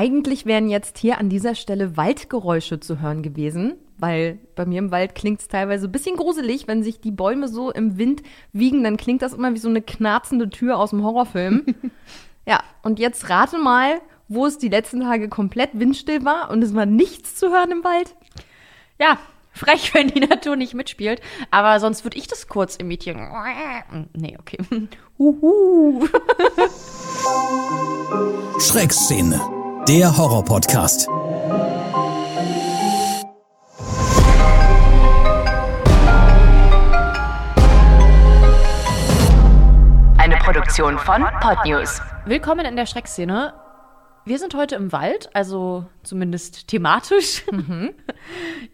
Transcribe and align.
eigentlich 0.00 0.46
wären 0.46 0.70
jetzt 0.70 0.96
hier 0.96 1.18
an 1.18 1.28
dieser 1.28 1.54
Stelle 1.54 1.94
Waldgeräusche 1.94 2.80
zu 2.80 3.02
hören 3.02 3.22
gewesen, 3.22 3.74
weil 3.98 4.38
bei 4.56 4.64
mir 4.64 4.78
im 4.78 4.90
Wald 4.90 5.14
klingt 5.14 5.42
es 5.42 5.48
teilweise 5.48 5.88
ein 5.88 5.92
bisschen 5.92 6.16
gruselig, 6.16 6.66
wenn 6.66 6.82
sich 6.82 7.02
die 7.02 7.10
Bäume 7.10 7.48
so 7.48 7.70
im 7.70 7.98
Wind 7.98 8.22
wiegen, 8.54 8.82
dann 8.82 8.96
klingt 8.96 9.20
das 9.20 9.34
immer 9.34 9.52
wie 9.52 9.58
so 9.58 9.68
eine 9.68 9.82
knarzende 9.82 10.48
Tür 10.48 10.78
aus 10.78 10.88
dem 10.88 11.04
Horrorfilm. 11.04 11.66
ja, 12.46 12.62
und 12.82 12.98
jetzt 12.98 13.28
rate 13.28 13.58
mal, 13.58 14.00
wo 14.26 14.46
es 14.46 14.56
die 14.56 14.70
letzten 14.70 15.02
Tage 15.02 15.28
komplett 15.28 15.72
windstill 15.74 16.24
war 16.24 16.50
und 16.50 16.64
es 16.64 16.74
war 16.74 16.86
nichts 16.86 17.36
zu 17.36 17.50
hören 17.50 17.70
im 17.70 17.84
Wald. 17.84 18.16
Ja, 18.98 19.18
frech, 19.52 19.92
wenn 19.92 20.08
die 20.08 20.20
Natur 20.20 20.56
nicht 20.56 20.72
mitspielt. 20.72 21.20
Aber 21.50 21.78
sonst 21.78 22.04
würde 22.04 22.16
ich 22.16 22.26
das 22.26 22.48
kurz 22.48 22.76
imitieren. 22.76 23.28
Nee, 24.14 24.38
okay. 24.40 24.56
Huhu. 25.18 26.06
Schreckszene, 28.58 29.59
der 29.88 30.16
Horror-Podcast. 30.16 31.08
Eine 40.18 40.36
Produktion 40.36 40.98
von 40.98 41.24
Podnews. 41.40 42.00
Willkommen 42.26 42.66
in 42.66 42.76
der 42.76 42.86
Schreckszene. 42.86 43.54
Wir 44.26 44.38
sind 44.38 44.54
heute 44.54 44.76
im 44.76 44.92
Wald, 44.92 45.30
also 45.34 45.86
zumindest 46.02 46.68
thematisch. 46.68 47.44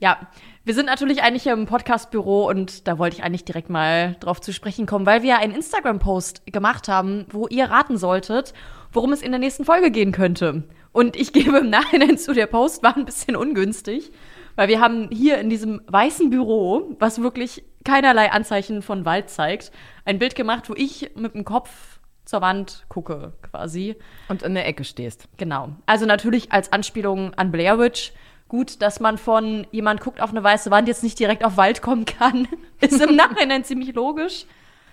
Ja, 0.00 0.18
wir 0.64 0.74
sind 0.74 0.86
natürlich 0.86 1.22
eigentlich 1.22 1.44
hier 1.44 1.54
im 1.54 1.64
Podcastbüro 1.64 2.48
und 2.48 2.86
da 2.86 2.98
wollte 2.98 3.16
ich 3.16 3.22
eigentlich 3.22 3.44
direkt 3.44 3.70
mal 3.70 4.16
drauf 4.20 4.40
zu 4.40 4.52
sprechen 4.52 4.84
kommen, 4.84 5.06
weil 5.06 5.22
wir 5.22 5.38
einen 5.38 5.54
Instagram-Post 5.54 6.52
gemacht 6.52 6.88
haben, 6.88 7.24
wo 7.30 7.46
ihr 7.46 7.70
raten 7.70 7.96
solltet, 7.96 8.52
worum 8.92 9.12
es 9.12 9.22
in 9.22 9.30
der 9.30 9.38
nächsten 9.38 9.64
Folge 9.64 9.90
gehen 9.90 10.12
könnte. 10.12 10.64
Und 10.96 11.14
ich 11.14 11.34
gebe 11.34 11.58
im 11.58 11.68
Nachhinein 11.68 12.16
zu, 12.16 12.32
der 12.32 12.46
Post 12.46 12.82
war 12.82 12.96
ein 12.96 13.04
bisschen 13.04 13.36
ungünstig, 13.36 14.12
weil 14.54 14.68
wir 14.68 14.80
haben 14.80 15.10
hier 15.12 15.36
in 15.36 15.50
diesem 15.50 15.82
weißen 15.88 16.30
Büro, 16.30 16.96
was 16.98 17.20
wirklich 17.20 17.64
keinerlei 17.84 18.32
Anzeichen 18.32 18.80
von 18.80 19.04
Wald 19.04 19.28
zeigt, 19.28 19.72
ein 20.06 20.18
Bild 20.18 20.34
gemacht, 20.34 20.70
wo 20.70 20.74
ich 20.74 21.10
mit 21.14 21.34
dem 21.34 21.44
Kopf 21.44 22.00
zur 22.24 22.40
Wand 22.40 22.86
gucke, 22.88 23.34
quasi. 23.42 23.96
Und 24.28 24.42
in 24.42 24.54
der 24.54 24.66
Ecke 24.66 24.84
stehst. 24.84 25.28
Genau. 25.36 25.68
Also 25.84 26.06
natürlich 26.06 26.50
als 26.50 26.72
Anspielung 26.72 27.34
an 27.34 27.52
Blair 27.52 27.78
Witch. 27.78 28.14
Gut, 28.48 28.80
dass 28.80 28.98
man 28.98 29.18
von 29.18 29.66
jemand 29.72 30.00
guckt 30.00 30.22
auf 30.22 30.30
eine 30.30 30.42
weiße 30.42 30.70
Wand 30.70 30.88
jetzt 30.88 31.02
nicht 31.02 31.18
direkt 31.18 31.44
auf 31.44 31.58
Wald 31.58 31.82
kommen 31.82 32.06
kann, 32.06 32.48
ist 32.80 33.02
im 33.02 33.16
Nachhinein 33.16 33.64
ziemlich 33.64 33.94
logisch. 33.94 34.46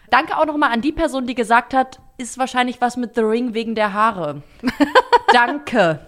Danke 0.10 0.38
auch 0.38 0.46
nochmal 0.46 0.74
an 0.74 0.82
die 0.82 0.92
Person, 0.92 1.28
die 1.28 1.36
gesagt 1.36 1.74
hat, 1.74 2.02
ist 2.18 2.38
wahrscheinlich 2.38 2.80
was 2.82 2.98
mit 2.98 3.16
The 3.16 3.22
Ring 3.22 3.54
wegen 3.54 3.76
der 3.76 3.94
Haare. 3.94 4.44
Danke. 5.34 6.00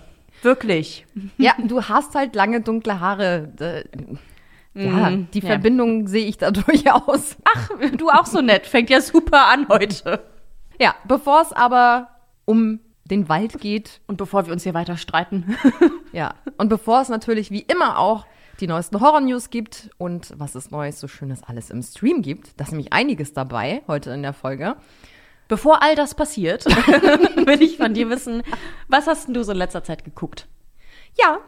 Wirklich. 0.41 1.05
Ja, 1.37 1.53
du 1.63 1.83
hast 1.83 2.13
halt 2.15 2.35
lange 2.35 2.61
dunkle 2.61 2.99
Haare. 2.99 3.51
Äh, 3.59 3.83
Ja, 4.77 5.09
Mhm, 5.09 5.27
die 5.33 5.39
ja. 5.39 5.47
Verbindung 5.47 6.07
sehe 6.07 6.25
ich 6.25 6.37
da 6.37 6.51
durchaus. 6.51 7.37
Ach, 7.55 7.69
du 7.97 8.09
auch 8.09 8.25
so 8.25 8.41
nett. 8.41 8.65
Fängt 8.67 8.89
ja 8.89 8.99
super 8.99 9.47
an 9.47 9.67
heute. 9.69 10.21
Ja, 10.79 10.93
bevor 11.07 11.41
es 11.41 11.53
aber 11.53 12.09
um 12.43 12.81
den 13.05 13.29
Wald 13.29 13.59
geht, 13.61 14.01
Und 14.07 14.17
bevor 14.17 14.45
wir 14.47 14.51
uns 14.53 14.63
hier 14.63 14.73
weiter 14.73 14.97
streiten. 14.97 15.55
ja, 16.11 16.33
und 16.57 16.67
bevor 16.69 17.01
es 17.01 17.07
natürlich 17.09 17.51
wie 17.51 17.61
immer 17.61 17.99
auch 17.99 18.25
die 18.59 18.67
neuesten 18.67 18.99
Horror-News 18.99 19.49
gibt 19.49 19.91
und 19.97 20.33
was 20.37 20.55
es 20.55 20.71
Neues, 20.71 20.99
so 20.99 21.07
Schönes 21.07 21.43
alles 21.43 21.69
im 21.69 21.81
Stream 21.83 22.21
gibt, 22.21 22.59
da 22.59 22.63
ist 22.65 22.71
nämlich 22.71 22.91
einiges 22.93 23.31
dabei 23.33 23.81
heute 23.87 24.11
in 24.11 24.23
der 24.23 24.33
Folge. 24.33 24.75
Bevor 25.47 25.83
all 25.83 25.95
das 25.95 26.15
passiert, 26.15 26.65
will 27.45 27.61
ich 27.61 27.77
von 27.77 27.93
dir 27.93 28.09
wissen, 28.09 28.41
was 28.88 29.07
hast 29.07 29.27
denn 29.27 29.33
du 29.33 29.43
so 29.43 29.51
in 29.51 29.59
letzter 29.59 29.83
Zeit 29.83 30.03
geguckt? 30.03 30.47
Ja, 31.17 31.39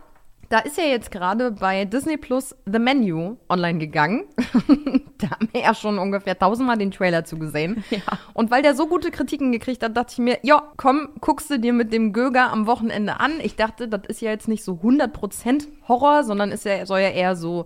da 0.49 0.59
ist 0.59 0.77
ja 0.77 0.85
jetzt 0.85 1.11
gerade 1.11 1.51
bei 1.51 1.83
Disney 1.83 2.15
Plus 2.15 2.55
The 2.65 2.79
Menu 2.79 3.35
online 3.49 3.79
gegangen. 3.79 4.25
da 5.17 5.31
haben 5.31 5.49
wir 5.51 5.61
ja 5.61 5.73
schon 5.73 5.99
ungefähr 5.99 6.37
tausendmal 6.39 6.77
den 6.77 6.91
Trailer 6.91 7.25
zugesehen. 7.25 7.83
Ja. 7.97 8.01
Und 8.33 8.51
weil 8.51 8.61
der 8.61 8.75
so 8.75 8.87
gute 8.87 9.11
Kritiken 9.11 9.51
gekriegt 9.51 9.81
hat, 9.81 9.95
dachte 9.95 10.13
ich 10.13 10.17
mir, 10.19 10.37
ja, 10.43 10.71
komm, 10.77 11.09
guckst 11.21 11.49
du 11.49 11.57
dir 11.57 11.73
mit 11.73 11.91
dem 11.91 12.13
Göger 12.13 12.51
am 12.51 12.67
Wochenende 12.67 13.19
an. 13.19 13.39
Ich 13.41 13.55
dachte, 13.55 13.87
das 13.87 14.01
ist 14.07 14.21
ja 14.21 14.29
jetzt 14.29 14.47
nicht 14.47 14.63
so 14.63 14.73
100% 14.73 15.67
Horror, 15.87 16.23
sondern 16.23 16.51
ist 16.51 16.65
ja, 16.65 16.85
soll 16.85 16.99
ja 16.99 17.09
eher 17.09 17.35
so 17.35 17.65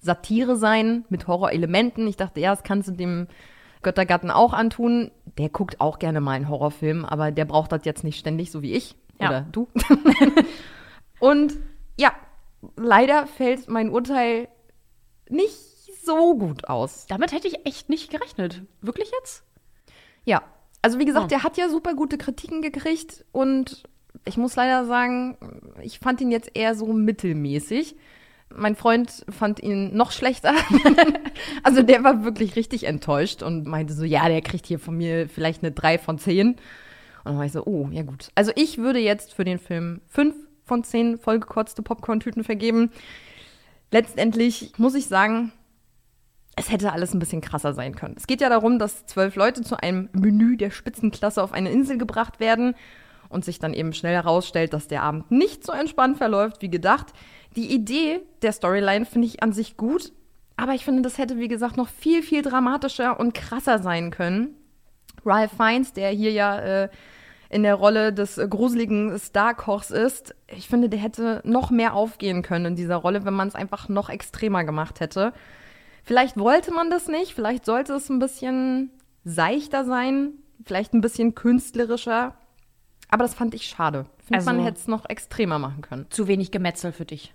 Satire 0.00 0.56
sein 0.56 1.04
mit 1.08 1.26
Horrorelementen. 1.26 2.06
Ich 2.06 2.16
dachte, 2.16 2.40
ja, 2.40 2.50
das 2.50 2.62
kannst 2.62 2.88
du 2.88 2.92
dem 2.92 3.26
Göttergatten 3.82 4.30
auch 4.30 4.52
antun. 4.52 5.10
Der 5.38 5.48
guckt 5.48 5.80
auch 5.80 5.98
gerne 5.98 6.20
mal 6.20 6.32
einen 6.32 6.48
Horrorfilm, 6.48 7.04
aber 7.04 7.30
der 7.32 7.44
braucht 7.44 7.72
das 7.72 7.84
jetzt 7.84 8.04
nicht 8.04 8.18
ständig, 8.18 8.50
so 8.50 8.62
wie 8.62 8.72
ich. 8.72 8.94
Ja. 9.20 9.28
Oder 9.28 9.40
du. 9.50 9.68
Und 11.20 11.54
ja, 11.98 12.12
leider 12.76 13.26
fällt 13.26 13.68
mein 13.68 13.90
Urteil 13.90 14.48
nicht 15.28 15.54
so 16.04 16.36
gut 16.36 16.68
aus. 16.68 17.06
Damit 17.08 17.32
hätte 17.32 17.48
ich 17.48 17.66
echt 17.66 17.88
nicht 17.88 18.10
gerechnet. 18.10 18.62
Wirklich 18.80 19.10
jetzt? 19.20 19.44
Ja, 20.24 20.42
also 20.82 20.98
wie 20.98 21.04
gesagt, 21.04 21.26
Oh. 21.26 21.28
der 21.28 21.42
hat 21.42 21.56
ja 21.56 21.68
super 21.68 21.94
gute 21.94 22.18
Kritiken 22.18 22.60
gekriegt 22.62 23.24
und 23.32 23.84
ich 24.26 24.36
muss 24.36 24.54
leider 24.56 24.84
sagen, 24.86 25.36
ich 25.82 25.98
fand 25.98 26.20
ihn 26.20 26.30
jetzt 26.30 26.50
eher 26.54 26.74
so 26.74 26.92
mittelmäßig. 26.92 27.96
Mein 28.56 28.76
Freund 28.76 29.24
fand 29.28 29.60
ihn 29.60 29.96
noch 29.96 30.12
schlechter. 30.12 30.54
also 31.62 31.82
der 31.82 32.04
war 32.04 32.24
wirklich 32.24 32.56
richtig 32.56 32.84
enttäuscht 32.84 33.42
und 33.42 33.66
meinte 33.66 33.94
so, 33.94 34.04
ja, 34.04 34.28
der 34.28 34.42
kriegt 34.42 34.66
hier 34.66 34.78
von 34.78 34.96
mir 34.96 35.28
vielleicht 35.28 35.62
eine 35.62 35.72
3 35.72 35.98
von 35.98 36.18
10. 36.18 36.48
Und 36.48 36.58
dann 37.24 37.38
war 37.38 37.44
ich 37.44 37.52
so, 37.52 37.64
oh, 37.64 37.88
ja 37.90 38.02
gut. 38.02 38.30
Also 38.34 38.52
ich 38.54 38.78
würde 38.78 38.98
jetzt 38.98 39.34
für 39.34 39.44
den 39.44 39.58
Film 39.58 40.00
5 40.08 40.34
von 40.64 40.84
10 40.84 41.18
vollgekotzte 41.18 41.82
Popcorn-Tüten 41.82 42.44
vergeben. 42.44 42.90
Letztendlich 43.90 44.72
muss 44.76 44.94
ich 44.94 45.06
sagen, 45.06 45.52
es 46.56 46.70
hätte 46.70 46.92
alles 46.92 47.14
ein 47.14 47.18
bisschen 47.18 47.40
krasser 47.40 47.74
sein 47.74 47.94
können. 47.94 48.14
Es 48.16 48.26
geht 48.26 48.40
ja 48.40 48.48
darum, 48.48 48.78
dass 48.78 49.06
zwölf 49.06 49.36
Leute 49.36 49.62
zu 49.62 49.80
einem 49.80 50.08
Menü 50.12 50.56
der 50.56 50.70
Spitzenklasse 50.70 51.42
auf 51.42 51.52
eine 51.52 51.70
Insel 51.70 51.98
gebracht 51.98 52.40
werden 52.40 52.74
und 53.28 53.44
sich 53.44 53.58
dann 53.58 53.74
eben 53.74 53.92
schnell 53.92 54.14
herausstellt, 54.14 54.72
dass 54.72 54.86
der 54.86 55.02
Abend 55.02 55.30
nicht 55.30 55.64
so 55.64 55.72
entspannt 55.72 56.18
verläuft 56.18 56.62
wie 56.62 56.70
gedacht. 56.70 57.12
Die 57.56 57.72
Idee 57.72 58.20
der 58.42 58.52
Storyline 58.52 59.04
finde 59.06 59.26
ich 59.28 59.42
an 59.42 59.52
sich 59.52 59.76
gut, 59.76 60.12
aber 60.56 60.72
ich 60.74 60.84
finde, 60.84 61.02
das 61.02 61.18
hätte, 61.18 61.38
wie 61.38 61.48
gesagt, 61.48 61.76
noch 61.76 61.88
viel, 61.88 62.22
viel 62.22 62.42
dramatischer 62.42 63.18
und 63.18 63.34
krasser 63.34 63.78
sein 63.78 64.10
können. 64.10 64.54
Ralph 65.24 65.52
Fiennes, 65.56 65.92
der 65.92 66.10
hier 66.10 66.32
ja 66.32 66.58
äh, 66.58 66.88
in 67.50 67.62
der 67.62 67.74
Rolle 67.76 68.12
des 68.12 68.38
äh, 68.38 68.46
gruseligen 68.48 69.18
Starkochs 69.18 69.90
ist, 69.90 70.34
ich 70.48 70.68
finde, 70.68 70.88
der 70.88 70.98
hätte 70.98 71.40
noch 71.44 71.70
mehr 71.70 71.94
aufgehen 71.94 72.42
können 72.42 72.66
in 72.66 72.76
dieser 72.76 72.96
Rolle, 72.96 73.24
wenn 73.24 73.34
man 73.34 73.48
es 73.48 73.54
einfach 73.54 73.88
noch 73.88 74.08
extremer 74.10 74.64
gemacht 74.64 75.00
hätte. 75.00 75.32
Vielleicht 76.02 76.36
wollte 76.36 76.72
man 76.72 76.90
das 76.90 77.08
nicht, 77.08 77.34
vielleicht 77.34 77.64
sollte 77.64 77.94
es 77.94 78.08
ein 78.10 78.18
bisschen 78.18 78.90
seichter 79.24 79.84
sein, 79.84 80.32
vielleicht 80.64 80.92
ein 80.92 81.00
bisschen 81.00 81.34
künstlerischer. 81.34 82.34
Aber 83.08 83.22
das 83.24 83.34
fand 83.34 83.54
ich 83.54 83.66
schade. 83.66 84.06
Ich 84.18 84.24
finde, 84.26 84.38
Also- 84.40 84.52
man 84.52 84.64
hätte 84.64 84.78
es 84.78 84.88
noch 84.88 85.08
extremer 85.08 85.58
machen 85.58 85.82
können. 85.82 86.06
Zu 86.10 86.26
wenig 86.26 86.50
Gemetzel 86.50 86.92
für 86.92 87.04
dich. 87.04 87.32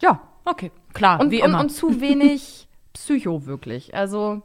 Ja. 0.00 0.20
Okay, 0.44 0.70
klar, 0.94 1.18
Und, 1.20 1.32
wie 1.32 1.42
und, 1.42 1.50
immer. 1.50 1.60
und 1.60 1.70
zu 1.70 2.00
wenig 2.00 2.68
Psycho 2.92 3.46
wirklich. 3.46 3.94
Also, 3.94 4.42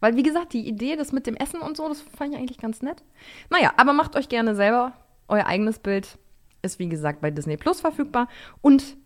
weil 0.00 0.14
wie 0.16 0.22
gesagt, 0.22 0.52
die 0.52 0.68
Idee, 0.68 0.96
das 0.96 1.12
mit 1.12 1.26
dem 1.26 1.34
Essen 1.34 1.60
und 1.60 1.76
so, 1.76 1.88
das 1.88 2.02
fand 2.02 2.34
ich 2.34 2.38
eigentlich 2.38 2.58
ganz 2.58 2.82
nett. 2.82 3.02
Naja, 3.48 3.72
aber 3.76 3.92
macht 3.94 4.16
euch 4.16 4.28
gerne 4.28 4.54
selber 4.54 4.92
euer 5.28 5.46
eigenes 5.46 5.78
Bild. 5.78 6.18
Ist 6.62 6.78
wie 6.78 6.88
gesagt 6.90 7.22
bei 7.22 7.30
Disney 7.30 7.56
Plus 7.56 7.80
verfügbar. 7.80 8.28
Und 8.60 8.96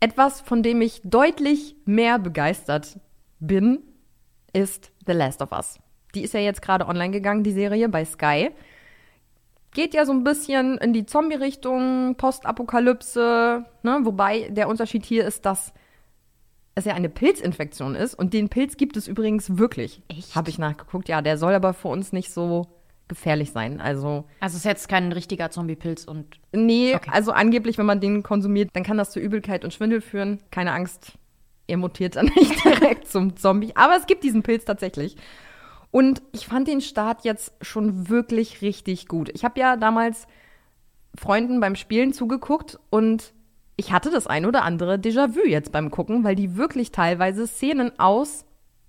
etwas, 0.00 0.42
von 0.42 0.62
dem 0.62 0.82
ich 0.82 1.00
deutlich 1.02 1.76
mehr 1.86 2.18
begeistert 2.18 3.00
bin, 3.40 3.82
ist 4.52 4.92
The 5.06 5.12
Last 5.12 5.40
of 5.40 5.52
Us. 5.52 5.78
Die 6.14 6.22
ist 6.22 6.34
ja 6.34 6.40
jetzt 6.40 6.60
gerade 6.60 6.86
online 6.86 7.10
gegangen, 7.10 7.42
die 7.42 7.52
Serie 7.52 7.88
bei 7.88 8.04
Sky. 8.04 8.50
Geht 9.74 9.92
ja 9.92 10.06
so 10.06 10.12
ein 10.12 10.24
bisschen 10.24 10.78
in 10.78 10.92
die 10.92 11.04
Zombie-Richtung, 11.04 12.14
Postapokalypse, 12.16 13.64
ne? 13.82 13.98
wobei 14.02 14.48
der 14.50 14.68
Unterschied 14.68 15.04
hier 15.04 15.26
ist, 15.26 15.44
dass 15.44 15.72
es 16.76 16.84
ja 16.86 16.94
eine 16.94 17.08
Pilzinfektion 17.08 17.94
ist 17.94 18.14
und 18.14 18.32
den 18.32 18.48
Pilz 18.48 18.76
gibt 18.76 18.96
es 18.96 19.06
übrigens 19.06 19.58
wirklich. 19.58 20.02
Echt? 20.08 20.34
Habe 20.34 20.50
ich 20.50 20.58
nachgeguckt. 20.58 21.08
Ja, 21.08 21.22
der 21.22 21.38
soll 21.38 21.54
aber 21.54 21.72
für 21.74 21.88
uns 21.88 22.12
nicht 22.12 22.32
so 22.32 22.66
gefährlich 23.06 23.52
sein. 23.52 23.80
Also, 23.80 24.24
also 24.40 24.54
es 24.54 24.60
ist 24.60 24.64
jetzt 24.64 24.88
kein 24.88 25.12
richtiger 25.12 25.50
Zombie-Pilz 25.50 26.04
und 26.04 26.26
nee, 26.52 26.94
Okay. 26.94 27.10
also 27.12 27.32
angeblich, 27.32 27.76
wenn 27.78 27.86
man 27.86 28.00
den 28.00 28.22
konsumiert, 28.22 28.70
dann 28.72 28.82
kann 28.82 28.96
das 28.96 29.10
zu 29.10 29.20
Übelkeit 29.20 29.64
und 29.64 29.72
Schwindel 29.74 30.00
führen. 30.00 30.40
Keine 30.50 30.72
Angst, 30.72 31.12
er 31.66 31.76
mutiert 31.76 32.16
dann 32.16 32.26
nicht 32.36 32.64
direkt 32.64 33.08
zum 33.08 33.36
Zombie. 33.36 33.72
Aber 33.76 33.96
es 33.96 34.06
gibt 34.06 34.24
diesen 34.24 34.42
Pilz 34.42 34.64
tatsächlich. 34.64 35.16
Und 35.94 36.22
ich 36.32 36.48
fand 36.48 36.66
den 36.66 36.80
Start 36.80 37.22
jetzt 37.22 37.52
schon 37.60 38.08
wirklich 38.08 38.62
richtig 38.62 39.06
gut. 39.06 39.30
Ich 39.32 39.44
habe 39.44 39.60
ja 39.60 39.76
damals 39.76 40.26
Freunden 41.16 41.60
beim 41.60 41.76
Spielen 41.76 42.12
zugeguckt 42.12 42.80
und 42.90 43.32
ich 43.76 43.92
hatte 43.92 44.10
das 44.10 44.26
ein 44.26 44.44
oder 44.44 44.64
andere 44.64 44.96
Déjà-vu 44.96 45.46
jetzt 45.46 45.70
beim 45.70 45.92
Gucken, 45.92 46.24
weil 46.24 46.34
die 46.34 46.56
wirklich 46.56 46.90
teilweise 46.90 47.46
Szenen 47.46 47.96
aus 48.00 48.44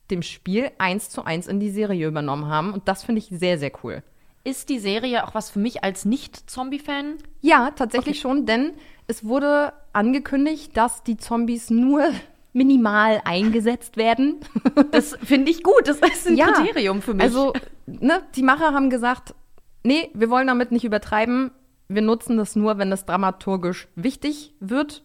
dem 0.10 0.24
Spiel 0.24 0.72
eins 0.80 1.12
zu 1.12 1.24
eins 1.24 1.46
in 1.46 1.60
die 1.60 1.69
Serie 1.69 2.07
übernommen 2.07 2.48
haben. 2.48 2.74
Und 2.74 2.88
das 2.88 3.04
finde 3.04 3.19
ich 3.19 3.28
sehr, 3.30 3.60
sehr 3.60 3.72
cool. 3.84 4.01
Ist 4.44 4.69
die 4.69 4.80
Serie 4.80 5.28
auch 5.28 5.36
was 5.36 5.51
für 5.51 5.60
mich 5.60 5.84
als 5.84 6.06
Nicht-Zombie-Fan? 6.06 7.18
Ja, 7.42 7.69
tatsächlich 7.69 8.19
schon, 8.19 8.48
denn 8.48 8.74
es 9.06 9.24
wurde 9.24 9.74
angekündigt, 9.94 10.75
dass 10.75 11.04
die 11.04 11.18
Zombies 11.18 11.69
nur 11.69 12.10
minimal 12.56 13.22
eingesetzt 13.25 13.98
werden. 13.98 14.40
Das 14.92 15.18
finde 15.24 15.52
ich 15.52 15.62
gut. 15.62 15.88
Das 15.88 15.98
ist 15.98 16.28
ein 16.28 16.38
Kriterium 16.38 17.02
für 17.02 17.13
mich. 17.13 17.24
Also, 17.24 17.54
ne, 17.86 18.22
die 18.36 18.44
Macher 18.44 18.74
haben 18.74 18.90
gesagt, 18.90 19.36
nee, 19.84 20.10
wir 20.13 20.30
wollen 20.30 20.48
damit 20.48 20.72
nicht 20.72 20.86
übertreiben. 20.86 21.52
Wir 21.90 22.02
nutzen 22.02 22.38
das 22.38 22.56
nur, 22.56 22.78
wenn 22.78 22.92
es 22.92 23.06
dramaturgisch 23.06 23.88
wichtig 23.96 24.54
wird. 24.60 25.04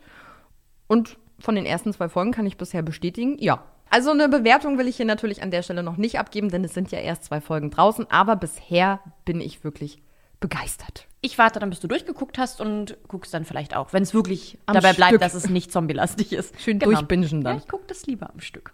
Und 0.86 1.18
von 1.40 1.56
den 1.56 1.66
ersten 1.66 1.92
zwei 1.92 2.08
Folgen 2.08 2.30
kann 2.30 2.46
ich 2.46 2.56
bisher 2.56 2.82
bestätigen, 2.82 3.36
ja. 3.38 3.64
Also 3.90 4.10
eine 4.10 4.28
Bewertung 4.28 4.78
will 4.78 4.86
ich 4.86 4.96
hier 4.96 5.06
natürlich 5.06 5.42
an 5.42 5.50
der 5.50 5.62
Stelle 5.62 5.82
noch 5.82 5.96
nicht 5.96 6.20
abgeben, 6.20 6.48
denn 6.50 6.62
es 6.62 6.74
sind 6.74 6.92
ja 6.92 7.00
erst 7.00 7.24
zwei 7.24 7.40
Folgen 7.40 7.70
draußen. 7.70 8.08
Aber 8.10 8.36
bisher 8.36 9.00
bin 9.24 9.40
ich 9.40 9.64
wirklich 9.64 10.00
begeistert. 10.40 11.06
ich 11.22 11.36
warte 11.38 11.60
dann, 11.60 11.68
bis 11.70 11.80
du 11.80 11.86
durchgeguckt 11.86 12.38
hast 12.38 12.60
und 12.62 12.96
guckst 13.06 13.32
dann 13.34 13.44
vielleicht 13.44 13.76
auch, 13.76 13.92
wenn 13.92 14.02
es 14.02 14.14
wirklich 14.14 14.56
Am 14.66 14.74
dabei 14.74 14.94
bleibt, 14.94 15.10
Stück. 15.10 15.20
dass 15.20 15.34
es 15.34 15.48
nicht 15.50 15.70
zombielastig 15.70 16.32
ist. 16.32 16.58
Schön 16.60 16.78
Genau. 16.78 16.92
durchbingen 16.92 17.42
dann. 17.44 17.56
Ja, 17.56 17.62
ich 17.62 17.68
gucke 17.68 17.84
das 17.86 18.06
lieber 18.06 18.30
am 18.30 18.40
Stück. 18.40 18.72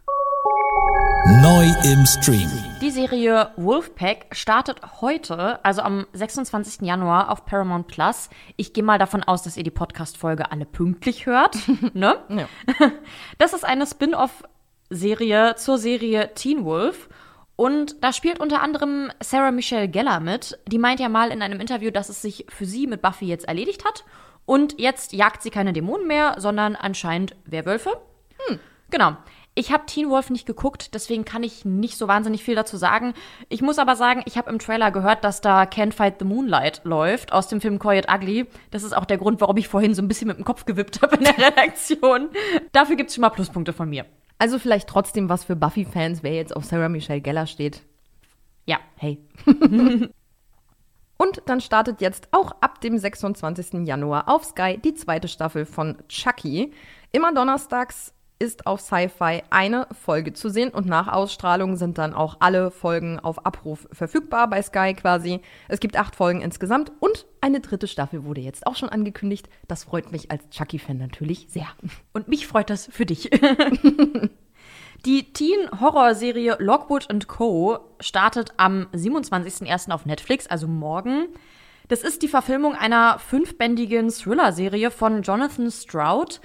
Neu 1.43 1.65
im 1.85 2.07
Stream. 2.07 2.49
Die 2.81 2.91
Serie 2.91 3.51
Wolfpack 3.57 4.27
startet 4.31 4.81
heute, 5.01 5.65
also 5.65 5.83
am 5.83 6.07
26. 6.13 6.83
Januar 6.87 7.31
auf 7.31 7.45
Paramount 7.47 7.89
Plus. 7.89 8.31
Ich 8.57 8.73
gehe 8.73 8.85
mal 8.85 8.99
davon 8.99 9.25
aus, 9.25 9.43
dass 9.43 9.57
ihr 9.57 9.65
die 9.65 9.71
Podcast-Folge 9.73 10.53
alle 10.53 10.67
pünktlich 10.67 11.27
hört. 11.27 11.57
ne? 11.95 12.17
Ja. 12.29 12.49
Das 13.39 13.53
ist 13.55 13.65
eine 13.65 13.87
Spin-off-Serie 13.87 15.57
zur 15.57 15.79
Serie 15.79 16.31
Teen 16.35 16.65
Wolf. 16.65 17.09
Und 17.57 18.05
da 18.05 18.13
spielt 18.13 18.39
unter 18.39 18.63
anderem 18.63 19.11
Sarah 19.21 19.51
Michelle 19.51 19.89
Gellar 19.89 20.21
mit. 20.21 20.59
Die 20.67 20.79
meint 20.79 21.01
ja 21.01 21.09
mal 21.09 21.31
in 21.31 21.43
einem 21.43 21.61
Interview, 21.61 21.91
dass 21.91 22.11
es 22.11 22.23
sich 22.23 22.47
für 22.49 22.67
sie 22.67 22.87
mit 22.87 23.03
Buffy 23.03 23.27
jetzt 23.27 23.49
erledigt 23.49 23.85
hat. 23.85 24.05
Und 24.45 24.79
jetzt 24.79 25.13
jagt 25.13 25.43
sie 25.43 25.51
keine 25.51 25.73
Dämonen 25.73 26.07
mehr, 26.07 26.37
sondern 26.39 26.77
anscheinend 26.77 27.35
Werwölfe. 27.47 28.01
Genau. 28.91 29.17
Ich 29.59 29.73
habe 29.73 29.87
Teen 29.87 30.11
Wolf 30.11 30.29
nicht 30.29 30.45
geguckt, 30.45 30.93
deswegen 30.93 31.25
kann 31.25 31.43
ich 31.43 31.65
nicht 31.65 31.97
so 31.97 32.09
wahnsinnig 32.09 32.45
viel 32.45 32.55
dazu 32.55 32.77
sagen. 32.77 33.15
Ich 33.49 33.63
muss 33.63 33.79
aber 33.79 33.97
sagen, 33.97 34.23
ich 34.27 34.37
habe 34.37 34.51
im 34.51 34.59
Trailer 34.59 34.91
gehört, 34.91 35.25
dass 35.25 35.41
da 35.41 35.63
Can't 35.63 35.95
Fight 35.95 36.17
the 36.19 36.27
Moonlight 36.27 36.83
läuft 36.85 37.33
aus 37.33 37.49
dem 37.49 37.63
Film 37.63 37.79
Quiet 37.79 38.07
Ugly. 38.13 38.49
Das 38.71 38.83
ist 38.83 38.95
auch 38.95 39.07
der 39.07 39.17
Grund, 39.17 39.41
warum 39.41 39.57
ich 39.57 39.69
vorhin 39.69 39.95
so 39.95 40.03
ein 40.03 40.09
bisschen 40.09 40.29
mit 40.29 40.37
dem 40.37 40.45
Kopf 40.45 40.67
gewippt 40.67 41.01
habe 41.01 41.17
in 41.17 41.25
der 41.25 41.39
Redaktion. 41.47 42.29
Dafür 42.73 42.97
gibt's 42.97 43.15
schon 43.15 43.23
mal 43.23 43.31
Pluspunkte 43.31 43.73
von 43.73 43.89
mir. 43.89 44.05
Also 44.39 44.59
vielleicht 44.59 44.89
trotzdem 44.89 45.29
was 45.29 45.45
für 45.45 45.57
Buffy-Fans, 45.57 46.23
wer 46.23 46.35
jetzt 46.35 46.55
auf 46.55 46.65
Sarah 46.65 46.89
Michelle 46.89 47.21
Gellar 47.21 47.47
steht. 47.47 47.83
Ja. 48.67 48.79
Hey. 48.97 49.19
Und 51.19 51.43
dann 51.47 51.61
startet 51.61 52.03
jetzt 52.03 52.29
auch 52.33 52.53
ab 52.61 52.81
dem 52.83 52.99
26. 52.99 53.87
Januar 53.87 54.29
auf 54.29 54.45
Sky 54.45 54.79
die 54.79 54.95
zweite 54.95 55.29
Staffel 55.29 55.65
von 55.65 55.97
Chucky. 56.09 56.73
Immer 57.13 57.33
donnerstags 57.33 58.13
ist 58.39 58.67
auf 58.67 58.81
Sci-Fi 58.81 59.43
eine 59.51 59.87
Folge 60.05 60.33
zu 60.33 60.49
sehen 60.51 60.71
und 60.71 60.87
nach 60.87 61.09
Ausstrahlung 61.09 61.77
sind 61.77 61.99
dann 61.99 62.15
auch 62.15 62.37
alle 62.41 62.71
Folgen 62.71 63.19
auf 63.19 63.45
Abruf 63.47 63.89
verfügbar 63.93 64.49
bei 64.49 64.61
Sky 64.63 64.95
quasi. 64.95 65.41
Es 65.69 65.81
gibt 65.81 65.97
acht 65.97 66.17
Folgen 66.17 66.43
insgesamt 66.43 66.93
und 67.01 67.27
eine 67.41 67.61
dritte 67.61 67.89
Staffel 67.89 68.25
wurde 68.25 68.41
jetzt 68.41 68.67
auch 68.67 68.77
schon 68.77 68.89
angekündigt. 68.89 69.49
Das 69.69 69.85
freut 69.85 70.13
mich 70.13 70.31
als 70.31 70.49
Chucky-Fan 70.51 70.99
natürlich 70.99 71.47
sehr. 71.49 71.69
Und 72.13 72.29
mich 72.29 72.47
freut 72.47 72.71
das 72.71 72.87
für 72.87 73.07
dich. 73.07 73.31
Die 75.05 75.33
Teen-Horror-Serie 75.33 76.57
Lockwood 76.59 77.07
Co. 77.29 77.79
startet 78.01 78.55
am 78.57 78.89
27.01. 78.93 79.93
auf 79.93 80.05
Netflix, 80.05 80.47
also 80.47 80.67
morgen. 80.67 81.29
Das 81.89 82.03
ist 82.03 82.23
die 82.23 82.29
Verfilmung 82.29 82.75
einer 82.75 83.21
fünfbändigen 83.21 84.11
Thriller-Serie 84.11 84.91
von 84.91 85.23
Jonathan 85.23 85.71
Stroud. 85.71 86.41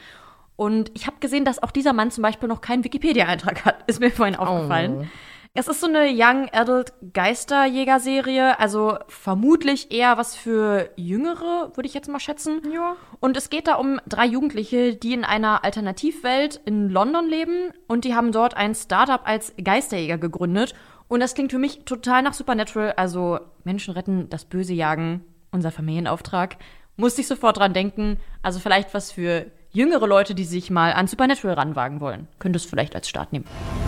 Und 0.61 0.91
ich 0.93 1.07
habe 1.07 1.17
gesehen, 1.19 1.43
dass 1.43 1.63
auch 1.63 1.71
dieser 1.71 1.91
Mann 1.91 2.11
zum 2.11 2.21
Beispiel 2.21 2.47
noch 2.47 2.61
keinen 2.61 2.83
Wikipedia-Eintrag 2.83 3.65
hat. 3.65 3.77
Ist 3.87 3.99
mir 3.99 4.11
vorhin 4.11 4.35
aufgefallen. 4.35 5.09
Es 5.55 5.67
ist 5.67 5.81
so 5.81 5.87
eine 5.87 6.11
Young 6.13 6.49
Adult 6.51 6.93
Geisterjäger-Serie, 7.13 8.59
also 8.59 8.99
vermutlich 9.07 9.91
eher 9.91 10.19
was 10.19 10.35
für 10.35 10.91
Jüngere, 10.95 11.71
würde 11.73 11.87
ich 11.87 11.95
jetzt 11.95 12.09
mal 12.09 12.19
schätzen. 12.19 12.61
Ja. 12.71 12.95
Und 13.19 13.37
es 13.37 13.49
geht 13.49 13.65
da 13.65 13.73
um 13.73 13.99
drei 14.07 14.27
Jugendliche, 14.27 14.95
die 14.95 15.13
in 15.13 15.25
einer 15.25 15.63
Alternativwelt 15.63 16.61
in 16.65 16.91
London 16.91 17.27
leben 17.27 17.71
und 17.87 18.05
die 18.05 18.13
haben 18.13 18.31
dort 18.31 18.55
ein 18.55 18.75
Startup 18.75 19.21
als 19.27 19.55
Geisterjäger 19.61 20.19
gegründet. 20.19 20.75
Und 21.07 21.21
das 21.21 21.33
klingt 21.33 21.51
für 21.51 21.57
mich 21.57 21.85
total 21.85 22.21
nach 22.21 22.35
Supernatural, 22.35 22.93
also 22.97 23.39
Menschen 23.63 23.95
retten, 23.95 24.29
das 24.29 24.45
Böse 24.45 24.73
jagen, 24.73 25.25
unser 25.51 25.71
Familienauftrag. 25.71 26.57
Musste 26.97 27.21
ich 27.21 27.27
sofort 27.27 27.57
dran 27.57 27.73
denken, 27.73 28.17
also 28.43 28.59
vielleicht 28.59 28.93
was 28.93 29.11
für 29.11 29.47
jüngere 29.73 30.07
Leute, 30.07 30.35
die 30.35 30.45
sich 30.45 30.69
mal 30.69 30.93
an 30.93 31.07
Supernatural 31.07 31.55
ranwagen 31.55 32.01
wollen. 32.01 32.27
Könnte 32.39 32.57
es 32.57 32.65
vielleicht 32.65 32.95
als 32.95 33.09
Start 33.09 33.31
nehmen. 33.31 33.45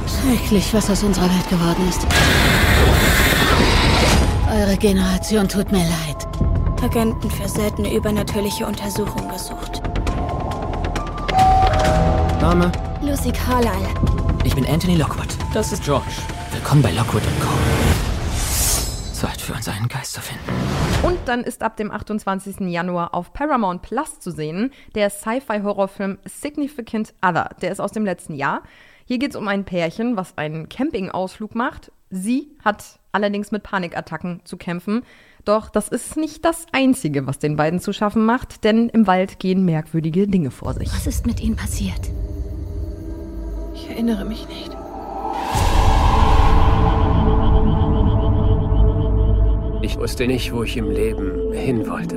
Schrecklich, 0.08 0.74
was 0.74 0.90
aus 0.90 1.04
unserer 1.04 1.30
Welt 1.30 1.50
geworden 1.50 1.88
ist. 1.90 2.06
Eure 4.52 4.78
Generation 4.78 5.48
tut 5.48 5.72
mir 5.72 5.84
leid. 5.84 6.28
Agenten 6.82 7.32
für 7.32 7.48
seltene 7.48 7.94
übernatürliche 7.94 8.66
Untersuchungen 8.66 9.30
gesucht. 9.30 9.82
Name? 12.42 12.72
Lucy 13.02 13.32
Carlyle. 13.32 13.88
Ich 14.44 14.54
bin 14.54 14.66
Anthony 14.68 14.98
Lockwood. 14.98 15.30
Das 15.54 15.72
ist 15.72 15.84
George. 15.84 16.12
Willkommen 16.52 16.82
bei 16.82 16.92
Lockwood 16.92 17.24
Co. 17.40 17.50
Zeit 19.14 19.40
für 19.40 19.54
uns 19.54 19.70
einen 19.70 19.88
Geist 19.88 20.14
zu 20.14 20.22
finden. 20.22 20.63
Und 21.04 21.20
dann 21.26 21.42
ist 21.42 21.64
ab 21.64 21.76
dem 21.76 21.92
28. 21.92 22.62
Januar 22.62 23.14
auf 23.14 23.34
Paramount 23.34 23.82
Plus 23.82 24.22
zu 24.22 24.32
sehen 24.32 24.72
der 24.96 25.10
Sci-Fi-Horrorfilm 25.10 26.18
Significant 26.24 27.14
Other. 27.22 27.50
Der 27.62 27.74
ist 27.74 27.82
aus 27.82 27.92
dem 27.92 28.06
letzten 28.06 28.36
Jahr. 28.36 28.64
Hier 29.04 29.20
geht 29.20 29.32
es 29.32 29.36
um 29.36 29.50
ein 29.50 29.66
Pärchen, 29.66 30.16
was 30.16 30.38
einen 30.38 30.70
Campingausflug 30.70 31.56
macht. 31.56 31.92
Sie 32.10 32.56
hat 32.64 33.00
allerdings 33.12 33.52
mit 33.52 33.64
Panikattacken 33.64 34.40
zu 34.46 34.56
kämpfen. 34.56 35.04
Doch 35.44 35.70
das 35.70 35.90
ist 35.90 36.16
nicht 36.16 36.46
das 36.46 36.68
Einzige, 36.72 37.28
was 37.28 37.38
den 37.38 37.58
beiden 37.58 37.82
zu 37.82 37.92
schaffen 37.92 38.24
macht, 38.24 38.64
denn 38.64 38.88
im 38.88 39.06
Wald 39.06 39.40
gehen 39.40 39.66
merkwürdige 39.66 40.26
Dinge 40.30 40.52
vor 40.52 40.74
sich. 40.74 40.88
Was 40.94 41.06
ist 41.06 41.26
mit 41.26 41.42
ihnen 41.42 41.58
passiert? 41.58 42.00
Ich 43.76 43.90
erinnere 43.90 44.24
mich 44.24 44.48
nicht. 44.48 44.83
Ich 49.84 49.98
wusste 49.98 50.26
nicht, 50.28 50.54
wo 50.54 50.64
ich 50.64 50.78
im 50.78 50.90
Leben 50.90 51.52
hin 51.52 51.86
wollte. 51.90 52.16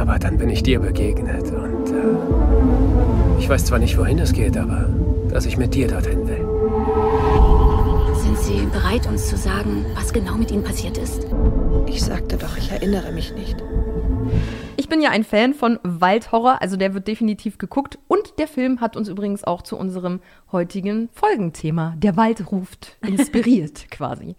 Aber 0.00 0.20
dann 0.20 0.38
bin 0.38 0.48
ich 0.50 0.62
dir 0.62 0.78
begegnet 0.78 1.50
und 1.50 1.90
äh, 1.90 3.40
ich 3.40 3.48
weiß 3.48 3.64
zwar 3.64 3.80
nicht, 3.80 3.98
wohin 3.98 4.20
es 4.20 4.32
geht, 4.32 4.56
aber 4.56 4.88
dass 5.30 5.46
ich 5.46 5.56
mit 5.56 5.74
dir 5.74 5.88
dorthin 5.88 6.28
will. 6.28 6.46
Sind 8.14 8.38
Sie 8.38 8.66
bereit, 8.66 9.08
uns 9.08 9.28
zu 9.28 9.36
sagen, 9.36 9.84
was 9.96 10.12
genau 10.12 10.36
mit 10.36 10.52
ihnen 10.52 10.62
passiert 10.62 10.96
ist? 10.96 11.26
Ich 11.86 12.00
sagte 12.00 12.36
doch, 12.36 12.56
ich 12.56 12.70
erinnere 12.70 13.10
mich 13.10 13.34
nicht. 13.34 13.56
Ich 14.76 14.88
bin 14.88 15.02
ja 15.02 15.10
ein 15.10 15.24
Fan 15.24 15.54
von 15.54 15.80
Waldhorror, 15.82 16.62
also 16.62 16.76
der 16.76 16.94
wird 16.94 17.08
definitiv 17.08 17.58
geguckt. 17.58 17.98
Und 18.06 18.38
der 18.38 18.46
Film 18.46 18.80
hat 18.80 18.96
uns 18.96 19.08
übrigens 19.08 19.42
auch 19.42 19.62
zu 19.62 19.76
unserem 19.76 20.20
heutigen 20.52 21.08
Folgenthema, 21.12 21.94
der 21.96 22.16
Wald 22.16 22.52
ruft, 22.52 22.96
inspiriert 23.04 23.86
quasi. 23.90 24.36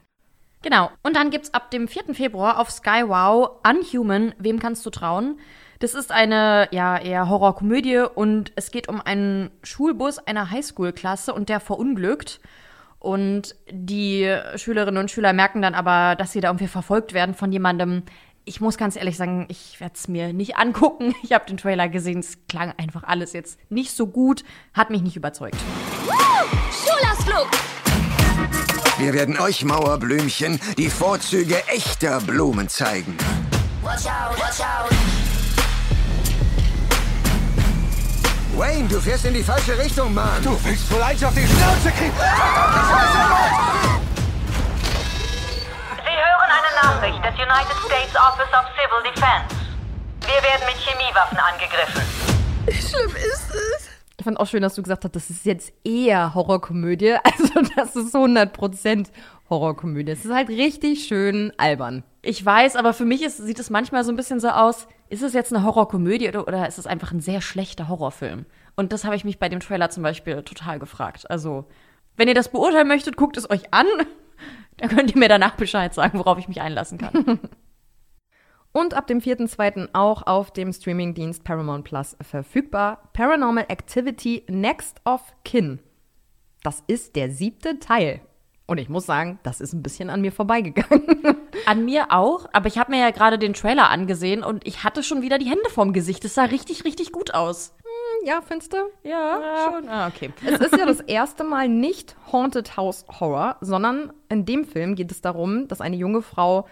Genau. 0.65 0.89
Und 1.03 1.15
dann 1.15 1.29
gibt's 1.29 1.53
ab 1.53 1.69
dem 1.69 1.87
4. 1.87 2.15
Februar 2.15 2.59
auf 2.59 2.71
Sky 2.71 3.03
Wow 3.05 3.59
Unhuman, 3.63 4.33
wem 4.39 4.57
kannst 4.57 4.83
du 4.83 4.89
trauen? 4.89 5.39
Das 5.77 5.93
ist 5.93 6.11
eine, 6.11 6.67
ja, 6.71 6.97
eher 6.97 7.29
Horrorkomödie 7.29 7.99
und 8.15 8.51
es 8.55 8.71
geht 8.71 8.89
um 8.89 8.99
einen 8.99 9.51
Schulbus 9.61 10.17
einer 10.17 10.49
Highschool-Klasse 10.49 11.35
und 11.35 11.49
der 11.49 11.59
verunglückt. 11.59 12.39
Und 12.97 13.55
die 13.69 14.35
Schülerinnen 14.55 14.99
und 14.99 15.11
Schüler 15.11 15.33
merken 15.33 15.61
dann 15.61 15.75
aber, 15.75 16.15
dass 16.15 16.31
sie 16.31 16.41
da 16.41 16.47
irgendwie 16.47 16.67
verfolgt 16.67 17.13
werden 17.13 17.35
von 17.35 17.51
jemandem. 17.51 18.01
Ich 18.43 18.59
muss 18.59 18.79
ganz 18.79 18.95
ehrlich 18.95 19.17
sagen, 19.17 19.45
ich 19.49 19.79
werde 19.79 19.93
es 19.93 20.07
mir 20.07 20.33
nicht 20.33 20.57
angucken. 20.57 21.13
Ich 21.21 21.33
habe 21.33 21.45
den 21.45 21.57
Trailer 21.57 21.89
gesehen, 21.89 22.21
es 22.21 22.39
klang 22.47 22.73
einfach 22.77 23.03
alles 23.03 23.33
jetzt 23.33 23.59
nicht 23.69 23.91
so 23.91 24.07
gut, 24.07 24.43
hat 24.73 24.89
mich 24.89 25.03
nicht 25.03 25.15
überzeugt. 25.15 25.57
Schulausflug! 26.71 27.74
Wir 28.97 29.13
werden 29.13 29.37
euch 29.37 29.65
Mauerblümchen 29.65 30.57
die 30.77 30.89
Vorzüge 30.89 31.61
echter 31.67 32.21
Blumen 32.21 32.69
zeigen. 32.69 33.17
Wayne, 38.55 38.87
du 38.87 39.01
fährst 39.01 39.25
in 39.25 39.33
die 39.33 39.43
falsche 39.43 39.77
Richtung, 39.77 40.13
Mann. 40.13 40.41
Du 40.41 40.57
willst 40.63 40.89
wohl 40.89 41.01
eins 41.01 41.21
auf 41.25 41.33
die 41.33 41.45
Schnauze 41.45 41.91
kriegen. 41.91 42.13
Sie 45.97 46.15
hören 46.15 46.51
eine 46.55 46.71
Nachricht 46.81 47.17
des 47.17 47.33
United 47.33 47.77
States 47.85 48.15
Office 48.15 48.53
of 48.53 48.65
Civil 48.79 49.03
Defense. 49.03 49.53
Wir 50.21 50.41
werden 50.41 50.65
mit 50.67 50.77
Chemiewaffen 50.77 51.37
angegriffen. 51.37 52.01
Fand 54.23 54.39
auch 54.39 54.47
schön, 54.47 54.61
dass 54.61 54.75
du 54.75 54.83
gesagt 54.83 55.03
hast, 55.03 55.15
das 55.15 55.29
ist 55.29 55.45
jetzt 55.45 55.73
eher 55.83 56.33
Horrorkomödie. 56.33 57.15
Also 57.23 57.61
das 57.75 57.95
ist 57.95 58.15
100% 58.15 59.07
Horrorkomödie. 59.49 60.11
Es 60.11 60.25
ist 60.25 60.33
halt 60.33 60.49
richtig 60.49 61.05
schön 61.05 61.51
albern. 61.57 62.03
Ich 62.21 62.43
weiß, 62.43 62.75
aber 62.75 62.93
für 62.93 63.05
mich 63.05 63.21
ist, 63.23 63.37
sieht 63.37 63.59
es 63.59 63.69
manchmal 63.69 64.03
so 64.03 64.11
ein 64.11 64.15
bisschen 64.15 64.39
so 64.39 64.49
aus, 64.49 64.87
ist 65.09 65.21
es 65.21 65.33
jetzt 65.33 65.53
eine 65.53 65.63
Horrorkomödie 65.63 66.29
oder, 66.29 66.47
oder 66.47 66.67
ist 66.67 66.79
es 66.79 66.87
einfach 66.87 67.11
ein 67.11 67.19
sehr 67.19 67.41
schlechter 67.41 67.87
Horrorfilm? 67.87 68.45
Und 68.75 68.93
das 68.93 69.05
habe 69.05 69.15
ich 69.15 69.25
mich 69.25 69.39
bei 69.39 69.49
dem 69.49 69.59
Trailer 69.59 69.89
zum 69.89 70.03
Beispiel 70.03 70.41
total 70.43 70.79
gefragt. 70.79 71.29
Also, 71.29 71.65
wenn 72.17 72.27
ihr 72.27 72.33
das 72.33 72.49
beurteilen 72.49 72.87
möchtet, 72.87 73.17
guckt 73.17 73.37
es 73.37 73.49
euch 73.49 73.73
an. 73.73 73.85
Dann 74.77 74.89
könnt 74.89 75.11
ihr 75.11 75.19
mir 75.19 75.29
danach 75.29 75.55
Bescheid 75.55 75.93
sagen, 75.93 76.19
worauf 76.19 76.37
ich 76.37 76.47
mich 76.47 76.61
einlassen 76.61 76.97
kann. 76.97 77.39
Und 78.75 78.93
ab 78.93 79.07
dem 79.07 79.21
4.2. 79.21 79.87
auch 79.93 80.27
auf 80.27 80.51
dem 80.51 80.73
Streamingdienst 80.73 81.45
Paramount 81.45 81.85
Plus 81.85 82.17
verfügbar. 82.19 83.09
Paranormal 83.13 83.67
Activity 83.69 84.43
Next 84.49 84.99
of 85.05 85.21
Kin. 85.45 85.79
Das 86.61 86.83
ist 86.85 87.15
der 87.15 87.31
siebte 87.31 87.79
Teil. 87.79 88.19
Und 88.65 88.77
ich 88.77 88.89
muss 88.89 89.05
sagen, 89.05 89.39
das 89.43 89.61
ist 89.61 89.71
ein 89.71 89.81
bisschen 89.81 90.09
an 90.09 90.19
mir 90.19 90.33
vorbeigegangen. 90.33 91.05
An 91.65 91.85
mir 91.85 92.07
auch, 92.09 92.47
aber 92.51 92.67
ich 92.67 92.77
habe 92.77 92.91
mir 92.91 92.99
ja 92.99 93.11
gerade 93.11 93.39
den 93.39 93.53
Trailer 93.53 93.89
angesehen 93.89 94.43
und 94.43 94.67
ich 94.67 94.83
hatte 94.83 95.03
schon 95.03 95.21
wieder 95.21 95.37
die 95.37 95.49
Hände 95.49 95.69
vorm 95.69 95.93
Gesicht. 95.93 96.25
Es 96.25 96.35
sah 96.35 96.43
richtig, 96.43 96.83
richtig 96.83 97.13
gut 97.13 97.33
aus. 97.33 97.73
ja, 98.25 98.41
findest 98.41 98.73
du? 98.73 98.77
Ja, 99.03 99.71
schon. 99.71 99.87
Ah, 99.87 100.07
okay. 100.07 100.33
Es 100.45 100.59
ist 100.59 100.77
ja 100.77 100.85
das 100.85 100.99
erste 100.99 101.45
Mal 101.45 101.69
nicht 101.69 102.17
Haunted 102.29 102.75
House 102.75 103.05
Horror, 103.21 103.55
sondern 103.61 104.11
in 104.27 104.43
dem 104.45 104.65
Film 104.65 104.95
geht 104.95 105.11
es 105.11 105.21
darum, 105.21 105.69
dass 105.69 105.79
eine 105.79 105.95
junge 105.95 106.21
Frau 106.21 106.67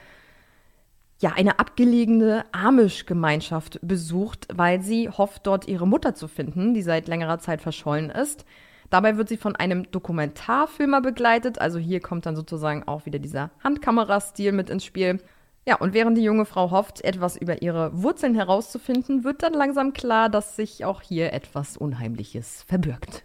ja 1.21 1.31
eine 1.35 1.59
abgelegene 1.59 2.45
Amish-Gemeinschaft 2.51 3.79
besucht, 3.81 4.47
weil 4.53 4.81
sie 4.81 5.09
hofft, 5.09 5.47
dort 5.47 5.67
ihre 5.67 5.87
Mutter 5.87 6.15
zu 6.15 6.27
finden, 6.27 6.73
die 6.73 6.81
seit 6.81 7.07
längerer 7.07 7.39
Zeit 7.39 7.61
verschollen 7.61 8.09
ist. 8.09 8.45
Dabei 8.89 9.17
wird 9.17 9.29
sie 9.29 9.37
von 9.37 9.55
einem 9.55 9.89
Dokumentarfilmer 9.89 11.01
begleitet, 11.01 11.59
also 11.59 11.79
hier 11.79 11.99
kommt 11.99 12.25
dann 12.25 12.35
sozusagen 12.35 12.83
auch 12.87 13.05
wieder 13.05 13.19
dieser 13.19 13.49
Handkamerastil 13.63 14.51
mit 14.51 14.69
ins 14.69 14.85
Spiel. 14.85 15.19
Ja, 15.65 15.77
und 15.77 15.93
während 15.93 16.17
die 16.17 16.23
junge 16.23 16.45
Frau 16.45 16.71
hofft, 16.71 17.03
etwas 17.03 17.37
über 17.37 17.61
ihre 17.61 18.03
Wurzeln 18.03 18.35
herauszufinden, 18.35 19.23
wird 19.23 19.41
dann 19.43 19.53
langsam 19.53 19.93
klar, 19.93 20.29
dass 20.29 20.57
sich 20.57 20.83
auch 20.83 21.01
hier 21.01 21.31
etwas 21.31 21.77
Unheimliches 21.77 22.63
verbirgt. 22.67 23.23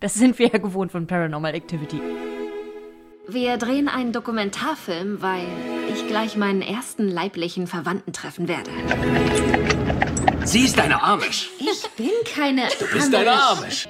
Das 0.00 0.14
sind 0.14 0.38
wir 0.38 0.48
ja 0.48 0.58
gewohnt 0.58 0.90
von 0.90 1.06
Paranormal 1.06 1.54
Activity. 1.54 2.00
Wir 3.28 3.56
drehen 3.56 3.88
einen 3.88 4.12
Dokumentarfilm, 4.12 5.22
weil 5.22 5.46
ich 5.92 6.06
gleich 6.08 6.36
meinen 6.36 6.60
ersten 6.60 7.08
leiblichen 7.08 7.66
Verwandten 7.66 8.12
treffen 8.12 8.48
werde. 8.48 8.70
Sie 10.44 10.64
ist 10.64 10.78
eine 10.78 11.02
Amish. 11.02 11.48
Ich 11.58 11.88
bin 11.96 12.10
keine. 12.34 12.62
Du 12.78 12.86
bist 12.92 13.14
eine 13.14 13.32
Amish. 13.32 13.88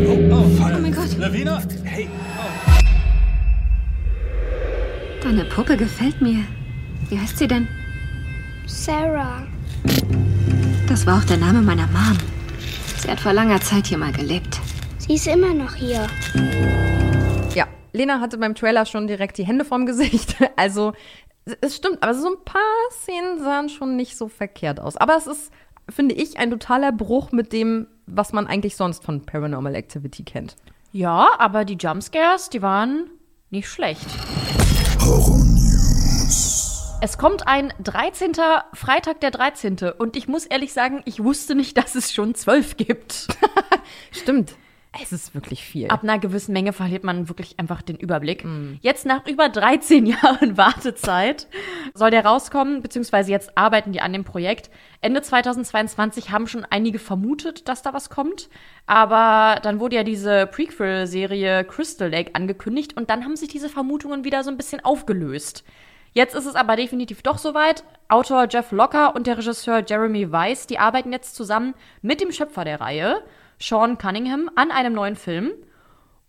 Oh 0.00 0.80
mein 0.80 0.92
Gott, 0.92 1.16
Lavina? 1.16 1.62
Hey. 1.84 2.08
deine 5.22 5.44
Puppe 5.44 5.76
gefällt 5.76 6.20
mir. 6.20 6.44
Wie 7.08 7.18
heißt 7.18 7.38
sie 7.38 7.46
denn? 7.46 7.68
Sarah. 8.66 9.46
Das 10.88 11.06
war 11.06 11.18
auch 11.18 11.24
der 11.24 11.36
Name 11.36 11.60
meiner 11.60 11.86
Mom. 11.88 12.18
Sie 13.00 13.10
hat 13.10 13.20
vor 13.20 13.32
langer 13.32 13.60
Zeit 13.60 13.86
hier 13.86 13.98
mal 13.98 14.12
gelebt. 14.12 14.58
Sie 15.08 15.14
ist 15.14 15.26
immer 15.26 15.54
noch 15.54 15.74
hier. 15.74 16.06
Ja, 17.54 17.66
Lena 17.94 18.20
hatte 18.20 18.36
beim 18.36 18.54
Trailer 18.54 18.84
schon 18.84 19.06
direkt 19.06 19.38
die 19.38 19.46
Hände 19.46 19.64
vorm 19.64 19.86
Gesicht. 19.86 20.36
Also, 20.56 20.92
es 21.62 21.76
stimmt, 21.76 22.02
aber 22.02 22.12
so 22.12 22.28
ein 22.28 22.44
paar 22.44 22.60
Szenen 22.90 23.38
sahen 23.38 23.70
schon 23.70 23.96
nicht 23.96 24.18
so 24.18 24.28
verkehrt 24.28 24.80
aus. 24.80 24.98
Aber 24.98 25.16
es 25.16 25.26
ist, 25.26 25.50
finde 25.88 26.14
ich, 26.14 26.38
ein 26.38 26.50
totaler 26.50 26.92
Bruch 26.92 27.32
mit 27.32 27.54
dem, 27.54 27.86
was 28.06 28.34
man 28.34 28.46
eigentlich 28.46 28.76
sonst 28.76 29.02
von 29.02 29.24
Paranormal 29.24 29.74
Activity 29.74 30.24
kennt. 30.24 30.56
Ja, 30.92 31.30
aber 31.38 31.64
die 31.64 31.78
Jumpscares, 31.80 32.50
die 32.50 32.60
waren 32.60 33.08
nicht 33.48 33.70
schlecht. 33.70 34.06
Es 37.00 37.16
kommt 37.16 37.48
ein 37.48 37.72
13. 37.82 38.32
Freitag 38.74 39.20
der 39.20 39.30
13. 39.30 39.78
Und 39.96 40.16
ich 40.16 40.28
muss 40.28 40.44
ehrlich 40.44 40.74
sagen, 40.74 41.00
ich 41.06 41.24
wusste 41.24 41.54
nicht, 41.54 41.78
dass 41.78 41.94
es 41.94 42.12
schon 42.12 42.34
12 42.34 42.76
gibt. 42.76 43.28
Stimmt. 44.10 44.54
Es 45.02 45.12
ist 45.12 45.34
wirklich 45.34 45.62
viel. 45.64 45.88
Ab 45.88 46.02
einer 46.02 46.18
gewissen 46.18 46.52
Menge 46.52 46.72
verliert 46.72 47.04
man 47.04 47.28
wirklich 47.28 47.58
einfach 47.58 47.82
den 47.82 47.96
Überblick. 47.96 48.44
Jetzt 48.80 49.06
nach 49.06 49.26
über 49.26 49.48
13 49.48 50.06
Jahren 50.06 50.56
Wartezeit 50.56 51.46
soll 51.94 52.10
der 52.10 52.24
rauskommen, 52.24 52.82
beziehungsweise 52.82 53.30
jetzt 53.30 53.56
arbeiten 53.56 53.92
die 53.92 54.00
an 54.00 54.12
dem 54.12 54.24
Projekt. 54.24 54.70
Ende 55.00 55.22
2022 55.22 56.30
haben 56.30 56.46
schon 56.46 56.64
einige 56.64 56.98
vermutet, 56.98 57.68
dass 57.68 57.82
da 57.82 57.92
was 57.92 58.10
kommt. 58.10 58.48
Aber 58.86 59.60
dann 59.62 59.80
wurde 59.80 59.96
ja 59.96 60.02
diese 60.02 60.46
Prequel-Serie 60.46 61.64
Crystal 61.64 62.10
Lake 62.10 62.34
angekündigt 62.34 62.96
und 62.96 63.10
dann 63.10 63.24
haben 63.24 63.36
sich 63.36 63.48
diese 63.48 63.68
Vermutungen 63.68 64.24
wieder 64.24 64.42
so 64.42 64.50
ein 64.50 64.56
bisschen 64.56 64.84
aufgelöst. 64.84 65.64
Jetzt 66.12 66.34
ist 66.34 66.46
es 66.46 66.54
aber 66.54 66.76
definitiv 66.76 67.22
doch 67.22 67.38
soweit. 67.38 67.84
Autor 68.08 68.48
Jeff 68.50 68.72
Locker 68.72 69.14
und 69.14 69.26
der 69.26 69.38
Regisseur 69.38 69.84
Jeremy 69.86 70.32
Weiss, 70.32 70.66
die 70.66 70.78
arbeiten 70.78 71.12
jetzt 71.12 71.36
zusammen 71.36 71.74
mit 72.02 72.20
dem 72.20 72.32
Schöpfer 72.32 72.64
der 72.64 72.80
Reihe, 72.80 73.22
Sean 73.60 73.98
Cunningham, 73.98 74.50
an 74.56 74.70
einem 74.70 74.94
neuen 74.94 75.16
Film. 75.16 75.52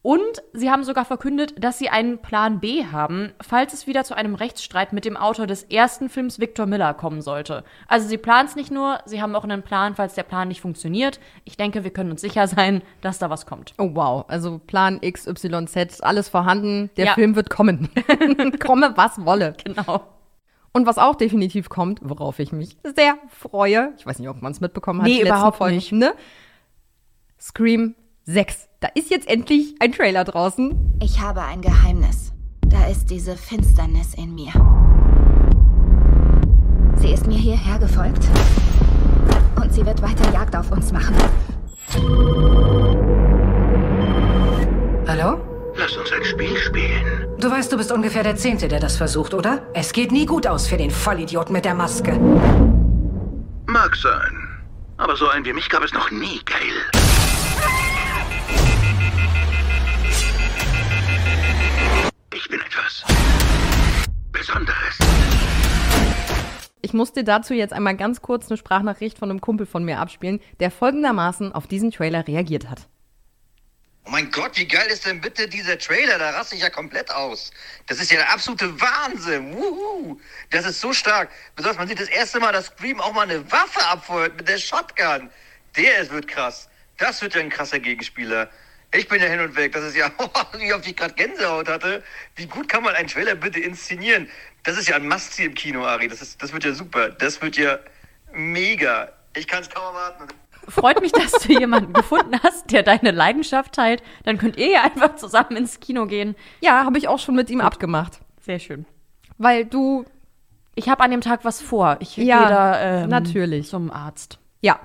Und 0.01 0.41
sie 0.53 0.71
haben 0.71 0.85
sogar 0.85 1.03
verkündet, 1.03 1.61
dass 1.61 1.77
sie 1.77 1.89
einen 1.89 2.19
Plan 2.21 2.61
B 2.61 2.85
haben, 2.85 3.33
falls 3.41 3.73
es 3.73 3.85
wieder 3.85 4.05
zu 4.05 4.15
einem 4.15 4.33
Rechtsstreit 4.33 4.93
mit 4.93 5.03
dem 5.03 5.17
Autor 5.17 5.45
des 5.45 5.63
ersten 5.63 6.07
Films 6.07 6.39
Victor 6.39 6.65
Miller 6.67 6.93
kommen 6.93 7.21
sollte. 7.21 7.65
Also 7.85 8.07
sie 8.07 8.17
planen 8.17 8.47
es 8.47 8.55
nicht 8.55 8.71
nur, 8.71 8.99
sie 9.05 9.21
haben 9.21 9.35
auch 9.35 9.43
einen 9.43 9.61
Plan, 9.61 9.95
falls 9.95 10.13
der 10.13 10.23
Plan 10.23 10.47
nicht 10.47 10.61
funktioniert. 10.61 11.19
Ich 11.43 11.57
denke, 11.57 11.83
wir 11.83 11.91
können 11.91 12.11
uns 12.11 12.21
sicher 12.21 12.47
sein, 12.47 12.81
dass 13.01 13.19
da 13.19 13.29
was 13.29 13.45
kommt. 13.45 13.73
Oh 13.77 13.89
wow, 13.93 14.23
also 14.29 14.59
Plan 14.65 15.01
XYZ, 15.01 15.99
alles 16.01 16.29
vorhanden, 16.29 16.89
der 16.95 17.07
Ja. 17.07 17.13
Film 17.15 17.35
wird 17.35 17.49
kommen. 17.49 17.89
Komme, 18.65 18.93
was 18.95 19.25
wolle. 19.25 19.53
Genau. 19.65 20.03
Und 20.71 20.85
was 20.85 20.97
auch 20.97 21.15
definitiv 21.15 21.67
kommt, 21.67 21.99
worauf 22.01 22.39
ich 22.39 22.53
mich 22.53 22.77
sehr 22.95 23.15
freue, 23.27 23.93
ich 23.97 24.05
weiß 24.05 24.19
nicht, 24.19 24.29
ob 24.29 24.41
man 24.41 24.53
es 24.53 24.61
mitbekommen 24.61 25.01
hat, 25.01 25.07
Nee, 25.09 25.21
überhaupt 25.23 25.57
Folgen, 25.57 25.75
nicht. 25.75 25.91
Ne? 25.91 26.13
Scream 27.41 27.95
6. 28.25 28.67
Da 28.81 28.89
ist 28.95 29.09
jetzt 29.09 29.29
endlich 29.29 29.75
ein 29.79 29.93
Trailer 29.93 30.25
draußen. 30.25 30.97
Ich 31.01 31.21
habe 31.21 31.41
ein 31.41 31.61
Geheimnis. 31.61 32.33
Da 32.65 32.85
ist 32.87 33.09
diese 33.09 33.37
Finsternis 33.37 34.13
in 34.13 34.35
mir. 34.35 34.51
Sie 36.95 37.13
ist 37.13 37.27
mir 37.27 37.37
hierher 37.37 37.79
gefolgt. 37.79 38.25
Und 39.55 39.73
sie 39.73 39.85
wird 39.85 40.01
weiter 40.01 40.31
Jagd 40.33 40.53
auf 40.55 40.69
uns 40.71 40.91
machen. 40.91 41.15
Hallo? 45.07 45.39
Lass 45.75 45.95
uns 45.95 46.11
ein 46.11 46.25
Spiel 46.25 46.57
spielen. 46.57 47.25
Du 47.39 47.49
weißt, 47.49 47.71
du 47.71 47.77
bist 47.77 47.91
ungefähr 47.93 48.23
der 48.23 48.35
Zehnte, 48.35 48.67
der 48.67 48.81
das 48.81 48.97
versucht, 48.97 49.33
oder? 49.33 49.61
Es 49.73 49.93
geht 49.93 50.11
nie 50.11 50.25
gut 50.25 50.45
aus 50.45 50.67
für 50.67 50.75
den 50.75 50.91
Vollidioten 50.91 51.53
mit 51.53 51.63
der 51.63 51.73
Maske. 51.73 52.19
Mag 53.65 53.95
sein. 53.95 54.49
Aber 54.97 55.15
so 55.15 55.29
einen 55.29 55.45
wie 55.45 55.53
mich 55.53 55.69
gab 55.69 55.83
es 55.83 55.93
noch 55.93 56.11
nie, 56.11 56.41
Gail. 56.43 57.08
Ich 62.49 62.57
bin 62.57 62.65
etwas 62.65 63.03
Besonderes. 64.31 64.97
Ich 66.81 66.93
muss 66.93 67.13
dir 67.13 67.23
dazu 67.23 67.53
jetzt 67.53 67.73
einmal 67.73 67.95
ganz 67.95 68.23
kurz 68.23 68.49
eine 68.49 68.57
Sprachnachricht 68.57 69.19
von 69.19 69.29
einem 69.29 69.39
Kumpel 69.39 69.67
von 69.67 69.83
mir 69.83 69.99
abspielen, 69.99 70.41
der 70.59 70.71
folgendermaßen 70.71 71.51
auf 71.51 71.67
diesen 71.67 71.91
Trailer 71.91 72.27
reagiert 72.27 72.67
hat. 72.67 72.87
Oh 74.03 74.09
mein 74.09 74.31
Gott, 74.31 74.57
wie 74.57 74.67
geil 74.67 74.87
ist 74.87 75.05
denn 75.05 75.21
bitte 75.21 75.47
dieser 75.47 75.77
Trailer? 75.77 76.17
Da 76.17 76.31
raste 76.31 76.55
ich 76.55 76.63
ja 76.63 76.71
komplett 76.71 77.11
aus. 77.11 77.51
Das 77.85 78.01
ist 78.01 78.09
ja 78.09 78.17
der 78.17 78.33
absolute 78.33 78.81
Wahnsinn. 78.81 79.53
Wuhu. 79.53 80.19
Das 80.49 80.65
ist 80.65 80.81
so 80.81 80.91
stark. 80.91 81.29
Besonders 81.55 81.77
man 81.77 81.87
sieht 81.87 81.99
das 81.99 82.09
erste 82.09 82.39
Mal, 82.39 82.51
dass 82.51 82.65
Scream 82.65 82.99
auch 82.99 83.13
mal 83.13 83.29
eine 83.29 83.51
Waffe 83.51 83.85
abfeuert 83.85 84.37
mit 84.37 84.49
der 84.49 84.57
Shotgun. 84.57 85.29
Der 85.75 85.99
ist, 85.99 86.11
wird 86.11 86.27
krass. 86.27 86.67
Das 86.97 87.21
wird 87.21 87.35
ja 87.35 87.41
ein 87.41 87.51
krasser 87.51 87.77
Gegenspieler. 87.77 88.49
Ich 88.93 89.07
bin 89.07 89.21
ja 89.21 89.27
hin 89.27 89.39
und 89.39 89.55
weg. 89.55 89.71
Das 89.73 89.83
ist 89.83 89.95
ja, 89.95 90.09
wie 90.57 90.73
oft 90.73 90.87
ich 90.87 90.95
gerade 90.95 91.13
Gänsehaut 91.13 91.67
hatte. 91.69 92.03
Wie 92.35 92.47
gut 92.47 92.67
kann 92.67 92.83
man 92.83 92.95
einen 92.95 93.07
Trailer 93.07 93.35
bitte 93.35 93.59
inszenieren? 93.59 94.27
Das 94.63 94.77
ist 94.77 94.87
ja 94.89 94.95
ein 94.95 95.07
Must-See 95.07 95.45
im 95.45 95.53
Kino, 95.53 95.85
Ari. 95.85 96.07
Das, 96.07 96.21
ist, 96.21 96.41
das 96.41 96.51
wird 96.53 96.63
ja 96.63 96.73
super. 96.73 97.09
Das 97.09 97.41
wird 97.41 97.57
ja 97.57 97.77
mega. 98.33 99.09
Ich 99.35 99.47
kann 99.47 99.61
es 99.61 99.69
kaum 99.69 99.83
erwarten. 99.95 100.25
Freut 100.67 101.01
mich, 101.01 101.11
dass 101.11 101.31
du 101.31 101.53
jemanden 101.53 101.93
gefunden 101.93 102.39
hast, 102.43 102.71
der 102.71 102.83
deine 102.83 103.11
Leidenschaft 103.11 103.73
teilt. 103.73 104.03
Dann 104.23 104.37
könnt 104.37 104.57
ihr 104.57 104.69
ja 104.71 104.83
einfach 104.83 105.15
zusammen 105.15 105.55
ins 105.55 105.79
Kino 105.79 106.05
gehen. 106.05 106.35
Ja, 106.61 106.83
habe 106.85 106.97
ich 106.97 107.07
auch 107.07 107.19
schon 107.19 107.35
mit 107.35 107.49
ihm 107.49 107.61
abgemacht. 107.61 108.19
Sehr 108.41 108.59
schön. 108.59 108.85
Weil 109.37 109.65
du, 109.65 110.05
Ich 110.75 110.89
habe 110.89 111.03
an 111.03 111.11
dem 111.11 111.21
Tag 111.21 111.43
was 111.45 111.61
vor. 111.61 111.97
Ich 112.01 112.17
Ja, 112.17 112.39
gehe 112.39 112.49
da 112.49 112.81
ähm, 113.03 113.09
natürlich. 113.09 113.67
zum 113.69 113.91
Arzt. 113.91 114.39
ja. 114.61 114.79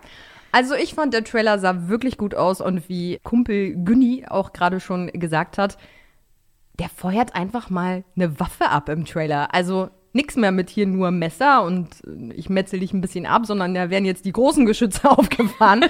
Also 0.54 0.76
ich 0.76 0.94
fand, 0.94 1.12
der 1.12 1.25
Trailer 1.25 1.58
sah 1.58 1.88
wirklich 1.88 2.16
gut 2.16 2.37
aus 2.37 2.61
und 2.61 2.88
wie 2.88 3.18
Kumpel 3.25 3.75
Günni 3.75 4.25
auch 4.28 4.52
gerade 4.52 4.78
schon 4.78 5.08
gesagt 5.08 5.58
hat, 5.58 5.76
der 6.78 6.88
feuert 6.88 7.34
einfach 7.34 7.70
mal 7.70 8.04
eine 8.14 8.38
Waffe 8.38 8.68
ab 8.70 8.88
im 8.88 9.04
Trailer. 9.04 9.52
Also 9.52 9.90
nix 10.12 10.37
mehr 10.37 10.52
mit 10.52 10.70
hier 10.70 10.87
nur 10.87 11.11
Messer 11.11 11.64
und 11.64 11.88
äh, 12.06 12.32
ich 12.34 12.50
metzel 12.50 12.78
dich 12.78 12.92
ein 12.92 13.00
bisschen 13.00 13.26
ab, 13.26 13.46
sondern 13.46 13.75
da 13.75 13.90
werden 13.90 14.04
jetzt 14.04 14.26
die 14.26 14.32
großen 14.32 14.64
Geschütze 14.64 15.11
aufgefahren. 15.18 15.87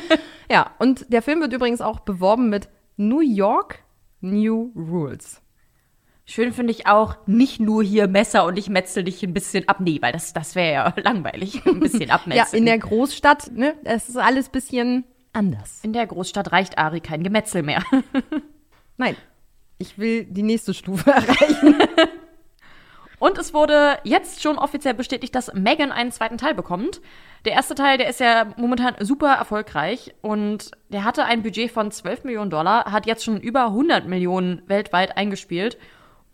ja, 0.51 0.71
und 0.79 1.13
der 1.13 1.21
Film 1.21 1.43
wird 1.43 1.53
übrigens 1.53 1.83
auch 1.83 2.01
beworben 2.01 2.49
mit 2.49 2.71
New 2.97 3.21
York 3.21 3.85
New 4.23 4.73
Rules. 4.75 5.43
Schön 6.27 6.53
finde 6.53 6.73
ich 6.73 6.87
auch 6.87 7.17
nicht 7.27 7.61
nur 7.61 7.83
hier 7.83 8.09
Messer 8.09 8.47
und 8.47 8.59
ich 8.59 8.71
metzel 8.71 9.05
dich 9.05 9.23
ein 9.23 9.35
bisschen 9.35 9.69
ab. 9.69 9.81
Nee, 9.81 9.99
weil 10.01 10.13
das, 10.13 10.33
das 10.33 10.55
wäre 10.55 10.73
ja 10.73 10.95
langweilig. 11.03 11.65
Ein 11.67 11.81
bisschen 11.81 12.11
abmetzeln. 12.11 12.47
ja, 12.53 12.59
in 12.59 12.65
der 12.65 12.79
Großstadt, 12.79 13.53
ne, 13.53 13.75
es 13.85 14.09
ist 14.09 14.17
alles 14.17 14.49
bisschen 14.49 15.05
anders. 15.33 15.81
In 15.83 15.93
der 15.93 16.07
Großstadt 16.07 16.53
reicht 16.53 16.79
Ari 16.79 17.01
kein 17.01 17.23
Gemetzel 17.23 17.63
mehr. 17.63 17.83
Nein, 18.97 19.17
ich 19.79 19.99
will 19.99 20.25
die 20.25 20.43
nächste 20.43 20.73
Stufe 20.73 21.11
erreichen. 21.11 21.77
Und 23.19 23.39
es 23.39 23.55
wurde 23.55 23.99
jetzt 24.05 24.43
schon 24.43 24.59
offiziell 24.59 24.95
bestätigt, 24.95 25.35
dass 25.35 25.53
Megan 25.55 25.93
einen 25.93 26.13
zweiten 26.13 26.39
Teil 26.39 26.55
bekommt. 26.55 27.01
Der 27.45 27.53
erste 27.53 27.75
Teil, 27.75 27.99
der 27.99 28.09
ist 28.09 28.21
ja 28.21 28.53
momentan 28.57 28.95
super 29.01 29.33
erfolgreich 29.35 30.15
und 30.23 30.71
der 30.89 31.05
hatte 31.05 31.25
ein 31.25 31.43
Budget 31.43 31.71
von 31.71 31.91
12 31.91 32.25
Millionen 32.25 32.51
Dollar, 32.51 32.93
hat 32.93 33.07
jetzt 33.07 33.25
schon 33.25 33.41
über 33.41 33.67
100 33.67 34.07
Millionen 34.07 34.63
weltweit 34.67 35.17
eingespielt. 35.17 35.79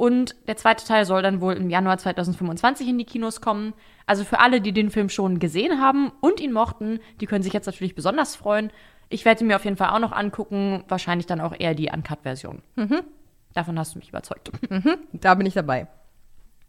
Und 0.00 0.35
der 0.49 0.57
zweite 0.57 0.87
Teil 0.87 1.04
soll 1.04 1.21
dann 1.21 1.42
wohl 1.42 1.52
im 1.52 1.69
Januar 1.69 1.99
2025 1.99 2.88
in 2.88 2.97
die 2.97 3.04
Kinos 3.04 3.42
kommen. 3.42 3.75
Also 4.07 4.25
für 4.25 4.38
alle, 4.38 4.62
die 4.62 4.73
den 4.73 4.90
Film 4.90 5.11
schon 5.11 5.40
gesehen 5.40 5.78
haben 5.78 6.11
und 6.23 6.40
ihn 6.40 6.54
mochten, 6.54 7.00
die 7.21 7.26
können 7.26 7.42
sich 7.42 7.52
jetzt 7.52 7.66
natürlich 7.66 7.95
besonders 7.95 8.35
freuen. 8.35 8.73
Ich 9.11 9.26
werde 9.26 9.45
ihn 9.45 9.49
mir 9.49 9.57
auf 9.57 9.64
jeden 9.66 9.76
Fall 9.76 9.90
auch 9.90 9.99
noch 9.99 10.12
angucken, 10.12 10.85
wahrscheinlich 10.88 11.26
dann 11.26 11.42
auch 11.42 11.54
eher 11.59 11.75
die 11.75 11.90
Uncut-Version. 11.92 12.62
Mhm. 12.76 13.02
Davon 13.52 13.78
hast 13.78 13.95
du 13.95 13.99
mich 13.99 14.09
überzeugt. 14.09 14.50
Mhm, 14.71 14.97
da 15.12 15.35
bin 15.35 15.45
ich 15.45 15.52
dabei 15.52 15.87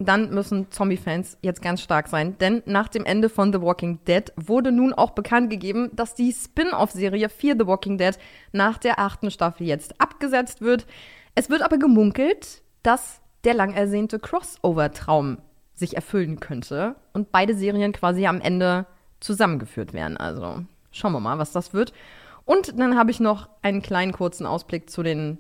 dann 0.04 0.34
müssen 0.34 0.72
Zombie-Fans 0.72 1.38
jetzt 1.44 1.62
ganz 1.62 1.80
stark 1.80 2.08
sein, 2.08 2.36
denn 2.40 2.64
nach 2.66 2.88
dem 2.88 3.06
Ende 3.06 3.30
von 3.30 3.54
The 3.54 3.62
Walking 3.62 4.00
Dead 4.08 4.34
wurde 4.36 4.72
nun 4.72 4.94
auch 4.94 5.12
bekannt 5.12 5.52
gegeben, 5.52 5.92
dass 5.94 6.16
die 6.16 6.34
Spin-off-Serie 6.34 7.30
Fear 7.30 7.56
The 7.60 7.68
Walking 7.68 8.00
Dead 8.00 8.18
nach 8.52 8.80
der 8.80 8.98
achten 8.98 9.30
Staffel 9.30 9.68
jetzt 9.68 10.02
abgesetzt 10.02 10.62
wird. 10.62 10.88
Es 11.36 11.52
wird 11.52 11.62
aber 11.62 11.78
gemunkelt, 11.78 12.64
dass 12.82 13.21
der 13.44 13.54
lang 13.54 13.74
ersehnte 13.74 14.20
Crossover-Traum 14.20 15.40
sich 15.74 15.96
erfüllen 15.96 16.40
könnte 16.40 16.96
und 17.14 17.32
beide 17.32 17.56
Serien 17.56 17.92
quasi 17.92 18.28
am 18.28 18.42
Ende 18.42 18.86
zusammengeführt 19.20 19.94
werden. 19.94 20.18
Also 20.18 20.64
schauen 20.92 21.14
wir 21.14 21.20
mal, 21.20 21.40
was 21.40 21.52
das 21.52 21.74
wird. 21.74 21.94
Und 22.46 22.80
dann 22.80 22.98
habe 22.98 23.12
ich 23.12 23.20
noch 23.20 23.50
einen 23.62 23.82
kleinen 23.82 24.12
kurzen 24.12 24.46
Ausblick 24.46 24.90
zu 24.90 25.04
den 25.04 25.38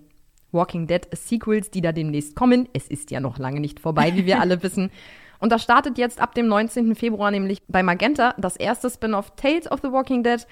Walking 0.51 0.88
Dead 0.88 1.08
Sequels, 1.13 1.72
die 1.72 1.81
da 1.81 1.91
demnächst 1.91 2.36
kommen. 2.36 2.67
Es 2.74 2.88
ist 2.88 3.12
ja 3.12 3.20
noch 3.20 3.38
lange 3.38 3.60
nicht 3.60 3.79
vorbei, 3.79 4.15
wie 4.15 4.25
wir 4.25 4.39
alle 4.39 4.62
wissen. 4.63 4.91
Und 5.39 5.51
das 5.51 5.63
startet 5.63 5.98
jetzt 5.98 6.22
ab 6.22 6.36
dem 6.36 6.48
19. 6.48 6.96
Februar 6.96 7.31
nämlich 7.31 7.63
bei 7.67 7.81
Magenta 7.81 8.36
das 8.38 8.55
erste 8.55 8.89
Spin-off 8.89 9.36
Tales 9.36 9.72
of 9.72 9.79
the 9.81 9.91
Walking 9.91 10.24
Dead. 10.24 10.46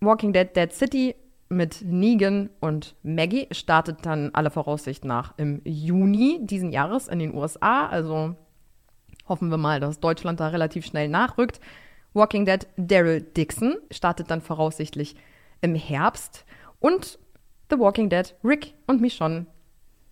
Walking 0.00 0.32
Dead 0.32 0.56
Dead 0.56 0.72
City 0.72 1.14
mit 1.50 1.82
Negan 1.82 2.48
und 2.60 2.94
Maggie 3.02 3.48
startet 3.50 4.06
dann 4.06 4.30
alle 4.32 4.50
Voraussicht 4.50 5.04
nach 5.04 5.34
im 5.36 5.60
Juni 5.64 6.38
diesen 6.42 6.70
Jahres 6.70 7.08
in 7.08 7.18
den 7.18 7.34
USA. 7.34 7.86
Also 7.88 8.36
hoffen 9.28 9.50
wir 9.50 9.58
mal, 9.58 9.80
dass 9.80 10.00
Deutschland 10.00 10.40
da 10.40 10.48
relativ 10.48 10.86
schnell 10.86 11.08
nachrückt. 11.08 11.60
Walking 12.14 12.46
Dead 12.46 12.66
Daryl 12.76 13.20
Dixon 13.20 13.76
startet 13.90 14.30
dann 14.30 14.40
voraussichtlich 14.40 15.16
im 15.60 15.74
Herbst. 15.74 16.44
Und 16.78 17.18
The 17.68 17.78
Walking 17.78 18.08
Dead, 18.08 18.34
Rick 18.42 18.74
und 18.86 19.00
Michonne 19.00 19.46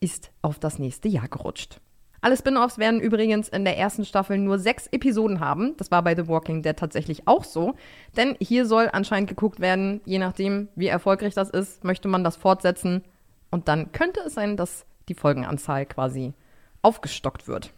ist 0.01 0.31
auf 0.43 0.59
das 0.59 0.79
nächste 0.79 1.09
Jahr 1.09 1.29
gerutscht. 1.29 1.81
Alle 2.21 2.37
Spin-offs 2.37 2.79
werden 2.79 3.01
übrigens 3.01 3.49
in 3.49 3.65
der 3.65 3.79
ersten 3.79 4.05
Staffel 4.05 4.39
nur 4.39 4.59
sechs 4.59 4.89
Episoden 4.89 5.39
haben. 5.39 5.77
Das 5.77 5.91
war 5.91 6.03
bei 6.03 6.17
The 6.17 6.27
Walking 6.27 6.63
Dead 6.63 6.77
tatsächlich 6.77 7.29
auch 7.29 7.45
so. 7.45 7.75
Denn 8.17 8.37
hier 8.41 8.67
soll 8.67 8.89
anscheinend 8.93 9.29
geguckt 9.29 9.61
werden, 9.61 10.01
je 10.05 10.19
nachdem, 10.19 10.69
wie 10.75 10.89
erfolgreich 10.89 11.35
das 11.35 11.51
ist, 11.51 11.85
möchte 11.85 12.09
man 12.09 12.25
das 12.25 12.37
fortsetzen. 12.37 13.05
Und 13.51 13.69
dann 13.69 13.93
könnte 13.93 14.21
es 14.27 14.35
sein, 14.35 14.57
dass 14.57 14.85
die 15.09 15.15
Folgenanzahl 15.15 15.87
quasi 15.87 16.35
aufgestockt 16.83 17.47
wird. 17.47 17.73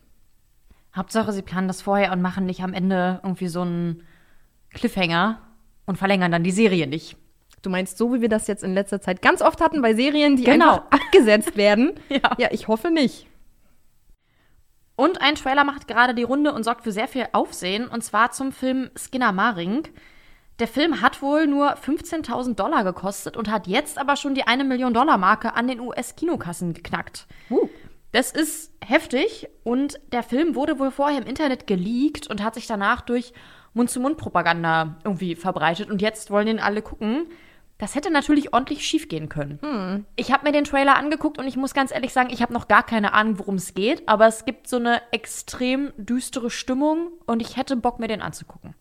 Hauptsache, 0.97 1.33
sie 1.33 1.43
planen 1.43 1.69
das 1.69 1.83
vorher 1.83 2.13
und 2.13 2.23
machen 2.23 2.47
nicht 2.47 2.63
am 2.63 2.73
Ende 2.73 3.21
irgendwie 3.23 3.49
so 3.49 3.61
einen 3.61 4.03
Cliffhanger 4.71 5.39
und 5.87 5.97
verlängern 5.97 6.33
dann 6.33 6.45
die 6.45 6.51
Serie 6.51 6.87
nicht. 6.87 7.17
Du 7.63 7.71
meinst, 7.71 7.99
so 7.99 8.15
wie 8.15 8.23
wir 8.23 8.29
das 8.29 8.47
jetzt 8.47 8.65
in 8.65 8.73
letzter 8.73 9.01
Zeit 9.01 9.21
ganz 9.21 9.43
oft 9.43 9.61
hatten 9.61 9.83
bei 9.83 9.95
Serien, 9.95 10.37
die 10.37 10.45
genau. 10.45 10.77
einfach 10.77 10.91
abgesetzt 10.91 11.57
werden? 11.57 11.93
ja. 12.09 12.35
ja, 12.39 12.49
ich 12.51 12.69
hoffe 12.69 12.91
nicht. 12.91 13.27
Und 15.01 15.23
ein 15.23 15.35
Trailer 15.35 15.65
macht 15.65 15.89
gerade 15.89 16.15
die 16.15 16.25
Runde 16.25 16.53
und 16.53 16.63
sorgt 16.63 16.85
für 16.85 16.93
sehr 16.93 17.09
viel 17.09 17.27
Aufsehen, 17.33 17.89
und 17.89 18.05
zwar 18.05 18.33
zum 18.33 18.53
Film 18.53 18.91
Skinner 18.95 19.33
Maring. 19.33 19.85
Der 20.59 20.69
Film 20.69 21.01
hat 21.01 21.23
wohl 21.23 21.47
nur 21.47 21.73
15.000 21.73 22.55
Dollar 22.55 22.85
gekostet 22.85 23.35
und 23.35 23.51
hat 23.51 23.67
jetzt 23.67 23.97
aber 23.97 24.17
schon 24.17 24.35
die 24.35 24.47
eine 24.47 24.63
Million 24.63 24.93
Dollar 24.93 25.17
Marke 25.17 25.55
an 25.55 25.69
den 25.69 25.81
US-Kinokassen 25.81 26.75
geknackt. 26.75 27.27
Uh. 27.49 27.67
Das 28.13 28.31
ist 28.31 28.75
heftig 28.85 29.49
und 29.65 29.99
der 30.13 30.23
Film 30.23 30.55
wurde 30.55 30.79
wohl 30.79 30.91
vorher 30.91 31.23
im 31.23 31.27
Internet 31.27 31.67
geleakt 31.67 32.27
und 32.27 32.45
hat 32.45 32.55
sich 32.55 32.67
danach 32.67 33.01
durch 33.01 33.33
Mund-zu-Mund-Propaganda 33.73 34.99
irgendwie 35.03 35.35
verbreitet 35.35 35.91
und 35.91 36.03
jetzt 36.03 36.31
wollen 36.31 36.47
den 36.47 36.61
alle 36.61 36.83
gucken. 36.83 37.27
Das 37.81 37.95
hätte 37.95 38.11
natürlich 38.11 38.53
ordentlich 38.53 38.87
schief 38.87 39.09
gehen 39.09 39.31
können. 39.31 39.59
Hm. 39.63 40.05
Ich 40.15 40.31
habe 40.33 40.45
mir 40.45 40.53
den 40.53 40.65
Trailer 40.65 40.97
angeguckt 40.97 41.39
und 41.39 41.49
ich 41.49 41.57
muss 41.57 41.73
ganz 41.73 41.91
ehrlich 41.91 42.13
sagen, 42.13 42.29
ich 42.31 42.43
habe 42.43 42.53
noch 42.53 42.69
gar 42.69 42.83
keine 42.83 43.15
Ahnung, 43.15 43.39
worum 43.39 43.55
es 43.55 43.73
geht, 43.73 44.07
aber 44.07 44.27
es 44.27 44.45
gibt 44.45 44.69
so 44.69 44.77
eine 44.77 45.01
extrem 45.13 45.91
düstere 45.97 46.51
Stimmung 46.51 47.09
und 47.27 47.41
ich 47.41 47.57
hätte 47.57 47.77
Bock, 47.77 47.99
mir 47.99 48.09
den 48.09 48.21
anzugucken. 48.21 48.75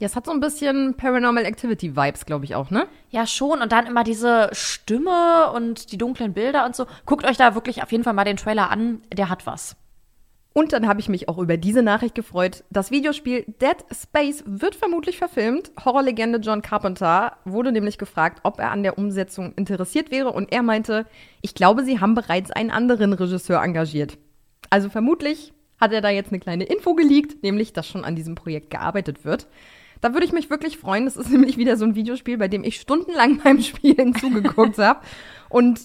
Ja, 0.00 0.06
es 0.06 0.16
hat 0.16 0.26
so 0.26 0.32
ein 0.32 0.40
bisschen 0.40 0.96
Paranormal 0.96 1.44
Activity 1.44 1.94
Vibes, 1.94 2.26
glaube 2.26 2.44
ich 2.44 2.56
auch, 2.56 2.70
ne? 2.70 2.88
Ja, 3.10 3.24
schon. 3.24 3.62
Und 3.62 3.70
dann 3.70 3.86
immer 3.86 4.02
diese 4.02 4.48
Stimme 4.50 5.52
und 5.52 5.92
die 5.92 5.98
dunklen 5.98 6.32
Bilder 6.32 6.66
und 6.66 6.74
so. 6.74 6.86
Guckt 7.06 7.24
euch 7.24 7.36
da 7.36 7.54
wirklich 7.54 7.84
auf 7.84 7.92
jeden 7.92 8.02
Fall 8.02 8.14
mal 8.14 8.24
den 8.24 8.36
Trailer 8.36 8.68
an. 8.68 9.02
Der 9.12 9.28
hat 9.28 9.46
was. 9.46 9.76
Und 10.54 10.72
dann 10.72 10.86
habe 10.86 11.00
ich 11.00 11.08
mich 11.08 11.28
auch 11.28 11.38
über 11.38 11.56
diese 11.56 11.82
Nachricht 11.82 12.14
gefreut. 12.14 12.64
Das 12.70 12.90
Videospiel 12.90 13.44
Dead 13.60 13.76
Space 13.90 14.44
wird 14.46 14.74
vermutlich 14.74 15.16
verfilmt. 15.16 15.72
Horrorlegende 15.82 16.38
John 16.38 16.60
Carpenter 16.60 17.38
wurde 17.44 17.72
nämlich 17.72 17.96
gefragt, 17.96 18.40
ob 18.42 18.58
er 18.58 18.70
an 18.70 18.82
der 18.82 18.98
Umsetzung 18.98 19.54
interessiert 19.54 20.10
wäre. 20.10 20.30
Und 20.30 20.52
er 20.52 20.62
meinte, 20.62 21.06
ich 21.40 21.54
glaube, 21.54 21.84
sie 21.84 22.00
haben 22.00 22.14
bereits 22.14 22.50
einen 22.50 22.70
anderen 22.70 23.14
Regisseur 23.14 23.62
engagiert. 23.62 24.18
Also 24.68 24.90
vermutlich 24.90 25.54
hat 25.80 25.92
er 25.92 26.02
da 26.02 26.10
jetzt 26.10 26.32
eine 26.32 26.40
kleine 26.40 26.64
Info 26.64 26.94
geleakt, 26.94 27.42
nämlich, 27.42 27.72
dass 27.72 27.88
schon 27.88 28.04
an 28.04 28.14
diesem 28.14 28.34
Projekt 28.34 28.70
gearbeitet 28.70 29.24
wird. 29.24 29.48
Da 30.02 30.12
würde 30.12 30.26
ich 30.26 30.32
mich 30.32 30.50
wirklich 30.50 30.76
freuen. 30.76 31.06
Das 31.06 31.16
ist 31.16 31.30
nämlich 31.30 31.56
wieder 31.56 31.78
so 31.78 31.86
ein 31.86 31.94
Videospiel, 31.94 32.36
bei 32.36 32.48
dem 32.48 32.62
ich 32.62 32.78
stundenlang 32.78 33.38
beim 33.44 33.62
Spielen 33.62 34.14
zugeguckt 34.14 34.76
habe. 34.76 35.00
Und 35.48 35.80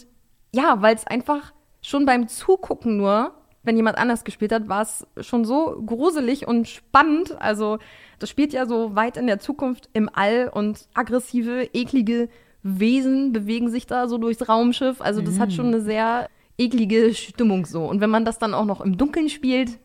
ja, 0.53 0.81
weil 0.81 0.95
es 0.95 1.07
einfach 1.07 1.53
schon 1.81 2.05
beim 2.05 2.27
Zugucken 2.27 2.97
nur 2.97 3.33
wenn 3.67 3.75
jemand 3.75 3.97
anders 3.97 4.23
gespielt 4.23 4.51
hat, 4.51 4.67
war 4.69 4.81
es 4.81 5.05
schon 5.19 5.45
so 5.45 5.83
gruselig 5.85 6.47
und 6.47 6.67
spannend. 6.67 7.39
Also 7.39 7.77
das 8.17 8.29
spielt 8.29 8.53
ja 8.53 8.65
so 8.65 8.95
weit 8.95 9.17
in 9.17 9.27
der 9.27 9.39
Zukunft 9.39 9.89
im 9.93 10.09
All 10.11 10.49
und 10.51 10.87
aggressive, 10.93 11.69
eklige 11.73 12.29
Wesen 12.63 13.33
bewegen 13.33 13.69
sich 13.69 13.85
da 13.85 14.07
so 14.07 14.17
durchs 14.17 14.47
Raumschiff. 14.47 15.01
Also 15.01 15.21
das 15.21 15.35
mhm. 15.35 15.39
hat 15.39 15.53
schon 15.53 15.67
eine 15.67 15.81
sehr 15.81 16.29
eklige 16.57 17.13
Stimmung 17.13 17.65
so. 17.65 17.85
Und 17.85 18.01
wenn 18.01 18.09
man 18.09 18.25
das 18.25 18.39
dann 18.39 18.53
auch 18.53 18.65
noch 18.65 18.81
im 18.81 18.97
Dunkeln 18.97 19.29
spielt, 19.29 19.77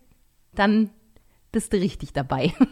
dann 0.55 0.91
bist 1.51 1.73
du 1.73 1.77
richtig 1.77 2.13
dabei. 2.13 2.55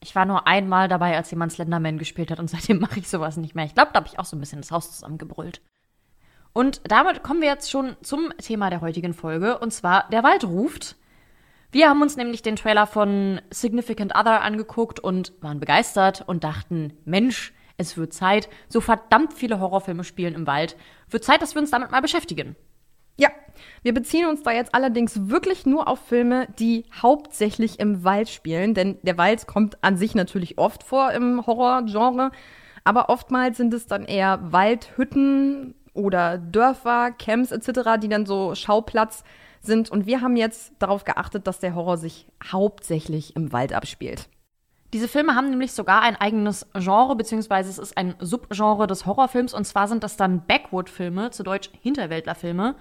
Ich 0.00 0.14
war 0.14 0.26
nur 0.26 0.46
einmal 0.46 0.86
dabei, 0.86 1.16
als 1.16 1.32
jemand 1.32 1.50
Slenderman 1.50 1.98
gespielt 1.98 2.30
hat 2.30 2.38
und 2.38 2.48
seitdem 2.48 2.78
mache 2.78 3.00
ich 3.00 3.08
sowas 3.08 3.36
nicht 3.36 3.56
mehr. 3.56 3.64
Ich 3.64 3.74
glaube, 3.74 3.90
da 3.92 3.98
habe 3.98 4.06
ich 4.06 4.20
auch 4.20 4.24
so 4.24 4.36
ein 4.36 4.40
bisschen 4.40 4.60
das 4.60 4.70
Haus 4.70 4.92
zusammengebrüllt. 4.92 5.60
Und 6.58 6.80
damit 6.88 7.22
kommen 7.22 7.40
wir 7.40 7.46
jetzt 7.46 7.70
schon 7.70 7.96
zum 8.02 8.32
Thema 8.36 8.68
der 8.68 8.80
heutigen 8.80 9.14
Folge, 9.14 9.58
und 9.58 9.72
zwar 9.72 10.08
Der 10.10 10.24
Wald 10.24 10.42
ruft. 10.42 10.96
Wir 11.70 11.88
haben 11.88 12.02
uns 12.02 12.16
nämlich 12.16 12.42
den 12.42 12.56
Trailer 12.56 12.88
von 12.88 13.40
Significant 13.48 14.16
Other 14.16 14.42
angeguckt 14.42 14.98
und 14.98 15.34
waren 15.40 15.60
begeistert 15.60 16.24
und 16.26 16.42
dachten, 16.42 16.94
Mensch, 17.04 17.52
es 17.76 17.96
wird 17.96 18.12
Zeit, 18.12 18.48
so 18.68 18.80
verdammt 18.80 19.34
viele 19.34 19.60
Horrorfilme 19.60 20.02
spielen 20.02 20.34
im 20.34 20.48
Wald. 20.48 20.76
Wird 21.08 21.22
Zeit, 21.22 21.42
dass 21.42 21.54
wir 21.54 21.62
uns 21.62 21.70
damit 21.70 21.92
mal 21.92 22.02
beschäftigen. 22.02 22.56
Ja, 23.16 23.28
wir 23.84 23.94
beziehen 23.94 24.26
uns 24.26 24.42
da 24.42 24.50
jetzt 24.50 24.74
allerdings 24.74 25.28
wirklich 25.28 25.64
nur 25.64 25.86
auf 25.86 26.00
Filme, 26.08 26.48
die 26.58 26.86
hauptsächlich 26.92 27.78
im 27.78 28.02
Wald 28.02 28.28
spielen, 28.28 28.74
denn 28.74 28.98
der 29.02 29.16
Wald 29.16 29.46
kommt 29.46 29.78
an 29.84 29.96
sich 29.96 30.16
natürlich 30.16 30.58
oft 30.58 30.82
vor 30.82 31.12
im 31.12 31.46
Horrorgenre, 31.46 32.32
aber 32.88 33.10
oftmals 33.10 33.58
sind 33.58 33.74
es 33.74 33.86
dann 33.86 34.06
eher 34.06 34.40
Waldhütten, 34.50 35.74
oder 35.98 36.38
Dörfer, 36.38 37.10
Camps 37.10 37.50
etc., 37.50 38.00
die 38.00 38.08
dann 38.08 38.24
so 38.24 38.54
Schauplatz 38.54 39.24
sind. 39.60 39.90
Und 39.90 40.06
wir 40.06 40.20
haben 40.20 40.36
jetzt 40.36 40.72
darauf 40.78 41.04
geachtet, 41.04 41.46
dass 41.46 41.58
der 41.58 41.74
Horror 41.74 41.98
sich 41.98 42.26
hauptsächlich 42.42 43.34
im 43.36 43.52
Wald 43.52 43.72
abspielt. 43.74 44.28
Diese 44.94 45.08
Filme 45.08 45.34
haben 45.34 45.50
nämlich 45.50 45.72
sogar 45.72 46.00
ein 46.00 46.16
eigenes 46.16 46.66
Genre, 46.72 47.14
beziehungsweise 47.14 47.68
es 47.68 47.78
ist 47.78 47.98
ein 47.98 48.14
Subgenre 48.20 48.86
des 48.86 49.04
Horrorfilms. 49.04 49.52
Und 49.52 49.66
zwar 49.66 49.88
sind 49.88 50.02
das 50.02 50.16
dann 50.16 50.46
Backwood-Filme, 50.46 51.30
zu 51.30 51.42
Deutsch 51.42 51.70
Hinterwäldler-Filme. 51.82 52.74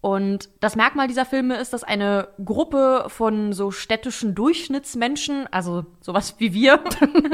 Und 0.00 0.48
das 0.60 0.76
Merkmal 0.76 1.08
dieser 1.08 1.26
Filme 1.26 1.56
ist, 1.56 1.72
dass 1.72 1.82
eine 1.82 2.28
Gruppe 2.42 3.06
von 3.08 3.52
so 3.52 3.72
städtischen 3.72 4.34
Durchschnittsmenschen, 4.34 5.48
also 5.50 5.86
sowas 6.00 6.36
wie 6.38 6.54
wir, 6.54 6.82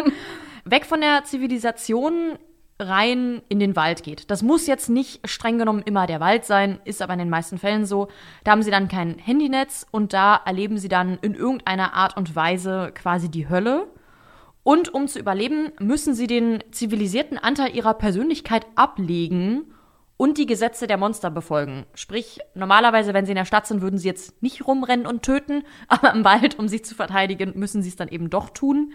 weg 0.65 0.87
von 0.87 1.03
der 1.03 1.25
Zivilisation 1.25 2.39
rein 2.79 3.43
in 3.49 3.61
den 3.61 3.77
Wald 3.77 4.03
geht. 4.03 4.31
Das 4.31 4.43
muss 4.43 4.67
jetzt 4.67 4.89
nicht 4.89 5.29
streng 5.29 5.59
genommen 5.59 5.83
immer 5.85 6.07
der 6.07 6.21
Wald 6.21 6.45
sein, 6.45 6.81
ist 6.85 7.03
aber 7.03 7.13
in 7.13 7.21
den 7.21 7.31
meisten 7.31 7.59
Fällen 7.59 7.87
so. 7.87 8.09
Da 8.43 8.53
haben 8.53 8.63
sie 8.63 8.71
dann 8.71 8.89
kein 8.89 9.19
Handynetz 9.19 9.87
und 9.91 10.13
da 10.13 10.41
erleben 10.45 10.79
sie 10.79 10.89
dann 10.89 11.19
in 11.23 11.35
irgendeiner 11.35 11.95
Art 11.95 12.17
und 12.17 12.35
Weise 12.35 12.91
quasi 12.95 13.31
die 13.31 13.49
Hölle. 13.49 13.87
Und 14.65 14.93
um 14.93 15.07
zu 15.09 15.19
überleben, 15.19 15.73
müssen 15.79 16.15
sie 16.15 16.27
den 16.27 16.65
zivilisierten 16.73 17.39
Anteil 17.39 17.77
ihrer 17.77 17.95
Persönlichkeit 17.95 18.67
ablegen 18.75 19.75
und 20.17 20.39
die 20.39 20.47
Gesetze 20.47 20.87
der 20.87 20.97
Monster 20.97 21.31
befolgen. 21.31 21.85
Sprich, 21.95 22.41
normalerweise, 22.55 23.15
wenn 23.15 23.27
sie 23.27 23.33
in 23.33 23.37
der 23.37 23.45
Stadt 23.45 23.67
sind, 23.67 23.83
würden 23.83 23.99
sie 23.99 24.09
jetzt 24.09 24.43
nicht 24.43 24.67
rumrennen 24.67 25.07
und 25.07 25.23
töten, 25.23 25.65
aber 25.89 26.13
im 26.13 26.25
Wald, 26.25 26.59
um 26.59 26.67
sich 26.67 26.85
zu 26.85 26.95
verteidigen, 26.95 27.53
müssen 27.57 27.83
sie 27.83 27.91
es 27.91 27.97
dann 27.97 28.09
eben 28.09 28.31
doch 28.31 28.51
tun. 28.51 28.95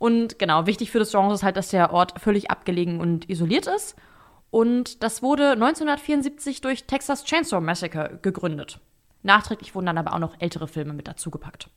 Und 0.00 0.38
genau, 0.38 0.66
wichtig 0.66 0.90
für 0.90 0.98
das 0.98 1.10
Genre 1.10 1.34
ist 1.34 1.42
halt, 1.42 1.58
dass 1.58 1.68
der 1.68 1.92
Ort 1.92 2.18
völlig 2.18 2.50
abgelegen 2.50 3.00
und 3.00 3.28
isoliert 3.28 3.66
ist. 3.66 3.96
Und 4.50 5.02
das 5.02 5.22
wurde 5.22 5.50
1974 5.50 6.62
durch 6.62 6.84
Texas 6.84 7.22
Chainsaw 7.24 7.60
Massacre 7.60 8.18
gegründet. 8.22 8.80
Nachträglich 9.22 9.74
wurden 9.74 9.84
dann 9.84 9.98
aber 9.98 10.14
auch 10.14 10.18
noch 10.18 10.40
ältere 10.40 10.68
Filme 10.68 10.94
mit 10.94 11.06
dazugepackt. 11.06 11.68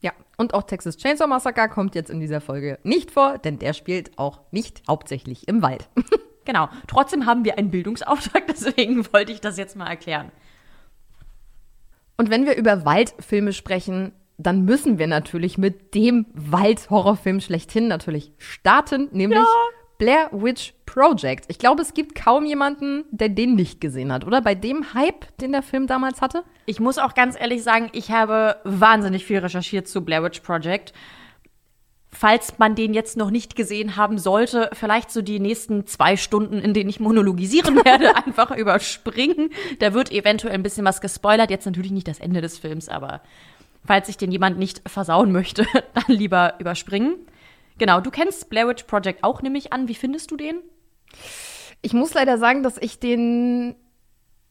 Ja, 0.00 0.12
und 0.36 0.54
auch 0.54 0.62
Texas 0.62 0.96
Chainsaw 0.96 1.26
Massacre 1.26 1.68
kommt 1.68 1.96
jetzt 1.96 2.08
in 2.08 2.20
dieser 2.20 2.40
Folge 2.40 2.78
nicht 2.84 3.10
vor, 3.10 3.38
denn 3.38 3.58
der 3.58 3.72
spielt 3.72 4.16
auch 4.16 4.42
nicht 4.52 4.84
hauptsächlich 4.86 5.48
im 5.48 5.60
Wald. 5.60 5.88
genau. 6.44 6.68
Trotzdem 6.86 7.26
haben 7.26 7.44
wir 7.44 7.58
einen 7.58 7.72
Bildungsauftrag, 7.72 8.46
deswegen 8.48 9.12
wollte 9.12 9.32
ich 9.32 9.40
das 9.40 9.58
jetzt 9.58 9.74
mal 9.74 9.88
erklären. 9.88 10.30
Und 12.16 12.30
wenn 12.30 12.46
wir 12.46 12.54
über 12.56 12.84
Waldfilme 12.84 13.52
sprechen, 13.52 14.12
dann 14.46 14.64
müssen 14.64 14.98
wir 14.98 15.06
natürlich 15.06 15.58
mit 15.58 15.94
dem 15.94 16.26
Wald-Horrorfilm 16.34 17.40
schlechthin 17.40 17.88
natürlich 17.88 18.32
starten, 18.38 19.08
nämlich 19.12 19.40
ja. 19.40 19.46
Blair 19.98 20.30
Witch 20.32 20.74
Project. 20.84 21.44
Ich 21.46 21.60
glaube, 21.60 21.80
es 21.80 21.94
gibt 21.94 22.16
kaum 22.16 22.44
jemanden, 22.44 23.04
der 23.12 23.28
den 23.28 23.54
nicht 23.54 23.80
gesehen 23.80 24.12
hat, 24.12 24.26
oder? 24.26 24.40
Bei 24.40 24.56
dem 24.56 24.94
Hype, 24.94 25.36
den 25.38 25.52
der 25.52 25.62
Film 25.62 25.86
damals 25.86 26.20
hatte? 26.20 26.42
Ich 26.66 26.80
muss 26.80 26.98
auch 26.98 27.14
ganz 27.14 27.38
ehrlich 27.38 27.62
sagen, 27.62 27.88
ich 27.92 28.10
habe 28.10 28.56
wahnsinnig 28.64 29.24
viel 29.24 29.38
recherchiert 29.38 29.86
zu 29.86 30.04
Blair 30.04 30.24
Witch 30.24 30.40
Project. 30.40 30.92
Falls 32.10 32.58
man 32.58 32.74
den 32.74 32.94
jetzt 32.94 33.16
noch 33.16 33.30
nicht 33.30 33.54
gesehen 33.54 33.96
haben 33.96 34.18
sollte, 34.18 34.70
vielleicht 34.72 35.10
so 35.10 35.22
die 35.22 35.38
nächsten 35.38 35.86
zwei 35.86 36.16
Stunden, 36.16 36.58
in 36.58 36.74
denen 36.74 36.90
ich 36.90 36.98
monologisieren 36.98 37.76
werde, 37.84 38.16
einfach 38.16 38.50
überspringen. 38.54 39.50
Da 39.78 39.94
wird 39.94 40.10
eventuell 40.10 40.54
ein 40.54 40.64
bisschen 40.64 40.84
was 40.84 41.00
gespoilert. 41.00 41.50
Jetzt 41.50 41.64
natürlich 41.64 41.92
nicht 41.92 42.08
das 42.08 42.18
Ende 42.18 42.40
des 42.40 42.58
Films, 42.58 42.88
aber 42.88 43.22
falls 43.84 44.06
sich 44.06 44.16
den 44.16 44.32
jemand 44.32 44.58
nicht 44.58 44.88
versauen 44.88 45.32
möchte, 45.32 45.66
dann 45.94 46.04
lieber 46.08 46.54
überspringen. 46.58 47.16
Genau, 47.78 48.00
du 48.00 48.10
kennst 48.10 48.50
Blair 48.50 48.68
Witch 48.68 48.84
Project 48.84 49.24
auch, 49.24 49.42
nehme 49.42 49.58
ich 49.58 49.72
an. 49.72 49.88
Wie 49.88 49.94
findest 49.94 50.30
du 50.30 50.36
den? 50.36 50.58
Ich 51.80 51.92
muss 51.92 52.14
leider 52.14 52.38
sagen, 52.38 52.62
dass 52.62 52.78
ich 52.78 52.98
den 52.98 53.74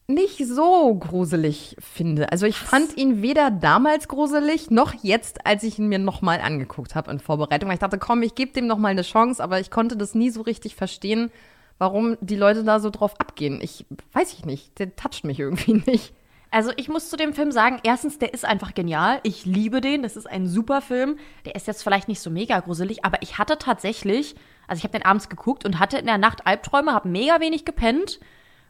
nicht 0.06 0.44
so 0.46 0.94
gruselig 0.94 1.76
finde. 1.78 2.30
Also 2.32 2.46
ich 2.46 2.56
fand 2.56 2.96
ihn 2.96 3.22
weder 3.22 3.50
damals 3.50 4.08
gruselig 4.08 4.70
noch 4.70 4.92
jetzt, 5.02 5.46
als 5.46 5.62
ich 5.62 5.78
ihn 5.78 5.88
mir 5.88 5.98
nochmal 5.98 6.40
angeguckt 6.40 6.94
habe 6.94 7.10
in 7.10 7.20
Vorbereitung. 7.20 7.70
Ich 7.70 7.78
dachte, 7.78 7.98
komm, 7.98 8.22
ich 8.22 8.34
gebe 8.34 8.52
dem 8.52 8.66
nochmal 8.66 8.90
eine 8.90 9.02
Chance, 9.02 9.42
aber 9.42 9.60
ich 9.60 9.70
konnte 9.70 9.96
das 9.96 10.14
nie 10.14 10.30
so 10.30 10.42
richtig 10.42 10.74
verstehen, 10.74 11.30
warum 11.78 12.16
die 12.20 12.36
Leute 12.36 12.64
da 12.64 12.80
so 12.80 12.90
drauf 12.90 13.18
abgehen. 13.20 13.60
Ich 13.62 13.86
weiß 14.12 14.32
ich 14.34 14.44
nicht, 14.44 14.78
der 14.78 14.94
toucht 14.96 15.24
mich 15.24 15.38
irgendwie 15.38 15.74
nicht. 15.86 16.12
Also 16.52 16.70
ich 16.76 16.88
muss 16.88 17.08
zu 17.08 17.16
dem 17.16 17.32
Film 17.32 17.50
sagen, 17.50 17.80
erstens, 17.82 18.18
der 18.18 18.34
ist 18.34 18.44
einfach 18.44 18.74
genial. 18.74 19.20
Ich 19.22 19.46
liebe 19.46 19.80
den. 19.80 20.02
Das 20.02 20.18
ist 20.18 20.26
ein 20.26 20.46
super 20.46 20.82
Film. 20.82 21.18
Der 21.46 21.54
ist 21.54 21.66
jetzt 21.66 21.82
vielleicht 21.82 22.08
nicht 22.08 22.20
so 22.20 22.28
mega 22.28 22.60
gruselig, 22.60 23.06
aber 23.06 23.22
ich 23.22 23.38
hatte 23.38 23.56
tatsächlich, 23.56 24.36
also 24.68 24.78
ich 24.78 24.84
habe 24.84 24.92
den 24.92 25.06
abends 25.06 25.30
geguckt 25.30 25.64
und 25.64 25.78
hatte 25.78 25.96
in 25.96 26.04
der 26.04 26.18
Nacht 26.18 26.46
Albträume, 26.46 26.92
habe 26.92 27.08
mega 27.08 27.40
wenig 27.40 27.64
gepennt, 27.64 28.20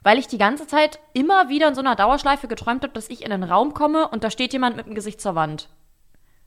weil 0.04 0.16
ich 0.16 0.28
die 0.28 0.38
ganze 0.38 0.68
Zeit 0.68 1.00
immer 1.12 1.48
wieder 1.48 1.66
in 1.66 1.74
so 1.74 1.80
einer 1.80 1.96
Dauerschleife 1.96 2.46
geträumt 2.46 2.84
habe, 2.84 2.92
dass 2.92 3.10
ich 3.10 3.24
in 3.24 3.32
einen 3.32 3.42
Raum 3.42 3.74
komme 3.74 4.06
und 4.08 4.22
da 4.22 4.30
steht 4.30 4.52
jemand 4.52 4.76
mit 4.76 4.86
dem 4.86 4.94
Gesicht 4.94 5.20
zur 5.20 5.34
Wand. 5.34 5.68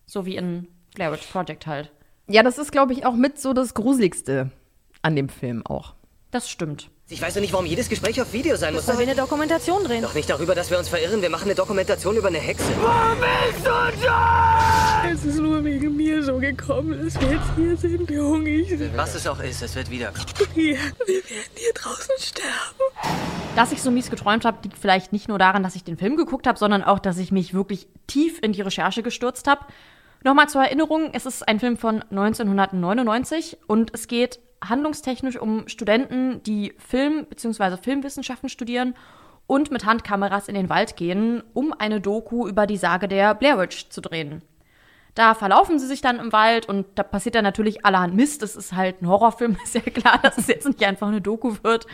So 0.06 0.26
wie 0.26 0.38
in 0.38 0.70
Blair 0.96 1.12
Witch 1.12 1.28
Project 1.28 1.68
halt. 1.68 1.92
Ja, 2.28 2.44
das 2.44 2.58
ist, 2.58 2.72
glaube 2.72 2.94
ich, 2.94 3.06
auch 3.06 3.16
mit 3.16 3.40
so 3.40 3.52
das 3.52 3.74
Gruseligste 3.74 4.52
an 5.02 5.18
dem 5.18 5.28
Film 5.28 5.66
auch. 5.66 5.96
Das 6.32 6.50
stimmt. 6.50 6.90
Ich 7.08 7.22
weiß 7.22 7.36
doch 7.36 7.42
nicht, 7.42 7.54
warum 7.54 7.68
jedes 7.68 7.88
Gespräch 7.88 8.20
auf 8.20 8.34
Video 8.34 8.56
sein 8.56 8.74
muss. 8.74 8.88
Weil 8.88 8.98
wir 8.98 9.04
eine 9.04 9.14
Dokumentation 9.14 9.84
drehen. 9.84 10.02
Doch 10.02 10.16
nicht 10.16 10.28
darüber, 10.28 10.56
dass 10.56 10.72
wir 10.72 10.80
uns 10.80 10.90
verirren. 10.90 11.22
Wir 11.22 11.30
machen 11.30 11.44
eine 11.44 11.54
Dokumentation 11.54 12.18
über 12.18 12.30
eine 12.30 12.40
Hexe. 12.40 12.66
Wo 12.82 13.16
bist 13.20 13.64
du 13.64 14.04
da? 14.04 15.04
Es 15.08 15.24
ist 15.24 15.38
nur 15.38 15.64
wegen 15.64 15.96
mir 15.96 16.24
so 16.24 16.40
gekommen, 16.40 17.04
dass 17.04 17.22
wir 17.22 17.34
jetzt 17.34 17.46
hier 17.56 17.78
sind, 17.78 18.10
Junge. 18.10 18.50
Ich 18.50 18.98
Was 18.98 19.14
es 19.14 19.28
auch 19.28 19.40
ist, 19.40 19.62
es 19.62 19.76
wird 19.76 19.92
wiederkommen. 19.92 20.26
Hier, 20.56 20.78
wir 21.06 21.24
werden 21.30 21.52
hier 21.54 21.74
draußen 21.76 22.16
sterben. 22.18 23.20
Dass 23.56 23.72
ich 23.72 23.84
so 23.84 23.92
mies 23.92 24.10
geträumt 24.10 24.44
habe, 24.44 24.58
liegt 24.64 24.80
vielleicht 24.80 25.14
nicht 25.14 25.28
nur 25.28 25.38
daran, 25.38 25.62
dass 25.62 25.76
ich 25.76 25.84
den 25.84 25.98
Film 25.98 26.18
geguckt 26.18 26.48
habe, 26.48 26.58
sondern 26.58 26.84
auch, 26.84 26.98
dass 26.98 27.20
ich 27.20 27.32
mich 27.32 27.54
wirklich 27.54 27.88
tief 28.08 28.40
in 28.42 28.52
die 28.52 28.62
Recherche 28.62 29.04
gestürzt 29.04 29.46
habe. 29.46 29.64
Nochmal 30.24 30.50
zur 30.50 30.64
Erinnerung, 30.64 31.12
es 31.14 31.28
ist 31.28 31.48
ein 31.48 31.60
Film 31.60 31.78
von 31.78 32.02
1999 32.10 33.58
und 33.68 33.94
es 33.94 34.08
geht 34.08 34.40
handlungstechnisch 34.64 35.38
um 35.38 35.68
Studenten, 35.68 36.42
die 36.44 36.74
Film 36.78 37.26
bzw. 37.26 37.78
Filmwissenschaften 37.78 38.50
studieren 38.50 38.96
und 39.48 39.72
mit 39.72 39.86
Handkameras 39.86 40.48
in 40.48 40.56
den 40.56 40.70
Wald 40.70 40.96
gehen, 40.96 41.44
um 41.54 41.74
eine 41.74 42.02
Doku 42.02 42.48
über 42.48 42.66
die 42.68 42.78
Sage 42.78 43.08
der 43.08 43.36
Blair 43.36 43.60
Witch 43.60 43.90
zu 43.90 44.02
drehen. 44.02 44.42
Da 45.14 45.34
verlaufen 45.34 45.80
sie 45.80 45.88
sich 45.88 46.02
dann 46.02 46.20
im 46.20 46.34
Wald 46.34 46.68
und 46.68 46.86
da 46.96 47.04
passiert 47.04 47.36
dann 47.36 47.44
natürlich 47.44 47.86
allerhand 47.86 48.16
Mist. 48.16 48.44
Es 48.44 48.56
ist 48.56 48.74
halt 48.74 49.02
ein 49.02 49.08
Horrorfilm, 49.08 49.58
ist 49.64 49.76
ja 49.76 49.82
klar, 49.82 50.20
dass 50.22 50.38
es 50.38 50.48
jetzt 50.48 50.68
nicht 50.68 50.84
einfach 50.84 51.08
eine 51.08 51.22
Doku 51.22 51.56
wird. 51.64 51.88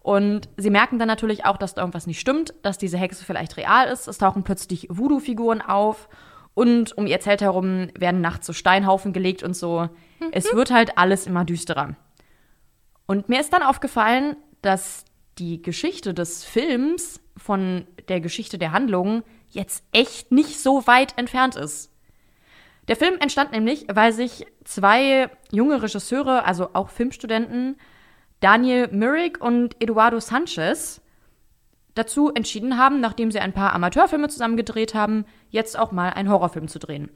Und 0.00 0.48
sie 0.58 0.70
merken 0.70 0.98
dann 0.98 1.08
natürlich 1.08 1.46
auch, 1.46 1.56
dass 1.56 1.74
da 1.74 1.82
irgendwas 1.82 2.06
nicht 2.06 2.20
stimmt, 2.20 2.52
dass 2.62 2.76
diese 2.76 2.98
Hexe 2.98 3.24
vielleicht 3.24 3.56
real 3.56 3.88
ist. 3.88 4.06
Es 4.06 4.18
tauchen 4.18 4.42
plötzlich 4.42 4.88
Voodoo-Figuren 4.90 5.62
auf 5.62 6.08
und 6.52 6.96
um 6.98 7.06
ihr 7.06 7.20
Zelt 7.20 7.40
herum 7.40 7.88
werden 7.96 8.20
nachts 8.20 8.46
so 8.46 8.52
Steinhaufen 8.52 9.12
gelegt 9.12 9.42
und 9.42 9.56
so. 9.56 9.88
Es 10.32 10.52
wird 10.54 10.70
halt 10.70 10.98
alles 10.98 11.26
immer 11.26 11.44
düsterer. 11.44 11.96
Und 13.06 13.28
mir 13.28 13.40
ist 13.40 13.52
dann 13.52 13.62
aufgefallen, 13.62 14.36
dass 14.62 15.04
die 15.38 15.60
Geschichte 15.60 16.14
des 16.14 16.44
Films 16.44 17.20
von 17.36 17.86
der 18.08 18.20
Geschichte 18.20 18.58
der 18.58 18.72
Handlung 18.72 19.22
jetzt 19.50 19.84
echt 19.92 20.32
nicht 20.32 20.60
so 20.60 20.86
weit 20.86 21.18
entfernt 21.18 21.56
ist. 21.56 21.90
Der 22.88 22.96
Film 22.96 23.16
entstand 23.18 23.52
nämlich, 23.52 23.86
weil 23.92 24.12
sich 24.12 24.46
zwei 24.64 25.30
junge 25.50 25.82
Regisseure, 25.82 26.44
also 26.44 26.70
auch 26.74 26.90
Filmstudenten, 26.90 27.76
Daniel 28.40 28.88
Myrick 28.92 29.42
und 29.42 29.80
Eduardo 29.82 30.20
Sanchez, 30.20 31.00
dazu 31.94 32.32
entschieden 32.34 32.76
haben, 32.76 33.00
nachdem 33.00 33.30
sie 33.30 33.38
ein 33.38 33.52
paar 33.52 33.72
Amateurfilme 33.72 34.28
zusammen 34.28 34.56
gedreht 34.56 34.94
haben, 34.94 35.24
jetzt 35.48 35.78
auch 35.78 35.92
mal 35.92 36.10
einen 36.10 36.28
Horrorfilm 36.28 36.68
zu 36.68 36.78
drehen. 36.78 37.08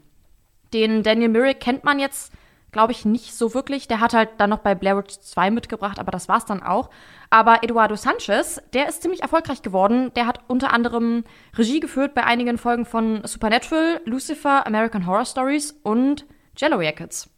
Den 0.73 1.03
Daniel 1.03 1.29
Myrick 1.29 1.59
kennt 1.59 1.83
man 1.83 1.99
jetzt 1.99 2.31
glaube 2.71 2.91
ich, 2.91 3.05
nicht 3.05 3.33
so 3.33 3.53
wirklich. 3.53 3.87
Der 3.87 3.99
hat 3.99 4.13
halt 4.13 4.29
dann 4.37 4.49
noch 4.49 4.59
bei 4.59 4.75
Blair 4.75 4.97
Witch 4.97 5.19
2 5.19 5.51
mitgebracht, 5.51 5.99
aber 5.99 6.11
das 6.11 6.29
war's 6.29 6.45
dann 6.45 6.63
auch. 6.63 6.89
Aber 7.29 7.63
Eduardo 7.63 7.95
Sanchez, 7.95 8.61
der 8.73 8.89
ist 8.89 9.01
ziemlich 9.01 9.21
erfolgreich 9.21 9.61
geworden. 9.61 10.11
Der 10.15 10.25
hat 10.25 10.39
unter 10.47 10.73
anderem 10.73 11.23
Regie 11.57 11.79
geführt 11.79 12.13
bei 12.13 12.23
einigen 12.23 12.57
Folgen 12.57 12.85
von 12.85 13.25
Supernatural, 13.25 14.01
Lucifer, 14.05 14.65
American 14.65 15.05
Horror 15.05 15.25
Stories 15.25 15.75
und 15.83 16.25
Jello 16.57 16.81
Jackets. 16.81 17.29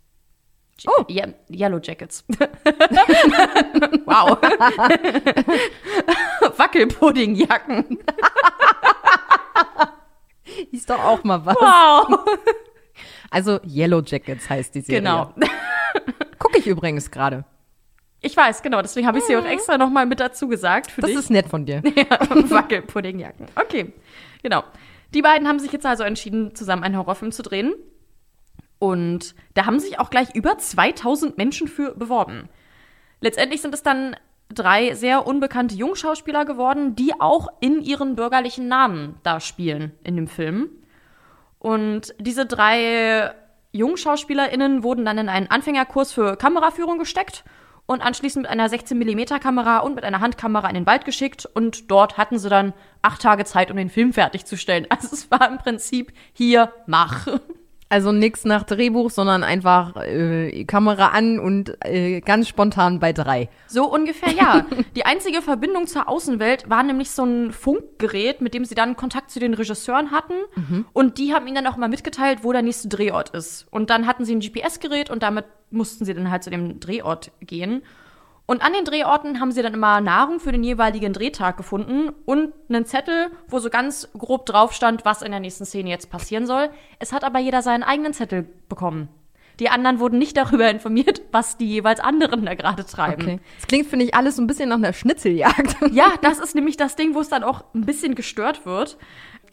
Oh, 0.87 1.03
Ye 1.07 1.21
Yellow 1.49 1.79
Jackets. 1.79 2.23
wow. 4.05 4.37
Wackelpuddingjacken. 6.57 7.99
Ist 10.71 10.89
doch 10.89 11.03
auch 11.03 11.23
mal 11.23 11.45
was. 11.45 11.55
Wow. 11.55 12.25
Also 13.31 13.59
Yellow 13.65 14.03
Jackets 14.05 14.49
heißt 14.49 14.75
die 14.75 14.81
Serie. 14.81 15.01
Genau. 15.01 15.33
Gucke 16.37 16.59
ich 16.59 16.67
übrigens 16.67 17.09
gerade. 17.09 17.45
Ich 18.19 18.37
weiß, 18.37 18.61
genau. 18.61 18.81
Deswegen 18.81 19.07
habe 19.07 19.17
ich 19.17 19.23
sie 19.23 19.35
auch 19.35 19.45
extra 19.45 19.77
noch 19.77 19.89
mal 19.89 20.05
mit 20.05 20.19
dazu 20.19 20.47
gesagt. 20.47 20.91
Für 20.91 21.01
das 21.01 21.09
dich. 21.09 21.19
ist 21.19 21.29
nett 21.31 21.47
von 21.47 21.65
dir. 21.65 21.81
ja, 21.95 22.19
Wackelpuddingjacken. 22.49 23.47
Okay, 23.55 23.93
genau. 24.43 24.63
Die 25.13 25.21
beiden 25.21 25.47
haben 25.47 25.59
sich 25.59 25.71
jetzt 25.71 25.85
also 25.85 26.03
entschieden, 26.03 26.53
zusammen 26.55 26.83
einen 26.83 26.97
Horrorfilm 26.97 27.31
zu 27.31 27.41
drehen. 27.41 27.73
Und 28.77 29.33
da 29.53 29.65
haben 29.65 29.79
sich 29.79 29.99
auch 29.99 30.09
gleich 30.09 30.35
über 30.35 30.57
2000 30.57 31.37
Menschen 31.37 31.67
für 31.67 31.95
beworben. 31.95 32.49
Letztendlich 33.21 33.61
sind 33.61 33.73
es 33.73 33.83
dann 33.83 34.15
drei 34.49 34.93
sehr 34.93 35.25
unbekannte 35.25 35.75
Jungschauspieler 35.75 36.45
geworden, 36.45 36.95
die 36.95 37.13
auch 37.19 37.47
in 37.59 37.81
ihren 37.81 38.15
bürgerlichen 38.15 38.67
Namen 38.67 39.15
da 39.23 39.39
spielen 39.39 39.93
in 40.03 40.15
dem 40.15 40.27
Film. 40.27 40.69
Und 41.61 42.15
diese 42.17 42.47
drei 42.47 43.35
JungschauspielerInnen 43.71 44.81
wurden 44.81 45.05
dann 45.05 45.19
in 45.19 45.29
einen 45.29 45.45
Anfängerkurs 45.45 46.11
für 46.11 46.35
Kameraführung 46.35 46.97
gesteckt 46.97 47.43
und 47.85 48.01
anschließend 48.01 48.43
mit 48.43 48.51
einer 48.51 48.67
16mm 48.67 49.37
Kamera 49.37 49.77
und 49.77 49.93
mit 49.93 50.03
einer 50.03 50.21
Handkamera 50.21 50.67
in 50.69 50.73
den 50.73 50.87
Wald 50.87 51.05
geschickt 51.05 51.45
und 51.45 51.91
dort 51.91 52.17
hatten 52.17 52.39
sie 52.39 52.49
dann 52.49 52.73
acht 53.03 53.21
Tage 53.21 53.45
Zeit, 53.45 53.69
um 53.69 53.77
den 53.77 53.91
Film 53.91 54.11
fertigzustellen. 54.11 54.87
Also 54.89 55.09
es 55.13 55.29
war 55.29 55.47
im 55.51 55.59
Prinzip 55.59 56.11
hier, 56.33 56.73
mach. 56.87 57.27
Also 57.91 58.13
nix 58.13 58.45
nach 58.45 58.63
Drehbuch, 58.63 59.11
sondern 59.11 59.43
einfach 59.43 59.97
äh, 59.97 60.63
Kamera 60.63 61.09
an 61.09 61.39
und 61.39 61.75
äh, 61.83 62.21
ganz 62.21 62.47
spontan 62.47 63.01
bei 63.01 63.11
drei. 63.11 63.49
So 63.67 63.91
ungefähr, 63.91 64.31
ja. 64.31 64.65
Die 64.95 65.05
einzige 65.05 65.41
Verbindung 65.41 65.87
zur 65.87 66.07
Außenwelt 66.07 66.69
war 66.69 66.83
nämlich 66.83 67.11
so 67.11 67.25
ein 67.25 67.51
Funkgerät, 67.51 68.39
mit 68.39 68.53
dem 68.53 68.63
sie 68.63 68.75
dann 68.75 68.95
Kontakt 68.95 69.29
zu 69.29 69.41
den 69.41 69.53
Regisseuren 69.53 70.11
hatten. 70.11 70.35
Mhm. 70.55 70.85
Und 70.93 71.17
die 71.17 71.33
haben 71.33 71.45
ihnen 71.47 71.55
dann 71.55 71.67
auch 71.67 71.75
mal 71.75 71.89
mitgeteilt, 71.89 72.45
wo 72.45 72.53
der 72.53 72.61
nächste 72.61 72.87
Drehort 72.87 73.31
ist. 73.31 73.67
Und 73.71 73.89
dann 73.89 74.07
hatten 74.07 74.23
sie 74.23 74.35
ein 74.35 74.39
GPS-Gerät 74.39 75.09
und 75.09 75.21
damit 75.21 75.43
mussten 75.69 76.05
sie 76.05 76.13
dann 76.13 76.31
halt 76.31 76.43
zu 76.45 76.49
dem 76.49 76.79
Drehort 76.79 77.31
gehen. 77.41 77.83
Und 78.51 78.61
an 78.61 78.73
den 78.73 78.83
Drehorten 78.83 79.39
haben 79.39 79.53
sie 79.53 79.61
dann 79.61 79.73
immer 79.73 80.01
Nahrung 80.01 80.41
für 80.41 80.51
den 80.51 80.61
jeweiligen 80.61 81.13
Drehtag 81.13 81.55
gefunden 81.55 82.09
und 82.25 82.51
einen 82.67 82.85
Zettel, 82.85 83.31
wo 83.47 83.59
so 83.59 83.69
ganz 83.69 84.09
grob 84.11 84.45
drauf 84.45 84.73
stand, 84.73 85.05
was 85.05 85.21
in 85.21 85.31
der 85.31 85.39
nächsten 85.39 85.63
Szene 85.63 85.89
jetzt 85.89 86.09
passieren 86.09 86.45
soll. 86.45 86.69
Es 86.99 87.13
hat 87.13 87.23
aber 87.23 87.39
jeder 87.39 87.61
seinen 87.61 87.83
eigenen 87.83 88.11
Zettel 88.11 88.45
bekommen. 88.67 89.07
Die 89.61 89.69
anderen 89.69 89.99
wurden 90.01 90.19
nicht 90.19 90.35
darüber 90.35 90.69
informiert, 90.69 91.21
was 91.31 91.55
die 91.55 91.69
jeweils 91.69 92.01
anderen 92.01 92.43
da 92.45 92.53
gerade 92.53 92.85
treiben. 92.85 93.21
Okay. 93.21 93.39
Das 93.55 93.67
klingt, 93.67 93.87
finde 93.87 94.03
ich, 94.03 94.15
alles 94.15 94.35
so 94.35 94.41
ein 94.41 94.47
bisschen 94.47 94.67
nach 94.67 94.75
einer 94.75 94.91
Schnitzeljagd. 94.91 95.77
Ja, 95.93 96.15
das 96.21 96.39
ist 96.39 96.53
nämlich 96.53 96.75
das 96.75 96.97
Ding, 96.97 97.15
wo 97.15 97.21
es 97.21 97.29
dann 97.29 97.45
auch 97.45 97.63
ein 97.73 97.85
bisschen 97.85 98.15
gestört 98.15 98.65
wird. 98.65 98.97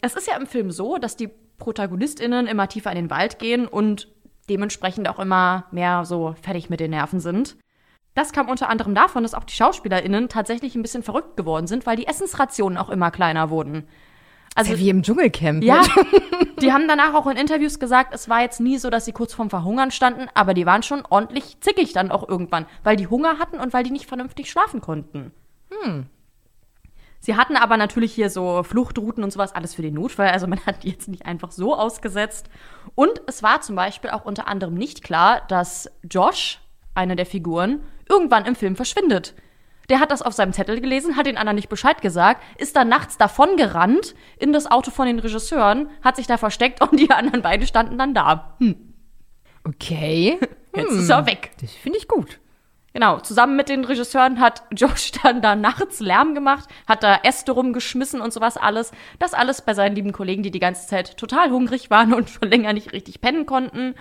Es 0.01 0.15
ist 0.15 0.27
ja 0.27 0.35
im 0.35 0.45
Film 0.45 0.71
so, 0.71 0.97
dass 0.97 1.15
die 1.15 1.29
ProtagonistInnen 1.57 2.47
immer 2.47 2.67
tiefer 2.67 2.91
in 2.91 2.97
den 2.97 3.09
Wald 3.09 3.39
gehen 3.39 3.65
und 3.65 4.09
dementsprechend 4.49 5.07
auch 5.07 5.19
immer 5.19 5.67
mehr 5.71 6.03
so 6.03 6.35
fertig 6.41 6.69
mit 6.69 6.81
den 6.81 6.91
Nerven 6.91 7.21
sind. 7.21 7.55
Das 8.15 8.31
kam 8.31 8.49
unter 8.49 8.69
anderem 8.69 8.95
davon, 8.95 9.23
dass 9.23 9.33
auch 9.33 9.43
die 9.43 9.53
SchauspielerInnen 9.53 10.29
tatsächlich 10.29 10.75
ein 10.75 10.81
bisschen 10.81 11.03
verrückt 11.03 11.37
geworden 11.37 11.67
sind, 11.67 11.85
weil 11.85 11.95
die 11.95 12.07
Essensrationen 12.07 12.77
auch 12.77 12.89
immer 12.89 13.11
kleiner 13.11 13.49
wurden. 13.49 13.87
Also 14.55 14.73
ja 14.73 14.79
wie 14.79 14.89
im 14.89 15.03
Dschungelcamp. 15.03 15.63
Ja, 15.63 15.83
die 16.61 16.73
haben 16.73 16.87
danach 16.87 17.13
auch 17.13 17.27
in 17.27 17.37
Interviews 17.37 17.79
gesagt, 17.79 18.13
es 18.13 18.27
war 18.27 18.41
jetzt 18.41 18.59
nie 18.59 18.77
so, 18.77 18.89
dass 18.89 19.05
sie 19.05 19.13
kurz 19.13 19.33
vorm 19.33 19.49
Verhungern 19.49 19.91
standen, 19.91 20.27
aber 20.33 20.53
die 20.53 20.65
waren 20.65 20.83
schon 20.83 21.03
ordentlich 21.09 21.61
zickig 21.61 21.93
dann 21.93 22.11
auch 22.11 22.27
irgendwann, 22.27 22.65
weil 22.83 22.95
die 22.95 23.07
Hunger 23.07 23.39
hatten 23.39 23.59
und 23.59 23.73
weil 23.73 23.83
die 23.83 23.91
nicht 23.91 24.07
vernünftig 24.07 24.49
schlafen 24.49 24.81
konnten. 24.81 25.31
Hm. 25.69 26.07
Sie 27.21 27.35
hatten 27.35 27.57
aber 27.57 27.75
natürlich 27.75 28.13
hier 28.13 28.29
so 28.29 28.63
Fluchtrouten 28.63 29.23
und 29.23 29.31
sowas, 29.31 29.53
alles 29.53 29.75
für 29.75 29.81
den 29.81 29.93
Notfall. 29.93 30.29
Also 30.29 30.47
man 30.47 30.59
hat 30.65 30.83
die 30.83 30.89
jetzt 30.89 31.07
nicht 31.07 31.25
einfach 31.25 31.51
so 31.51 31.75
ausgesetzt. 31.75 32.49
Und 32.95 33.21
es 33.27 33.43
war 33.43 33.61
zum 33.61 33.75
Beispiel 33.75 34.09
auch 34.09 34.25
unter 34.25 34.47
anderem 34.47 34.73
nicht 34.73 35.03
klar, 35.03 35.41
dass 35.47 35.91
Josh, 36.09 36.59
eine 36.95 37.15
der 37.15 37.25
Figuren, 37.25 37.81
irgendwann 38.09 38.45
im 38.45 38.55
Film 38.55 38.75
verschwindet. 38.75 39.35
Der 39.89 39.99
hat 39.99 40.11
das 40.11 40.21
auf 40.21 40.33
seinem 40.33 40.53
Zettel 40.53 40.81
gelesen, 40.81 41.15
hat 41.15 41.25
den 41.25 41.37
anderen 41.37 41.55
nicht 41.55 41.69
Bescheid 41.69 42.01
gesagt, 42.01 42.43
ist 42.57 42.75
dann 42.75 42.89
nachts 42.89 43.17
davon 43.17 43.57
gerannt 43.57 44.13
in 44.37 44.53
das 44.53 44.69
Auto 44.69 44.91
von 44.91 45.07
den 45.07 45.19
Regisseuren, 45.19 45.89
hat 46.03 46.15
sich 46.15 46.27
da 46.27 46.37
versteckt 46.37 46.81
und 46.81 46.99
die 46.99 47.09
anderen 47.11 47.41
beide 47.41 47.65
standen 47.65 47.97
dann 47.97 48.13
da. 48.13 48.55
Hm. 48.59 48.75
Okay. 49.63 50.37
Jetzt 50.75 50.91
hm. 50.91 50.99
ist 50.99 51.09
er 51.09 51.25
weg. 51.25 51.51
Das 51.61 51.71
finde 51.71 51.97
ich 51.97 52.07
gut. 52.07 52.39
Genau, 52.93 53.19
zusammen 53.19 53.55
mit 53.55 53.69
den 53.69 53.85
Regisseuren 53.85 54.39
hat 54.39 54.63
Josh 54.71 55.11
dann 55.23 55.41
da 55.41 55.55
nachts 55.55 55.99
Lärm 55.99 56.33
gemacht, 56.33 56.67
hat 56.87 57.03
da 57.03 57.19
Äste 57.23 57.51
rumgeschmissen 57.51 58.21
und 58.21 58.33
sowas 58.33 58.57
alles. 58.57 58.91
Das 59.19 59.33
alles 59.33 59.61
bei 59.61 59.73
seinen 59.73 59.95
lieben 59.95 60.11
Kollegen, 60.11 60.43
die 60.43 60.51
die 60.51 60.59
ganze 60.59 60.87
Zeit 60.87 61.17
total 61.17 61.51
hungrig 61.51 61.89
waren 61.89 62.13
und 62.13 62.29
schon 62.29 62.49
länger 62.49 62.73
nicht 62.73 62.93
richtig 62.93 63.21
pennen 63.21 63.45
konnten. 63.45 63.95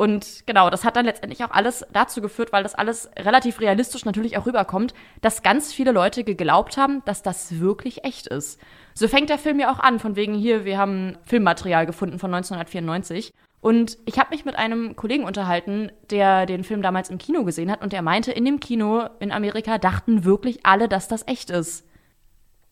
Und 0.00 0.46
genau, 0.46 0.70
das 0.70 0.86
hat 0.86 0.96
dann 0.96 1.04
letztendlich 1.04 1.44
auch 1.44 1.50
alles 1.50 1.84
dazu 1.92 2.22
geführt, 2.22 2.54
weil 2.54 2.62
das 2.62 2.74
alles 2.74 3.10
relativ 3.18 3.60
realistisch 3.60 4.06
natürlich 4.06 4.38
auch 4.38 4.46
rüberkommt, 4.46 4.94
dass 5.20 5.42
ganz 5.42 5.74
viele 5.74 5.92
Leute 5.92 6.24
geglaubt 6.24 6.78
haben, 6.78 7.02
dass 7.04 7.22
das 7.22 7.60
wirklich 7.60 8.02
echt 8.02 8.26
ist. 8.26 8.58
So 8.94 9.08
fängt 9.08 9.28
der 9.28 9.36
Film 9.36 9.60
ja 9.60 9.70
auch 9.70 9.78
an, 9.78 9.98
von 9.98 10.16
wegen 10.16 10.32
hier, 10.32 10.64
wir 10.64 10.78
haben 10.78 11.18
Filmmaterial 11.26 11.84
gefunden 11.84 12.18
von 12.18 12.32
1994. 12.32 13.34
Und 13.60 13.98
ich 14.06 14.18
habe 14.18 14.30
mich 14.30 14.46
mit 14.46 14.56
einem 14.56 14.96
Kollegen 14.96 15.24
unterhalten, 15.24 15.92
der 16.08 16.46
den 16.46 16.64
Film 16.64 16.80
damals 16.80 17.10
im 17.10 17.18
Kino 17.18 17.44
gesehen 17.44 17.70
hat 17.70 17.82
und 17.82 17.92
der 17.92 18.00
meinte, 18.00 18.32
in 18.32 18.46
dem 18.46 18.58
Kino 18.58 19.06
in 19.18 19.30
Amerika 19.30 19.76
dachten 19.76 20.24
wirklich 20.24 20.64
alle, 20.64 20.88
dass 20.88 21.08
das 21.08 21.28
echt 21.28 21.50
ist. 21.50 21.86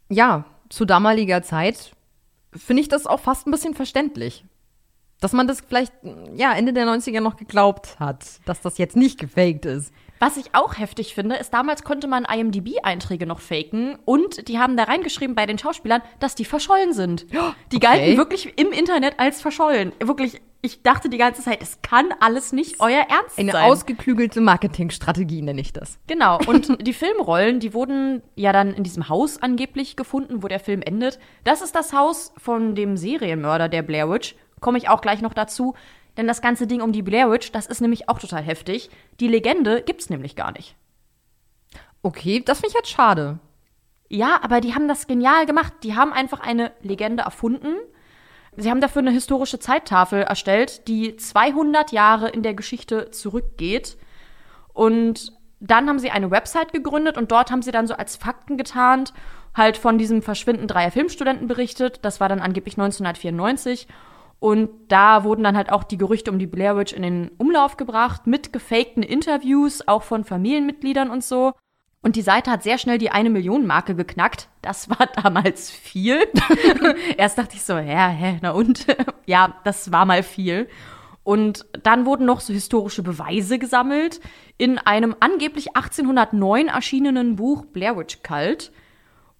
Ja, 0.08 0.46
zu 0.70 0.86
damaliger 0.86 1.42
Zeit 1.42 1.92
finde 2.56 2.80
ich 2.80 2.88
das 2.88 3.06
auch 3.06 3.20
fast 3.20 3.46
ein 3.46 3.50
bisschen 3.50 3.74
verständlich. 3.74 4.46
Dass 5.20 5.32
man 5.32 5.48
das 5.48 5.60
vielleicht, 5.66 5.92
ja, 6.36 6.52
Ende 6.52 6.72
der 6.72 6.86
90er 6.86 7.20
noch 7.20 7.36
geglaubt 7.36 7.98
hat, 7.98 8.24
dass 8.44 8.60
das 8.60 8.78
jetzt 8.78 8.96
nicht 8.96 9.18
gefaked 9.18 9.64
ist. 9.66 9.92
Was 10.20 10.36
ich 10.36 10.46
auch 10.52 10.78
heftig 10.78 11.14
finde, 11.14 11.36
ist, 11.36 11.50
damals 11.54 11.84
konnte 11.84 12.08
man 12.08 12.24
IMDb-Einträge 12.24 13.24
noch 13.26 13.38
faken 13.40 13.96
und 14.04 14.48
die 14.48 14.58
haben 14.58 14.76
da 14.76 14.84
reingeschrieben 14.84 15.36
bei 15.36 15.46
den 15.46 15.58
Schauspielern, 15.58 16.02
dass 16.18 16.34
die 16.34 16.44
verschollen 16.44 16.92
sind. 16.92 17.26
Die 17.32 17.36
Okay. 17.38 17.78
galten 17.78 18.16
wirklich 18.16 18.52
im 18.58 18.72
Internet 18.72 19.18
als 19.20 19.40
verschollen. 19.40 19.92
Wirklich, 20.02 20.40
ich 20.60 20.82
dachte 20.82 21.08
die 21.08 21.18
ganze 21.18 21.42
Zeit, 21.42 21.62
es 21.62 21.82
kann 21.82 22.06
alles 22.18 22.52
nicht 22.52 22.80
euer 22.80 23.06
Ernst 23.08 23.38
Eine 23.38 23.52
sein. 23.52 23.70
ausgeklügelte 23.70 24.40
Marketingstrategie 24.40 25.42
nenne 25.42 25.60
ich 25.60 25.72
das. 25.72 25.98
Genau, 26.08 26.38
und 26.46 26.84
die 26.84 26.92
Filmrollen, 26.92 27.60
die 27.60 27.72
wurden 27.74 28.22
ja 28.34 28.52
dann 28.52 28.74
in 28.74 28.82
diesem 28.82 29.08
Haus 29.08 29.40
angeblich 29.40 29.94
gefunden, 29.94 30.42
wo 30.42 30.48
der 30.48 30.58
Film 30.60 30.82
endet. 30.82 31.20
Das 31.44 31.62
ist 31.62 31.76
das 31.76 31.92
Haus 31.92 32.32
von 32.38 32.74
dem 32.74 32.96
Serienmörder 32.96 33.68
der 33.68 33.82
Blair 33.82 34.10
Witch. 34.10 34.34
Komme 34.60 34.78
ich 34.78 34.88
auch 34.88 35.00
gleich 35.00 35.20
noch 35.20 35.34
dazu. 35.34 35.74
Denn 36.16 36.26
das 36.26 36.42
ganze 36.42 36.66
Ding 36.66 36.80
um 36.80 36.92
die 36.92 37.02
Blair 37.02 37.30
Witch, 37.30 37.52
das 37.52 37.66
ist 37.66 37.80
nämlich 37.80 38.08
auch 38.08 38.18
total 38.18 38.42
heftig. 38.42 38.90
Die 39.20 39.28
Legende 39.28 39.82
gibt's 39.82 40.10
nämlich 40.10 40.34
gar 40.34 40.52
nicht. 40.52 40.74
Okay, 42.02 42.42
das 42.44 42.58
finde 42.58 42.70
ich 42.70 42.74
jetzt 42.74 42.90
schade. 42.90 43.38
Ja, 44.08 44.40
aber 44.42 44.60
die 44.60 44.74
haben 44.74 44.88
das 44.88 45.06
genial 45.06 45.46
gemacht. 45.46 45.72
Die 45.82 45.94
haben 45.94 46.12
einfach 46.12 46.40
eine 46.40 46.72
Legende 46.82 47.22
erfunden. 47.22 47.76
Sie 48.56 48.70
haben 48.70 48.80
dafür 48.80 49.02
eine 49.02 49.12
historische 49.12 49.60
Zeittafel 49.60 50.22
erstellt, 50.22 50.88
die 50.88 51.16
200 51.16 51.92
Jahre 51.92 52.28
in 52.28 52.42
der 52.42 52.54
Geschichte 52.54 53.10
zurückgeht. 53.12 53.96
Und 54.72 55.32
dann 55.60 55.88
haben 55.88 55.98
sie 55.98 56.10
eine 56.10 56.30
Website 56.30 56.72
gegründet 56.72 57.16
und 57.16 57.30
dort 57.30 57.50
haben 57.50 57.62
sie 57.62 57.70
dann 57.70 57.86
so 57.86 57.94
als 57.94 58.16
Fakten 58.16 58.56
getarnt, 58.56 59.12
halt 59.54 59.76
von 59.76 59.98
diesem 59.98 60.22
Verschwinden 60.22 60.66
dreier 60.66 60.90
Filmstudenten 60.90 61.46
berichtet. 61.46 62.00
Das 62.02 62.20
war 62.20 62.28
dann 62.28 62.40
angeblich 62.40 62.74
1994. 62.74 63.86
Und 64.40 64.70
da 64.88 65.24
wurden 65.24 65.42
dann 65.42 65.56
halt 65.56 65.72
auch 65.72 65.82
die 65.82 65.98
Gerüchte 65.98 66.30
um 66.30 66.38
die 66.38 66.46
Blair 66.46 66.76
Witch 66.76 66.92
in 66.92 67.02
den 67.02 67.30
Umlauf 67.38 67.76
gebracht, 67.76 68.26
mit 68.26 68.52
gefakten 68.52 69.02
Interviews, 69.02 69.86
auch 69.86 70.04
von 70.04 70.24
Familienmitgliedern 70.24 71.10
und 71.10 71.24
so. 71.24 71.54
Und 72.00 72.14
die 72.14 72.22
Seite 72.22 72.50
hat 72.50 72.62
sehr 72.62 72.78
schnell 72.78 72.98
die 72.98 73.10
eine 73.10 73.30
Million 73.30 73.66
Marke 73.66 73.96
geknackt. 73.96 74.48
Das 74.62 74.88
war 74.88 75.06
damals 75.22 75.70
viel. 75.70 76.20
Erst 77.16 77.38
dachte 77.38 77.56
ich 77.56 77.62
so, 77.62 77.74
ja, 77.74 78.08
hä, 78.08 78.38
na 78.40 78.52
und? 78.52 78.86
ja, 79.26 79.54
das 79.64 79.90
war 79.90 80.06
mal 80.06 80.22
viel. 80.22 80.68
Und 81.24 81.66
dann 81.82 82.06
wurden 82.06 82.24
noch 82.24 82.40
so 82.40 82.54
historische 82.54 83.02
Beweise 83.02 83.58
gesammelt 83.58 84.20
in 84.56 84.78
einem 84.78 85.14
angeblich 85.20 85.76
1809 85.76 86.68
erschienenen 86.68 87.36
Buch 87.36 87.66
Blair 87.66 87.98
Witch 87.98 88.22
Cult. 88.22 88.72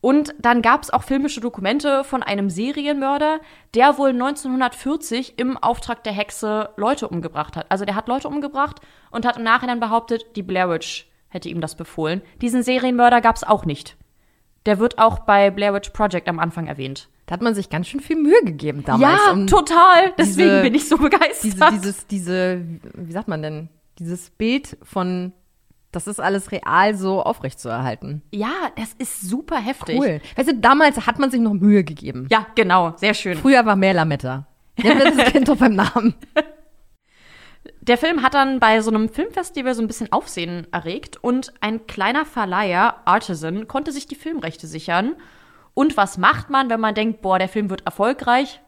Und 0.01 0.33
dann 0.39 0.63
gab 0.63 0.83
es 0.83 0.91
auch 0.91 1.03
filmische 1.03 1.41
Dokumente 1.41 2.05
von 2.05 2.23
einem 2.23 2.51
Serienmörder, 2.51 3.41
der 3.75 3.99
wohl 3.99 4.11
1940 4.11 5.39
im 5.39 5.57
Auftrag 5.57 6.05
der 6.05 6.13
Hexe 6.13 6.71
Leute 6.77 7.09
umgebracht 7.09 7.57
hat. 7.57 7.67
Also 7.71 7.85
der 7.85 7.97
hat 7.97 8.07
Leute 8.09 8.29
umgebracht 8.29 8.81
und 9.11 9.27
hat 9.27 9.37
im 9.39 9.43
Nachhinein 9.43 9.81
behauptet, 9.81 10.25
die 10.37 10.43
Blair 10.43 10.71
Witch 10.71 11.09
hätte 11.29 11.49
ihm 11.49 11.61
das 11.61 11.75
befohlen. 11.75 12.23
Diesen 12.41 12.63
Serienmörder 12.63 13.21
gab 13.21 13.37
es 13.37 13.45
auch 13.45 13.65
nicht. 13.65 13.97
Der 14.67 14.79
wird 14.79 14.99
auch 14.99 15.21
bei 15.21 15.51
Blair 15.51 15.75
Witch 15.75 15.91
Project 15.91 16.29
am 16.29 16.39
Anfang 16.39 16.67
erwähnt. 16.69 17.09
Da 17.27 17.33
hat 17.35 17.43
man 17.43 17.55
sich 17.55 17.69
ganz 17.69 17.89
schön 17.89 18.01
viel 18.01 18.17
Mühe 18.17 18.43
gegeben 18.45 18.85
damals. 18.85 19.21
Ja, 19.27 19.33
um 19.33 19.47
total. 19.47 20.13
Deswegen 20.17 20.49
diese- 20.49 20.63
bin 20.63 20.75
ich 20.75 20.89
so 20.89 20.97
begeistert. 20.97 21.45
Diese, 21.45 21.71
dieses, 21.73 22.07
diese, 22.07 22.65
wie 22.95 23.13
sagt 23.13 23.29
man 23.29 23.43
denn, 23.43 23.69
dieses 23.99 24.31
Bild 24.31 24.79
von, 24.83 25.33
das 25.92 26.07
ist 26.07 26.20
alles 26.20 26.53
real 26.53 26.94
so 26.94 27.22
aufrechtzuerhalten. 27.22 28.22
ja, 28.31 28.70
das 28.77 28.92
ist 28.98 29.22
super 29.22 29.59
heftig. 29.59 29.98
Cool. 29.98 30.20
Weißt 30.37 30.48
du, 30.51 30.55
damals 30.55 31.07
hat 31.07 31.18
man 31.18 31.31
sich 31.31 31.40
noch 31.40 31.55
Mühe 31.55 31.85
gegeben. 31.85 32.27
Ja, 32.31 32.46
genau. 32.55 32.94
Sehr 32.96 33.14
schön. 33.14 33.37
Früher 33.37 33.64
war 33.64 33.77
mehr 33.77 33.94
Lametta. 33.94 34.46
Ja, 34.77 34.94
das 34.94 35.16
kennt 35.33 35.48
doch 35.48 35.57
beim 35.57 35.74
Namen. 35.74 36.14
Der 37.81 37.98
Film 37.98 38.22
hat 38.22 38.35
dann 38.35 38.61
bei 38.61 38.81
so 38.83 38.90
einem 38.90 39.09
Filmfestival 39.09 39.74
so 39.74 39.83
ein 39.83 39.87
bisschen 39.87 40.12
Aufsehen 40.12 40.66
erregt 40.72 41.16
und 41.22 41.55
ein 41.61 41.87
kleiner 41.87 42.27
Verleiher, 42.27 43.01
Artisan, 43.07 43.66
konnte 43.66 43.92
sich 43.92 44.07
die 44.07 44.14
Filmrechte 44.14 44.66
sichern. 44.66 45.16
Und 45.74 45.96
was 45.96 46.18
macht 46.18 46.51
man, 46.51 46.68
wenn 46.70 46.81
man 46.81 46.94
denkt, 46.94 47.22
boah, 47.22 47.38
der 47.38 47.48
Film 47.48 47.70
wird 47.70 47.87
erfolgreich? 47.87 48.61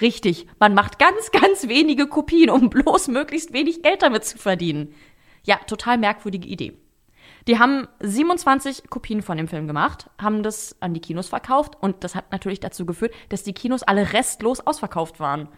Richtig, 0.00 0.46
man 0.60 0.74
macht 0.74 0.98
ganz, 0.98 1.32
ganz 1.32 1.66
wenige 1.66 2.06
Kopien, 2.06 2.50
um 2.50 2.70
bloß 2.70 3.08
möglichst 3.08 3.52
wenig 3.52 3.82
Geld 3.82 4.02
damit 4.02 4.24
zu 4.24 4.38
verdienen. 4.38 4.94
Ja, 5.44 5.56
total 5.66 5.98
merkwürdige 5.98 6.48
Idee. 6.48 6.76
Die 7.46 7.58
haben 7.58 7.88
27 8.00 8.90
Kopien 8.90 9.22
von 9.22 9.36
dem 9.36 9.48
Film 9.48 9.66
gemacht, 9.66 10.10
haben 10.20 10.42
das 10.42 10.76
an 10.80 10.92
die 10.94 11.00
Kinos 11.00 11.28
verkauft 11.28 11.76
und 11.80 12.04
das 12.04 12.14
hat 12.14 12.30
natürlich 12.32 12.60
dazu 12.60 12.84
geführt, 12.86 13.14
dass 13.30 13.42
die 13.42 13.52
Kinos 13.54 13.82
alle 13.82 14.12
restlos 14.12 14.60
ausverkauft 14.60 15.18
waren. 15.20 15.48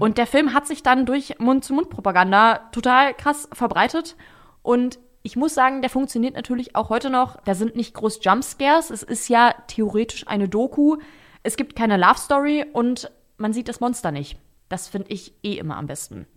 Und 0.00 0.18
der 0.18 0.26
Film 0.26 0.52
hat 0.52 0.66
sich 0.66 0.82
dann 0.82 1.06
durch 1.06 1.38
Mund-zu-Mund-Propaganda 1.38 2.68
total 2.72 3.14
krass 3.14 3.48
verbreitet. 3.52 4.16
Und 4.62 4.98
Ich 5.26 5.34
muss 5.34 5.54
sagen, 5.54 5.80
der 5.80 5.90
funktioniert 5.90 6.36
natürlich 6.36 6.76
auch 6.76 6.88
heute 6.88 7.10
noch. 7.10 7.36
Da 7.44 7.56
sind 7.56 7.74
nicht 7.74 7.94
groß 7.94 8.20
Jumpscares. 8.22 8.90
Es 8.90 9.02
ist 9.02 9.28
ja 9.28 9.54
theoretisch 9.66 10.28
eine 10.28 10.48
Doku. 10.48 10.98
Es 11.42 11.56
gibt 11.56 11.74
keine 11.74 11.96
Love 11.96 12.18
Story 12.18 12.64
und 12.72 13.10
man 13.36 13.52
sieht 13.52 13.66
das 13.66 13.80
Monster 13.80 14.12
nicht. 14.12 14.38
Das 14.68 14.86
finde 14.86 15.10
ich 15.10 15.34
eh 15.42 15.54
immer 15.54 15.78
am 15.78 15.88
besten. 15.88 16.28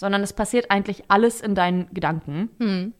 Sondern 0.00 0.22
es 0.22 0.32
passiert 0.32 0.70
eigentlich 0.70 1.04
alles 1.08 1.42
in 1.42 1.54
deinen 1.54 1.92
Gedanken. 1.92 2.48
Hm. 2.58 2.94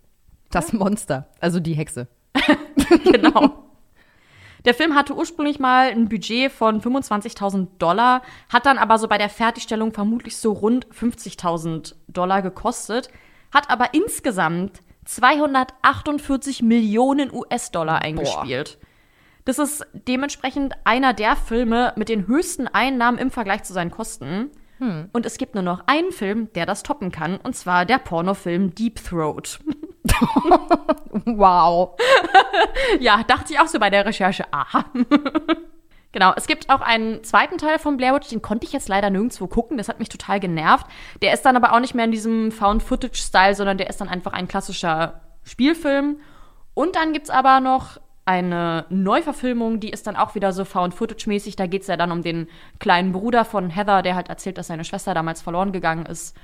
Das 0.50 0.74
Monster, 0.74 1.28
also 1.40 1.58
die 1.58 1.72
Hexe. 1.72 2.08
genau. 3.04 3.64
Der 4.66 4.74
Film 4.74 4.94
hatte 4.94 5.16
ursprünglich 5.16 5.58
mal 5.58 5.88
ein 5.88 6.10
Budget 6.10 6.52
von 6.52 6.82
25.000 6.82 7.68
Dollar, 7.78 8.20
hat 8.50 8.66
dann 8.66 8.76
aber 8.76 8.98
so 8.98 9.08
bei 9.08 9.16
der 9.16 9.30
Fertigstellung 9.30 9.94
vermutlich 9.94 10.36
so 10.36 10.52
rund 10.52 10.86
50.000 10.88 11.94
Dollar 12.08 12.42
gekostet, 12.42 13.08
hat 13.50 13.70
aber 13.70 13.94
insgesamt 13.94 14.82
248 15.06 16.60
Millionen 16.60 17.32
US-Dollar 17.32 18.02
eingespielt. 18.02 18.76
Boah. 18.78 18.86
Das 19.46 19.58
ist 19.58 19.86
dementsprechend 19.94 20.74
einer 20.84 21.14
der 21.14 21.34
Filme 21.34 21.94
mit 21.96 22.10
den 22.10 22.26
höchsten 22.26 22.68
Einnahmen 22.68 23.16
im 23.16 23.30
Vergleich 23.30 23.62
zu 23.62 23.72
seinen 23.72 23.90
Kosten. 23.90 24.50
Hm. 24.80 25.10
Und 25.12 25.26
es 25.26 25.36
gibt 25.36 25.54
nur 25.54 25.62
noch 25.62 25.82
einen 25.86 26.10
Film, 26.10 26.52
der 26.54 26.66
das 26.66 26.82
toppen 26.82 27.12
kann, 27.12 27.36
und 27.36 27.54
zwar 27.54 27.84
der 27.84 27.98
Pornofilm 27.98 28.74
Deep 28.74 29.04
Throat. 29.04 29.60
wow. 31.26 31.96
ja, 33.00 33.22
dachte 33.22 33.52
ich 33.52 33.60
auch 33.60 33.68
so 33.68 33.78
bei 33.78 33.90
der 33.90 34.06
Recherche. 34.06 34.44
Aha. 34.50 34.84
Genau, 36.12 36.32
es 36.34 36.48
gibt 36.48 36.70
auch 36.70 36.80
einen 36.80 37.22
zweiten 37.22 37.56
Teil 37.56 37.78
von 37.78 37.96
Blair 37.96 38.12
Witch, 38.16 38.30
den 38.30 38.42
konnte 38.42 38.66
ich 38.66 38.72
jetzt 38.72 38.88
leider 38.88 39.10
nirgendwo 39.10 39.46
gucken, 39.46 39.76
das 39.76 39.88
hat 39.88 40.00
mich 40.00 40.08
total 40.08 40.40
genervt. 40.40 40.86
Der 41.22 41.32
ist 41.32 41.42
dann 41.42 41.54
aber 41.54 41.72
auch 41.72 41.78
nicht 41.78 41.94
mehr 41.94 42.04
in 42.04 42.10
diesem 42.10 42.50
Found-Footage-Style, 42.50 43.54
sondern 43.54 43.78
der 43.78 43.88
ist 43.88 44.00
dann 44.00 44.08
einfach 44.08 44.32
ein 44.32 44.48
klassischer 44.48 45.20
Spielfilm. 45.44 46.16
Und 46.74 46.96
dann 46.96 47.12
gibt's 47.12 47.30
aber 47.30 47.60
noch 47.60 48.00
eine 48.24 48.84
Neuverfilmung, 48.90 49.80
die 49.80 49.90
ist 49.90 50.06
dann 50.06 50.16
auch 50.16 50.34
wieder 50.34 50.52
so 50.52 50.64
Found-Footage-mäßig. 50.64 51.56
Da 51.56 51.66
geht's 51.66 51.86
ja 51.88 51.96
dann 51.96 52.12
um 52.12 52.22
den 52.22 52.48
kleinen 52.78 53.12
Bruder 53.12 53.44
von 53.44 53.70
Heather, 53.70 54.02
der 54.02 54.14
halt 54.14 54.28
erzählt, 54.28 54.58
dass 54.58 54.68
seine 54.68 54.84
Schwester 54.84 55.14
damals 55.14 55.42
verloren 55.42 55.72
gegangen 55.72 56.06
ist. 56.06 56.36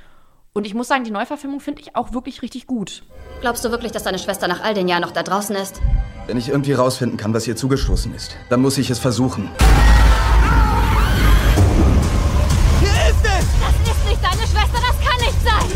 Und 0.52 0.66
ich 0.66 0.74
muss 0.74 0.88
sagen, 0.88 1.04
die 1.04 1.10
Neuverfilmung 1.10 1.60
finde 1.60 1.82
ich 1.82 1.94
auch 1.96 2.12
wirklich 2.12 2.40
richtig 2.40 2.66
gut. 2.66 3.02
Glaubst 3.42 3.64
du 3.64 3.70
wirklich, 3.70 3.92
dass 3.92 4.04
deine 4.04 4.18
Schwester 4.18 4.48
nach 4.48 4.62
all 4.64 4.72
den 4.72 4.88
Jahren 4.88 5.02
noch 5.02 5.10
da 5.10 5.22
draußen 5.22 5.54
ist? 5.54 5.82
Wenn 6.26 6.38
ich 6.38 6.48
irgendwie 6.48 6.72
rausfinden 6.72 7.18
kann, 7.18 7.34
was 7.34 7.46
ihr 7.46 7.56
zugestoßen 7.56 8.14
ist, 8.14 8.36
dann 8.48 8.62
muss 8.62 8.78
ich 8.78 8.88
es 8.88 8.98
versuchen. 8.98 9.50
Hier 12.80 12.88
ist 12.88 13.22
es! 13.22 13.46
Das 13.60 13.74
ist 13.92 14.08
nicht 14.08 14.24
deine 14.24 14.46
Schwester, 14.46 14.80
das 14.80 14.98
kann 15.06 15.20
nicht 15.20 15.42
sein! 15.44 15.66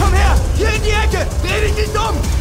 Komm 0.00 0.12
her! 0.12 0.36
Hier 0.56 0.74
in 0.74 0.82
die 0.82 0.90
Ecke! 0.90 1.26
Dreh 1.42 1.68
dich 1.68 1.76
nicht 1.76 1.96
um! 1.96 2.37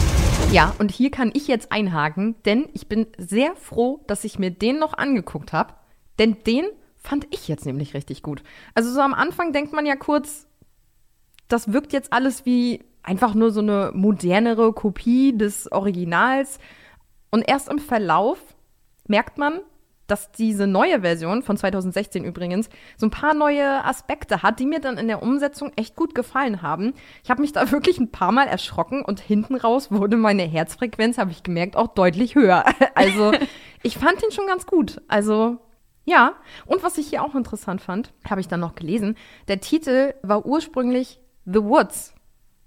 Ja, 0.52 0.74
und 0.80 0.92
hier 0.92 1.12
kann 1.12 1.32
ich 1.34 1.48
jetzt 1.48 1.72
einhaken, 1.72 2.36
denn 2.46 2.70
ich 2.74 2.88
bin 2.88 3.08
sehr 3.18 3.56
froh, 3.56 4.04
dass 4.08 4.24
ich 4.24 4.40
mir 4.40 4.50
den 4.50 4.80
noch 4.80 4.94
angeguckt 4.94 5.54
habe. 5.54 5.74
Denn 6.18 6.38
den 6.46 6.66
Fand 7.08 7.26
ich 7.30 7.48
jetzt 7.48 7.66
nämlich 7.66 7.94
richtig 7.94 8.22
gut. 8.22 8.44
Also 8.74 8.92
so 8.92 9.00
am 9.00 9.14
Anfang 9.14 9.54
denkt 9.54 9.72
man 9.72 9.86
ja 9.86 9.96
kurz, 9.96 10.46
das 11.48 11.72
wirkt 11.72 11.94
jetzt 11.94 12.12
alles 12.12 12.46
wie 12.46 12.84
einfach 13.02 13.34
nur 13.34 13.52
so 13.52 13.62
eine 13.62 13.92
modernere 13.94 14.74
Kopie 14.74 15.38
des 15.38 15.72
Originals. 15.72 16.60
Und 17.32 17.48
erst 17.48 17.70
im 17.70 17.80
Verlauf 17.80 18.40
merkt 19.08 19.38
man, 19.38 19.62
dass 20.08 20.32
diese 20.32 20.68
neue 20.68 21.02
Version 21.02 21.44
von 21.44 21.58
2016 21.58 22.24
übrigens 22.24 22.70
so 22.98 23.06
ein 23.06 23.12
paar 23.12 23.34
neue 23.34 23.84
Aspekte 23.86 24.42
hat, 24.42 24.60
die 24.60 24.66
mir 24.66 24.80
dann 24.80 24.98
in 24.98 25.08
der 25.08 25.22
Umsetzung 25.22 25.72
echt 25.76 25.96
gut 25.96 26.16
gefallen 26.16 26.62
haben. 26.62 26.94
Ich 27.24 27.30
habe 27.30 27.42
mich 27.42 27.52
da 27.52 27.72
wirklich 27.72 28.00
ein 28.00 28.12
paar 28.12 28.32
Mal 28.32 28.48
erschrocken 28.48 29.04
und 29.04 29.20
hinten 29.20 29.56
raus 29.56 29.92
wurde 29.92 30.18
meine 30.18 30.44
Herzfrequenz, 30.44 31.18
habe 31.18 31.32
ich 31.32 31.44
gemerkt, 31.44 31.76
auch 31.76 31.88
deutlich 31.88 32.36
höher. 32.36 32.64
Also 32.96 33.32
ich 33.84 33.98
fand 33.98 34.24
ihn 34.24 34.32
schon 34.32 34.48
ganz 34.48 34.66
gut. 34.66 35.02
Also 35.08 35.60
ja, 36.06 36.36
und 36.66 36.82
was 36.84 36.98
ich 36.98 37.08
hier 37.08 37.22
auch 37.22 37.36
interessant 37.36 37.80
fand, 37.80 38.12
habe 38.28 38.42
ich 38.42 38.48
dann 38.48 38.60
noch 38.60 38.76
gelesen, 38.76 39.16
der 39.48 39.60
Titel 39.60 40.14
war 40.24 40.46
ursprünglich 40.46 41.20
The 41.46 41.64
Woods, 41.64 42.16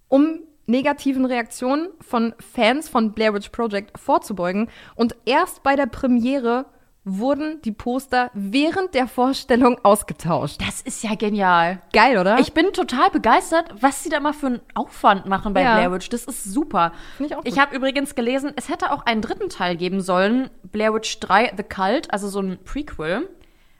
um 0.08 0.40
negativen 0.66 1.24
Reaktionen 1.24 1.88
von 2.00 2.34
Fans 2.38 2.88
von 2.88 3.12
Blair 3.12 3.34
Witch 3.34 3.48
Project 3.48 3.98
vorzubeugen. 3.98 4.68
Und 4.94 5.16
erst 5.24 5.62
bei 5.62 5.74
der 5.74 5.86
Premiere 5.86 6.66
wurden 7.04 7.62
die 7.62 7.72
Poster 7.72 8.30
während 8.34 8.94
der 8.94 9.08
Vorstellung 9.08 9.78
ausgetauscht. 9.82 10.60
Das 10.60 10.82
ist 10.82 11.02
ja 11.02 11.14
genial. 11.14 11.80
Geil, 11.92 12.18
oder? 12.18 12.38
Ich 12.38 12.52
bin 12.52 12.72
total 12.72 13.10
begeistert, 13.10 13.74
was 13.80 14.02
sie 14.04 14.10
da 14.10 14.20
mal 14.20 14.34
für 14.34 14.46
einen 14.48 14.60
Aufwand 14.74 15.26
machen 15.26 15.54
bei 15.54 15.62
ja. 15.62 15.76
Blair 15.76 15.92
Witch. 15.92 16.10
Das 16.10 16.24
ist 16.24 16.44
super. 16.44 16.92
Finde 17.16 17.32
ich 17.32 17.36
auch 17.36 17.42
gut. 17.42 17.52
Ich 17.52 17.58
habe 17.58 17.74
übrigens 17.74 18.14
gelesen, 18.14 18.52
es 18.56 18.68
hätte 18.68 18.92
auch 18.92 19.06
einen 19.06 19.22
dritten 19.22 19.48
Teil 19.48 19.76
geben 19.76 20.02
sollen, 20.02 20.50
Blair 20.64 20.92
Witch 20.92 21.18
3 21.20 21.54
The 21.56 21.62
Cult, 21.62 22.12
also 22.12 22.28
so 22.28 22.40
ein 22.40 22.58
Prequel. 22.64 23.28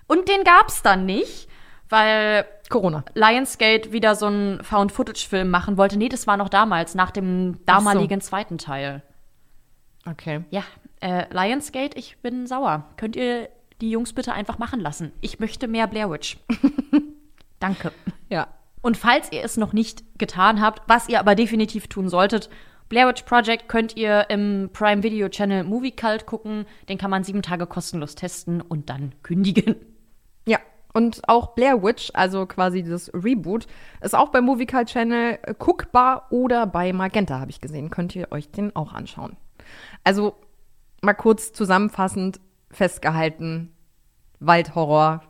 Und 0.07 0.29
den 0.29 0.43
gab's 0.43 0.83
dann 0.83 1.05
nicht, 1.05 1.49
weil 1.91 2.47
Corona. 2.71 3.05
Lionsgate 3.15 3.93
wieder 3.93 4.15
so 4.15 4.27
einen 4.27 4.65
Found-Footage-Film 4.65 5.51
machen 5.51 5.77
wollte. 5.77 5.99
Nee, 5.99 6.09
das 6.09 6.27
war 6.27 6.37
noch 6.37 6.49
damals, 6.49 6.95
nach 6.95 7.11
dem 7.11 7.65
damaligen 7.67 8.21
so. 8.21 8.29
zweiten 8.29 8.59
Teil. 8.59 9.03
Okay. 10.09 10.45
Ja, 10.51 10.63
äh, 11.01 11.25
Lionsgate, 11.31 11.99
ich 11.99 12.19
bin 12.19 12.47
sauer. 12.47 12.87
Könnt 12.97 13.17
ihr 13.17 13.49
die 13.81 13.91
Jungs 13.91 14.13
bitte 14.13 14.33
einfach 14.33 14.59
machen 14.59 14.81
lassen? 14.81 15.13
Ich 15.21 15.41
möchte 15.41 15.69
mehr 15.69 15.87
Blair 15.87 16.11
Witch. 16.11 16.39
Danke. 17.59 17.93
Ja. 18.29 18.49
Und 18.83 18.97
falls 18.97 19.31
ihr 19.33 19.45
es 19.45 19.57
noch 19.57 19.73
nicht 19.73 20.19
getan 20.19 20.61
habt, 20.61 20.83
was 20.89 21.09
ihr 21.09 21.21
aber 21.21 21.35
definitiv 21.35 21.89
tun 21.89 22.09
solltet, 22.09 22.49
Blair 22.89 23.07
Witch 23.09 23.23
Project 23.23 23.69
könnt 23.69 23.97
ihr 23.97 24.29
im 24.31 24.71
Prime 24.73 25.03
Video 25.03 25.29
Channel 25.29 25.65
Movie 25.65 25.93
Cult 25.93 26.27
gucken. 26.27 26.67
Den 26.89 26.99
kann 26.99 27.11
man 27.11 27.25
sieben 27.25 27.43
Tage 27.43 27.67
kostenlos 27.67 28.15
testen 28.15 28.61
und 28.61 28.91
dann 28.91 29.13
kündigen. 29.23 29.77
Ja, 30.47 30.59
und 30.93 31.23
auch 31.29 31.55
Blair 31.55 31.83
Witch, 31.83 32.11
also 32.15 32.47
quasi 32.47 32.83
das 32.83 33.13
Reboot, 33.15 33.67
ist 34.01 34.17
auch 34.17 34.31
beim 34.31 34.45
Movie 34.45 34.67
Cult 34.67 34.89
Channel 34.89 35.39
guckbar 35.59 36.27
oder 36.31 36.67
bei 36.67 36.93
Magenta, 36.93 37.39
habe 37.39 37.51
ich 37.51 37.61
gesehen. 37.61 37.91
Könnt 37.91 38.17
ihr 38.17 38.33
euch 38.33 38.51
den 38.51 38.75
auch 38.75 38.93
anschauen. 38.93 39.37
Also 40.03 40.35
mal 41.01 41.15
kurz 41.15 41.53
zusammenfassend 41.53 42.41
festgehalten: 42.71 43.73
Waldhorror, 44.39 45.23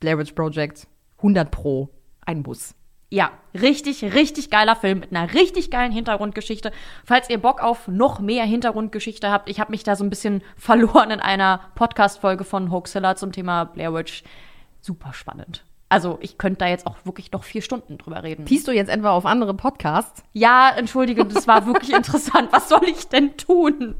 Blair 0.00 0.18
Witch 0.18 0.32
Project, 0.32 0.86
100 1.18 1.50
Pro, 1.50 1.90
ein 2.24 2.42
Bus. 2.42 2.74
Ja, 3.08 3.30
richtig, 3.54 4.02
richtig 4.02 4.50
geiler 4.50 4.74
Film 4.74 4.98
mit 4.98 5.12
einer 5.12 5.32
richtig 5.32 5.70
geilen 5.70 5.92
Hintergrundgeschichte. 5.92 6.72
Falls 7.04 7.30
ihr 7.30 7.38
Bock 7.38 7.62
auf 7.62 7.86
noch 7.86 8.18
mehr 8.18 8.44
Hintergrundgeschichte 8.44 9.30
habt, 9.30 9.48
ich 9.48 9.60
habe 9.60 9.70
mich 9.70 9.84
da 9.84 9.94
so 9.94 10.02
ein 10.02 10.10
bisschen 10.10 10.42
verloren 10.56 11.10
in 11.10 11.20
einer 11.20 11.60
Podcast-Folge 11.76 12.42
von 12.42 12.72
Hoaxilla 12.72 13.14
zum 13.14 13.30
Thema 13.30 13.64
Blair 13.64 13.94
Witch. 13.94 14.24
Super 14.80 15.12
spannend. 15.12 15.64
Also, 15.88 16.18
ich 16.20 16.36
könnte 16.36 16.58
da 16.58 16.66
jetzt 16.66 16.84
auch 16.88 16.96
wirklich 17.04 17.30
noch 17.30 17.44
vier 17.44 17.62
Stunden 17.62 17.96
drüber 17.96 18.24
reden. 18.24 18.44
Piest 18.44 18.66
du 18.66 18.72
jetzt 18.72 18.88
etwa 18.88 19.10
auf 19.12 19.24
andere 19.24 19.54
Podcasts? 19.54 20.24
Ja, 20.32 20.70
entschuldige, 20.76 21.24
das 21.24 21.46
war 21.46 21.64
wirklich 21.66 21.92
interessant. 21.96 22.48
Was 22.50 22.68
soll 22.68 22.88
ich 22.88 23.08
denn 23.08 23.36
tun? 23.36 23.94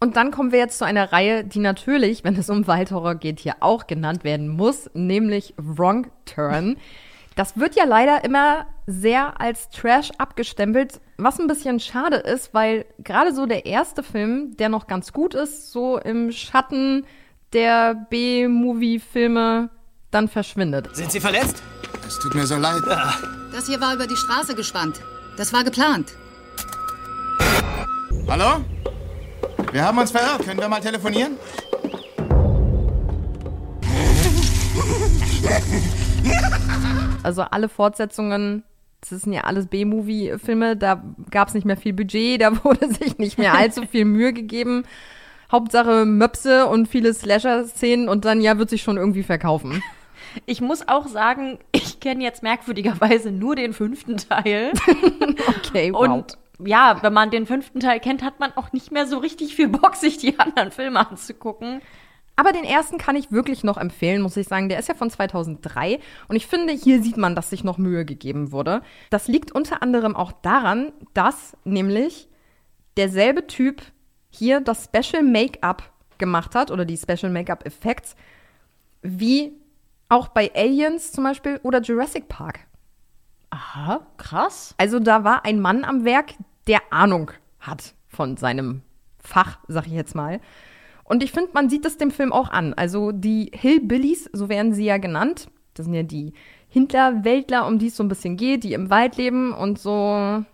Und 0.00 0.16
dann 0.16 0.30
kommen 0.30 0.52
wir 0.52 0.60
jetzt 0.60 0.78
zu 0.78 0.84
einer 0.84 1.12
Reihe, 1.12 1.44
die 1.44 1.58
natürlich, 1.58 2.22
wenn 2.22 2.36
es 2.36 2.50
um 2.50 2.66
Waldhorror 2.66 3.16
geht, 3.16 3.40
hier 3.40 3.56
auch 3.60 3.86
genannt 3.86 4.22
werden 4.22 4.48
muss, 4.48 4.88
nämlich 4.94 5.54
Wrong 5.56 6.06
Turn. 6.24 6.76
Das 7.34 7.56
wird 7.56 7.76
ja 7.76 7.84
leider 7.84 8.24
immer 8.24 8.66
sehr 8.86 9.40
als 9.40 9.70
Trash 9.70 10.10
abgestempelt, 10.18 11.00
was 11.18 11.38
ein 11.38 11.46
bisschen 11.46 11.78
schade 11.80 12.16
ist, 12.16 12.54
weil 12.54 12.84
gerade 12.98 13.34
so 13.34 13.46
der 13.46 13.66
erste 13.66 14.02
Film, 14.02 14.56
der 14.56 14.68
noch 14.68 14.86
ganz 14.86 15.12
gut 15.12 15.34
ist, 15.34 15.72
so 15.72 15.98
im 15.98 16.32
Schatten 16.32 17.04
der 17.52 17.94
B-Movie-Filme 17.94 19.70
dann 20.10 20.28
verschwindet. 20.28 20.94
Sind 20.94 21.12
Sie 21.12 21.20
verletzt? 21.20 21.62
Es 22.06 22.18
tut 22.18 22.34
mir 22.34 22.46
so 22.46 22.56
leid. 22.56 22.82
Ja. 22.88 23.14
Das 23.52 23.66
hier 23.66 23.80
war 23.80 23.94
über 23.94 24.06
die 24.06 24.16
Straße 24.16 24.54
gespannt. 24.54 25.00
Das 25.36 25.52
war 25.52 25.64
geplant. 25.64 26.12
Hallo? 28.28 28.64
Wir 29.72 29.84
haben 29.84 29.98
uns 29.98 30.10
verirrt. 30.10 30.44
Können 30.44 30.60
wir 30.60 30.68
mal 30.68 30.80
telefonieren? 30.80 31.36
Also 37.22 37.42
alle 37.42 37.68
Fortsetzungen, 37.68 38.62
das 39.00 39.10
sind 39.10 39.32
ja 39.32 39.42
alles 39.42 39.66
B-Movie-Filme, 39.66 40.76
da 40.76 41.02
gab 41.30 41.48
es 41.48 41.54
nicht 41.54 41.66
mehr 41.66 41.76
viel 41.76 41.92
Budget, 41.92 42.40
da 42.40 42.64
wurde 42.64 42.92
sich 42.92 43.18
nicht 43.18 43.38
mehr 43.38 43.54
allzu 43.54 43.86
viel 43.86 44.04
Mühe 44.04 44.32
gegeben. 44.32 44.84
Hauptsache 45.50 46.04
Möpse 46.04 46.66
und 46.66 46.88
viele 46.88 47.12
Slasher-Szenen 47.12 48.08
und 48.08 48.24
dann 48.24 48.40
ja 48.40 48.58
wird 48.58 48.70
sich 48.70 48.82
schon 48.82 48.96
irgendwie 48.96 49.22
verkaufen. 49.22 49.82
Ich 50.46 50.60
muss 50.60 50.86
auch 50.86 51.08
sagen, 51.08 51.58
ich 51.72 52.00
kenne 52.00 52.22
jetzt 52.22 52.42
merkwürdigerweise 52.42 53.30
nur 53.30 53.56
den 53.56 53.72
fünften 53.72 54.18
Teil. 54.18 54.72
okay, 55.48 55.92
wow. 55.92 56.08
Und 56.08 56.38
ja, 56.58 57.02
wenn 57.02 57.12
man 57.12 57.30
den 57.30 57.46
fünften 57.46 57.80
Teil 57.80 58.00
kennt, 58.00 58.22
hat 58.22 58.40
man 58.40 58.52
auch 58.56 58.72
nicht 58.72 58.90
mehr 58.90 59.06
so 59.06 59.18
richtig 59.18 59.54
viel 59.54 59.68
Bock, 59.68 59.94
sich 59.96 60.18
die 60.18 60.38
anderen 60.38 60.70
Filme 60.70 61.06
anzugucken. 61.08 61.80
Aber 62.36 62.52
den 62.52 62.64
ersten 62.64 62.98
kann 62.98 63.16
ich 63.16 63.32
wirklich 63.32 63.64
noch 63.64 63.78
empfehlen, 63.78 64.22
muss 64.22 64.36
ich 64.36 64.46
sagen. 64.46 64.68
Der 64.68 64.78
ist 64.78 64.88
ja 64.88 64.94
von 64.94 65.10
2003 65.10 65.98
und 66.28 66.36
ich 66.36 66.46
finde, 66.46 66.72
hier 66.72 67.02
sieht 67.02 67.16
man, 67.16 67.34
dass 67.34 67.50
sich 67.50 67.64
noch 67.64 67.78
Mühe 67.78 68.04
gegeben 68.04 68.52
wurde. 68.52 68.82
Das 69.10 69.26
liegt 69.26 69.50
unter 69.50 69.82
anderem 69.82 70.14
auch 70.14 70.30
daran, 70.30 70.92
dass 71.14 71.56
nämlich 71.64 72.28
derselbe 72.96 73.48
Typ 73.48 73.82
hier 74.30 74.60
das 74.60 74.84
Special 74.84 75.24
Make-up 75.24 75.90
gemacht 76.18 76.54
hat 76.54 76.70
oder 76.70 76.84
die 76.84 76.96
Special 76.96 77.32
Make-up 77.32 77.66
Effects, 77.66 78.14
wie 79.02 79.52
auch 80.08 80.28
bei 80.28 80.52
Aliens 80.54 81.10
zum 81.10 81.24
Beispiel 81.24 81.58
oder 81.64 81.80
Jurassic 81.80 82.28
Park. 82.28 82.60
Aha, 83.50 84.06
krass. 84.16 84.74
Also 84.78 84.98
da 84.98 85.24
war 85.24 85.44
ein 85.44 85.60
Mann 85.60 85.84
am 85.84 86.04
Werk, 86.04 86.34
der 86.66 86.80
Ahnung 86.90 87.30
hat 87.60 87.94
von 88.08 88.36
seinem 88.36 88.82
Fach, 89.18 89.58
sag 89.68 89.86
ich 89.86 89.92
jetzt 89.92 90.14
mal. 90.14 90.40
Und 91.04 91.22
ich 91.22 91.32
finde, 91.32 91.50
man 91.54 91.70
sieht 91.70 91.84
das 91.84 91.96
dem 91.96 92.10
Film 92.10 92.32
auch 92.32 92.50
an. 92.50 92.74
Also 92.74 93.12
die 93.12 93.50
Hillbillies, 93.54 94.28
so 94.32 94.48
werden 94.48 94.74
sie 94.74 94.84
ja 94.84 94.98
genannt, 94.98 95.48
das 95.74 95.86
sind 95.86 95.94
ja 95.94 96.02
die 96.02 96.34
Hintlerweltler, 96.68 97.66
um 97.66 97.78
die 97.78 97.86
es 97.86 97.96
so 97.96 98.02
ein 98.02 98.08
bisschen 98.08 98.36
geht, 98.36 98.64
die 98.64 98.74
im 98.74 98.90
Wald 98.90 99.16
leben 99.16 99.52
und 99.52 99.78
so 99.78 100.44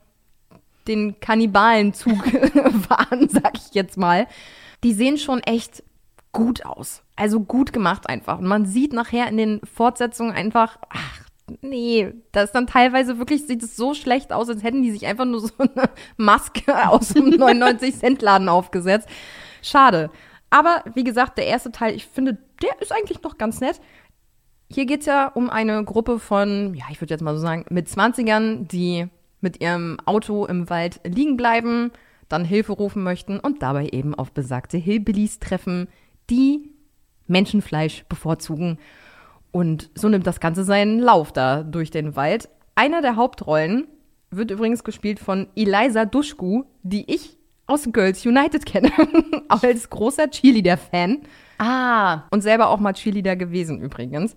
den 0.86 1.18
Kannibalenzug 1.18 2.24
fahren, 2.88 3.28
sag 3.28 3.56
ich 3.56 3.74
jetzt 3.74 3.96
mal. 3.96 4.28
Die 4.84 4.92
sehen 4.92 5.18
schon 5.18 5.40
echt 5.40 5.82
gut 6.32 6.64
aus. 6.66 7.02
Also 7.16 7.40
gut 7.40 7.72
gemacht 7.72 8.08
einfach. 8.08 8.38
Und 8.38 8.46
man 8.46 8.66
sieht 8.66 8.92
nachher 8.92 9.28
in 9.28 9.36
den 9.36 9.60
Fortsetzungen 9.64 10.32
einfach, 10.32 10.78
ach, 10.90 11.23
nee, 11.60 12.12
das 12.32 12.44
ist 12.44 12.54
dann 12.54 12.66
teilweise 12.66 13.18
wirklich, 13.18 13.46
sieht 13.46 13.62
es 13.62 13.76
so 13.76 13.94
schlecht 13.94 14.32
aus, 14.32 14.48
als 14.48 14.62
hätten 14.62 14.82
die 14.82 14.90
sich 14.90 15.06
einfach 15.06 15.24
nur 15.24 15.40
so 15.40 15.50
eine 15.58 15.90
Maske 16.16 16.88
aus 16.88 17.08
dem 17.08 17.26
99-Cent-Laden 17.30 18.48
aufgesetzt. 18.48 19.08
Schade. 19.62 20.10
Aber 20.50 20.84
wie 20.94 21.04
gesagt, 21.04 21.38
der 21.38 21.46
erste 21.46 21.72
Teil, 21.72 21.94
ich 21.94 22.06
finde, 22.06 22.38
der 22.62 22.80
ist 22.80 22.92
eigentlich 22.92 23.22
noch 23.22 23.38
ganz 23.38 23.60
nett. 23.60 23.80
Hier 24.70 24.86
geht 24.86 25.00
es 25.00 25.06
ja 25.06 25.28
um 25.28 25.50
eine 25.50 25.84
Gruppe 25.84 26.18
von, 26.18 26.74
ja, 26.74 26.84
ich 26.90 27.00
würde 27.00 27.12
jetzt 27.12 27.22
mal 27.22 27.34
so 27.34 27.42
sagen, 27.42 27.66
mit 27.70 27.88
20ern, 27.88 28.66
die 28.66 29.08
mit 29.40 29.60
ihrem 29.60 29.98
Auto 30.04 30.46
im 30.46 30.70
Wald 30.70 31.00
liegen 31.04 31.36
bleiben, 31.36 31.92
dann 32.28 32.44
Hilfe 32.44 32.72
rufen 32.72 33.02
möchten 33.02 33.38
und 33.38 33.62
dabei 33.62 33.88
eben 33.88 34.14
auf 34.14 34.32
besagte 34.32 34.78
Hillbillies 34.78 35.38
treffen, 35.38 35.88
die 36.30 36.70
Menschenfleisch 37.26 38.04
bevorzugen. 38.08 38.78
Und 39.54 39.88
so 39.94 40.08
nimmt 40.08 40.26
das 40.26 40.40
Ganze 40.40 40.64
seinen 40.64 40.98
Lauf 40.98 41.30
da 41.30 41.62
durch 41.62 41.92
den 41.92 42.16
Wald. 42.16 42.48
Einer 42.74 43.02
der 43.02 43.14
Hauptrollen 43.14 43.86
wird 44.32 44.50
übrigens 44.50 44.82
gespielt 44.82 45.20
von 45.20 45.46
Eliza 45.54 46.06
Duschku, 46.06 46.64
die 46.82 47.08
ich 47.08 47.38
aus 47.68 47.88
Girls 47.92 48.26
United 48.26 48.66
kenne, 48.66 48.90
als 49.48 49.88
großer 49.88 50.28
Cheerleader-Fan. 50.28 51.20
Ah. 51.58 52.24
Und 52.32 52.40
selber 52.40 52.68
auch 52.68 52.80
mal 52.80 52.94
Cheerleader 52.94 53.36
gewesen 53.36 53.80
übrigens. 53.80 54.34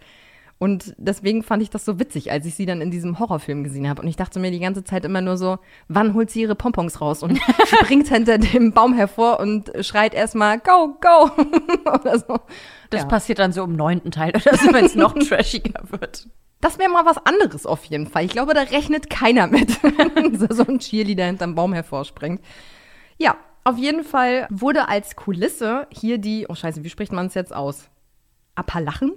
Und 0.59 0.95
deswegen 0.97 1.43
fand 1.43 1.61
ich 1.61 1.69
das 1.69 1.85
so 1.85 1.99
witzig, 1.99 2.31
als 2.31 2.45
ich 2.47 2.55
sie 2.55 2.65
dann 2.65 2.81
in 2.81 2.89
diesem 2.89 3.19
Horrorfilm 3.19 3.63
gesehen 3.63 3.87
habe. 3.87 4.01
Und 4.01 4.07
ich 4.07 4.15
dachte 4.15 4.39
mir 4.39 4.49
die 4.49 4.59
ganze 4.59 4.83
Zeit 4.83 5.05
immer 5.05 5.21
nur 5.21 5.37
so, 5.37 5.59
wann 5.87 6.15
holt 6.15 6.31
sie 6.31 6.41
ihre 6.41 6.55
Pompons 6.55 6.99
raus 6.99 7.21
und 7.21 7.37
springt 7.65 8.07
hinter 8.07 8.39
dem 8.39 8.71
Baum 8.73 8.93
hervor 8.93 9.39
und 9.39 9.71
schreit 9.81 10.15
erstmal, 10.15 10.57
go, 10.59 10.97
go! 10.99 11.29
oder 11.93 12.17
so. 12.17 12.39
Das 12.89 13.01
Ja. 13.01 13.07
passiert 13.07 13.37
dann 13.37 13.51
so 13.51 13.63
im 13.65 13.73
neunten 13.75 14.09
Teil 14.09 14.29
oder 14.31 14.57
so, 14.57 14.73
wenn 14.73 14.85
es 14.85 14.95
noch 14.95 15.13
trashiger 15.19 15.83
wird. 15.91 16.27
Das 16.59 16.79
wäre 16.79 16.89
mal 16.89 17.05
was 17.05 17.23
anderes 17.23 17.67
auf 17.67 17.83
jeden 17.85 18.07
Fall. 18.07 18.25
Ich 18.25 18.31
glaube, 18.31 18.55
da 18.55 18.61
rechnet 18.61 19.11
keiner 19.11 19.45
mit, 19.45 19.83
wenn 19.83 20.39
so 20.39 20.65
ein 20.65 20.79
Cheerleader 20.79 21.25
hinterm 21.25 21.53
Baum 21.53 21.71
hervorspringt. 21.73 22.41
Ja, 23.19 23.35
auf 23.63 23.77
jeden 23.77 24.03
Fall 24.03 24.47
wurde 24.49 24.87
als 24.87 25.15
Kulisse 25.15 25.85
hier 25.91 26.17
die, 26.17 26.47
oh 26.49 26.55
scheiße, 26.55 26.83
wie 26.83 26.89
spricht 26.89 27.11
man 27.11 27.27
es 27.27 27.35
jetzt 27.35 27.53
aus? 27.53 27.89
Appalachen? 28.55 29.11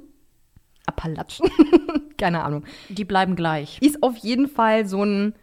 Appalachen? 0.90 1.50
Keine 2.18 2.44
Ahnung. 2.44 2.64
Die 2.88 3.04
bleiben 3.04 3.36
gleich. 3.36 3.78
Ist 3.80 4.02
auf 4.02 4.16
jeden 4.16 4.48
Fall 4.48 4.86
so 4.86 5.02
ein 5.02 5.34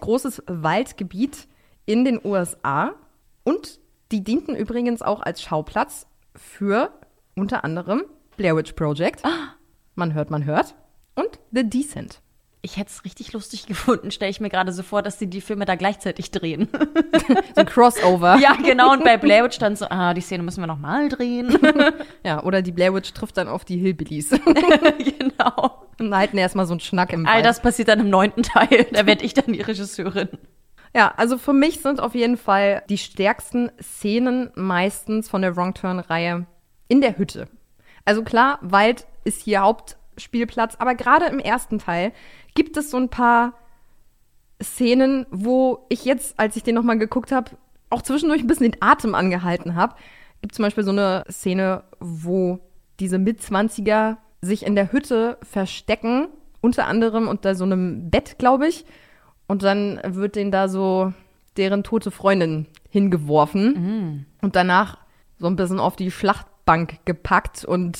großes 0.00 0.44
Waldgebiet 0.46 1.48
in 1.86 2.04
den 2.04 2.20
USA. 2.24 2.94
Und 3.44 3.80
die 4.12 4.22
dienten 4.22 4.54
übrigens 4.54 5.02
auch 5.02 5.20
als 5.20 5.42
Schauplatz 5.42 6.06
für 6.34 6.92
unter 7.34 7.64
anderem 7.64 8.02
Blair 8.36 8.56
Witch 8.56 8.72
Project. 8.72 9.22
Man 9.94 10.14
hört, 10.14 10.30
man 10.30 10.44
hört. 10.44 10.74
Und 11.14 11.38
The 11.50 11.68
Descent. 11.68 12.22
Ich 12.62 12.76
hätte 12.76 12.90
es 12.90 13.04
richtig 13.04 13.32
lustig 13.32 13.66
gefunden, 13.68 14.10
stelle 14.10 14.30
ich 14.30 14.40
mir 14.40 14.50
gerade 14.50 14.72
so 14.72 14.82
vor, 14.82 15.02
dass 15.02 15.18
sie 15.18 15.28
die 15.28 15.40
Filme 15.40 15.64
da 15.64 15.74
gleichzeitig 15.76 16.30
drehen. 16.30 16.68
So 17.54 17.60
ein 17.62 17.66
Crossover. 17.66 18.36
ja, 18.38 18.54
genau. 18.54 18.92
Und 18.92 19.02
bei 19.04 19.16
Blair 19.16 19.44
Witch 19.44 19.58
dann 19.58 19.76
so, 19.76 19.86
ah, 19.88 20.14
die 20.14 20.20
Szene 20.20 20.42
müssen 20.42 20.60
wir 20.62 20.66
noch 20.66 20.78
mal 20.78 21.08
drehen. 21.08 21.56
Ja, 22.24 22.42
oder 22.42 22.62
die 22.62 22.72
Blair 22.72 22.94
Witch 22.94 23.12
trifft 23.12 23.36
dann 23.36 23.48
auf 23.48 23.64
die 23.64 23.76
Hillbillies. 23.78 24.30
genau. 24.30 25.86
Und 25.98 26.14
halten 26.14 26.38
erstmal 26.38 26.66
so 26.66 26.72
einen 26.74 26.80
Schnack 26.80 27.12
im 27.12 27.26
All 27.26 27.36
Wald. 27.36 27.44
das 27.46 27.60
passiert 27.60 27.88
dann 27.88 28.00
im 28.00 28.10
neunten 28.10 28.42
Teil. 28.42 28.86
Da 28.92 29.06
werde 29.06 29.24
ich 29.24 29.34
dann 29.34 29.52
die 29.52 29.60
Regisseurin. 29.60 30.28
Ja, 30.94 31.12
also 31.16 31.38
für 31.38 31.52
mich 31.52 31.80
sind 31.80 32.00
auf 32.00 32.14
jeden 32.14 32.36
Fall 32.36 32.82
die 32.88 32.98
stärksten 32.98 33.70
Szenen 33.80 34.50
meistens 34.54 35.28
von 35.28 35.42
der 35.42 35.56
Wrong 35.56 35.74
Turn-Reihe 35.74 36.46
in 36.88 37.00
der 37.00 37.16
Hütte. 37.18 37.48
Also 38.04 38.22
klar, 38.22 38.58
Wald 38.62 39.06
ist 39.24 39.42
hier 39.42 39.60
Hauptspielplatz, 39.60 40.76
aber 40.76 40.94
gerade 40.94 41.26
im 41.26 41.38
ersten 41.38 41.78
Teil 41.78 42.12
gibt 42.54 42.76
es 42.76 42.90
so 42.90 42.96
ein 42.96 43.08
paar 43.08 43.54
Szenen, 44.62 45.26
wo 45.30 45.86
ich 45.88 46.04
jetzt, 46.04 46.38
als 46.38 46.56
ich 46.56 46.62
den 46.62 46.74
nochmal 46.74 46.98
geguckt 46.98 47.32
habe, 47.32 47.52
auch 47.88 48.02
zwischendurch 48.02 48.42
ein 48.42 48.46
bisschen 48.46 48.70
den 48.70 48.82
Atem 48.82 49.14
angehalten 49.14 49.74
habe. 49.74 49.96
Gibt 50.42 50.54
zum 50.54 50.64
Beispiel 50.64 50.84
so 50.84 50.90
eine 50.90 51.24
Szene, 51.30 51.84
wo 51.98 52.60
diese 52.98 53.18
Mitzwanziger 53.18 54.18
sich 54.42 54.64
in 54.64 54.74
der 54.74 54.92
Hütte 54.92 55.38
verstecken, 55.42 56.28
unter 56.60 56.86
anderem 56.86 57.28
unter 57.28 57.54
so 57.54 57.64
einem 57.64 58.10
Bett, 58.10 58.38
glaube 58.38 58.68
ich. 58.68 58.84
Und 59.46 59.62
dann 59.62 60.00
wird 60.04 60.36
denen 60.36 60.50
da 60.50 60.68
so 60.68 61.12
deren 61.56 61.82
tote 61.82 62.10
Freundin 62.10 62.66
hingeworfen 62.90 64.26
und 64.40 64.56
danach 64.56 64.98
so 65.38 65.46
ein 65.46 65.56
bisschen 65.56 65.80
auf 65.80 65.96
die 65.96 66.10
Schlachtbank 66.10 67.00
gepackt 67.04 67.64
und 67.64 67.98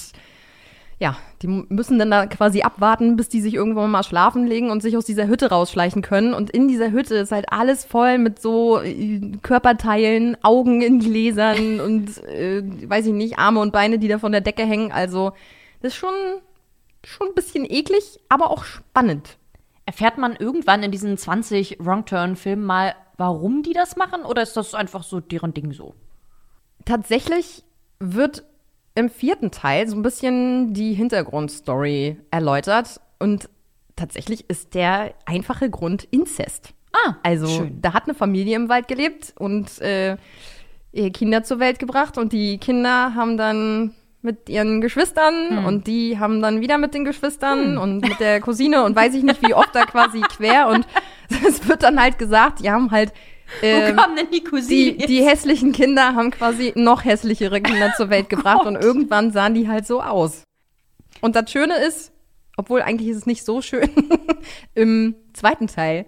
ja, 1.00 1.16
die 1.40 1.46
müssen 1.48 1.98
dann 1.98 2.10
da 2.10 2.26
quasi 2.26 2.60
abwarten, 2.60 3.16
bis 3.16 3.30
die 3.30 3.40
sich 3.40 3.54
irgendwann 3.54 3.90
mal 3.90 4.02
schlafen 4.02 4.46
legen 4.46 4.70
und 4.70 4.82
sich 4.82 4.98
aus 4.98 5.06
dieser 5.06 5.28
Hütte 5.28 5.48
rausschleichen 5.48 6.02
können. 6.02 6.34
Und 6.34 6.50
in 6.50 6.68
dieser 6.68 6.90
Hütte 6.90 7.14
ist 7.14 7.32
halt 7.32 7.50
alles 7.50 7.86
voll 7.86 8.18
mit 8.18 8.38
so 8.38 8.82
äh, 8.82 9.32
Körperteilen, 9.40 10.36
Augen 10.44 10.82
in 10.82 11.00
Gläsern 11.00 11.80
und 11.84 12.22
äh, 12.24 12.62
weiß 12.62 13.06
ich 13.06 13.14
nicht, 13.14 13.38
Arme 13.38 13.60
und 13.60 13.72
Beine, 13.72 13.98
die 13.98 14.08
da 14.08 14.18
von 14.18 14.30
der 14.30 14.42
Decke 14.42 14.64
hängen. 14.64 14.92
Also 14.92 15.32
das 15.80 15.94
ist 15.94 15.98
schon, 15.98 16.14
schon 17.02 17.28
ein 17.28 17.34
bisschen 17.34 17.64
eklig, 17.64 18.20
aber 18.28 18.50
auch 18.50 18.64
spannend. 18.64 19.38
Erfährt 19.86 20.18
man 20.18 20.36
irgendwann 20.36 20.82
in 20.82 20.92
diesen 20.92 21.16
20 21.16 21.78
Wrong 21.80 22.04
Turn-Filmen 22.04 22.64
mal, 22.64 22.94
warum 23.16 23.62
die 23.62 23.72
das 23.72 23.96
machen? 23.96 24.22
Oder 24.24 24.42
ist 24.42 24.54
das 24.58 24.74
einfach 24.74 25.02
so 25.02 25.20
deren 25.20 25.54
Ding 25.54 25.72
so? 25.72 25.94
Tatsächlich 26.84 27.64
wird 28.00 28.44
im 28.94 29.08
vierten 29.08 29.50
Teil 29.50 29.88
so 29.88 29.96
ein 29.96 30.02
bisschen 30.02 30.74
die 30.74 30.94
Hintergrundstory 30.94 32.16
erläutert 32.30 33.00
und 33.18 33.48
tatsächlich 33.96 34.48
ist 34.48 34.74
der 34.74 35.14
einfache 35.26 35.70
Grund 35.70 36.04
Inzest. 36.10 36.74
Ah, 36.92 37.14
also 37.22 37.46
schön. 37.46 37.78
da 37.80 37.92
hat 37.94 38.04
eine 38.04 38.14
Familie 38.14 38.56
im 38.56 38.68
Wald 38.68 38.88
gelebt 38.88 39.32
und 39.38 39.80
äh, 39.80 40.16
Kinder 41.12 41.44
zur 41.44 41.60
Welt 41.60 41.78
gebracht 41.78 42.18
und 42.18 42.32
die 42.32 42.58
Kinder 42.58 43.14
haben 43.14 43.36
dann 43.36 43.94
mit 44.22 44.48
ihren 44.48 44.80
Geschwistern 44.80 45.58
Hm. 45.58 45.64
und 45.64 45.86
die 45.86 46.18
haben 46.18 46.42
dann 46.42 46.60
wieder 46.60 46.76
mit 46.78 46.92
den 46.94 47.04
Geschwistern 47.04 47.78
und 47.78 48.00
mit 48.00 48.18
der 48.20 48.40
Cousine 48.40 48.84
und 48.84 48.96
weiß 48.96 49.14
ich 49.14 49.22
nicht 49.22 49.40
wie 49.40 49.54
oft 49.54 49.74
da 49.74 49.84
quasi 49.84 50.20
quer 50.36 50.68
und 50.68 50.86
es 51.48 51.66
wird 51.68 51.84
dann 51.84 52.00
halt 52.00 52.18
gesagt, 52.18 52.60
die 52.60 52.70
haben 52.70 52.90
halt 52.90 53.12
ähm, 53.62 53.96
Wo 53.96 54.00
kam 54.02 54.16
denn 54.16 54.30
die 54.32 54.44
Cousine 54.44 54.92
die, 54.92 55.06
die 55.06 55.24
hässlichen 55.24 55.72
Kinder 55.72 56.14
haben 56.14 56.30
quasi 56.30 56.72
noch 56.76 57.04
hässlichere 57.04 57.60
Kinder 57.60 57.92
zur 57.96 58.10
Welt 58.10 58.28
gebracht 58.28 58.66
und 58.66 58.76
irgendwann 58.76 59.32
sahen 59.32 59.54
die 59.54 59.68
halt 59.68 59.86
so 59.86 60.02
aus. 60.02 60.44
Und 61.20 61.36
das 61.36 61.50
Schöne 61.50 61.76
ist, 61.76 62.12
obwohl 62.56 62.82
eigentlich 62.82 63.08
ist 63.08 63.18
es 63.18 63.26
nicht 63.26 63.44
so 63.44 63.62
schön, 63.62 63.90
im 64.74 65.14
zweiten 65.32 65.66
Teil 65.66 66.06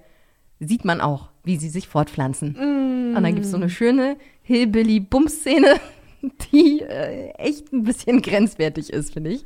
sieht 0.60 0.84
man 0.84 1.00
auch, 1.00 1.30
wie 1.44 1.56
sie 1.56 1.68
sich 1.68 1.88
fortpflanzen. 1.88 2.52
Mm. 2.52 3.16
Und 3.16 3.22
dann 3.22 3.34
gibt 3.34 3.44
es 3.44 3.50
so 3.50 3.56
eine 3.56 3.68
schöne 3.70 4.16
Hillbilly-Bums-Szene, 4.42 5.80
die 6.52 6.80
äh, 6.80 7.30
echt 7.32 7.72
ein 7.72 7.84
bisschen 7.84 8.22
grenzwertig 8.22 8.90
ist, 8.90 9.12
finde 9.12 9.30
ich. 9.32 9.44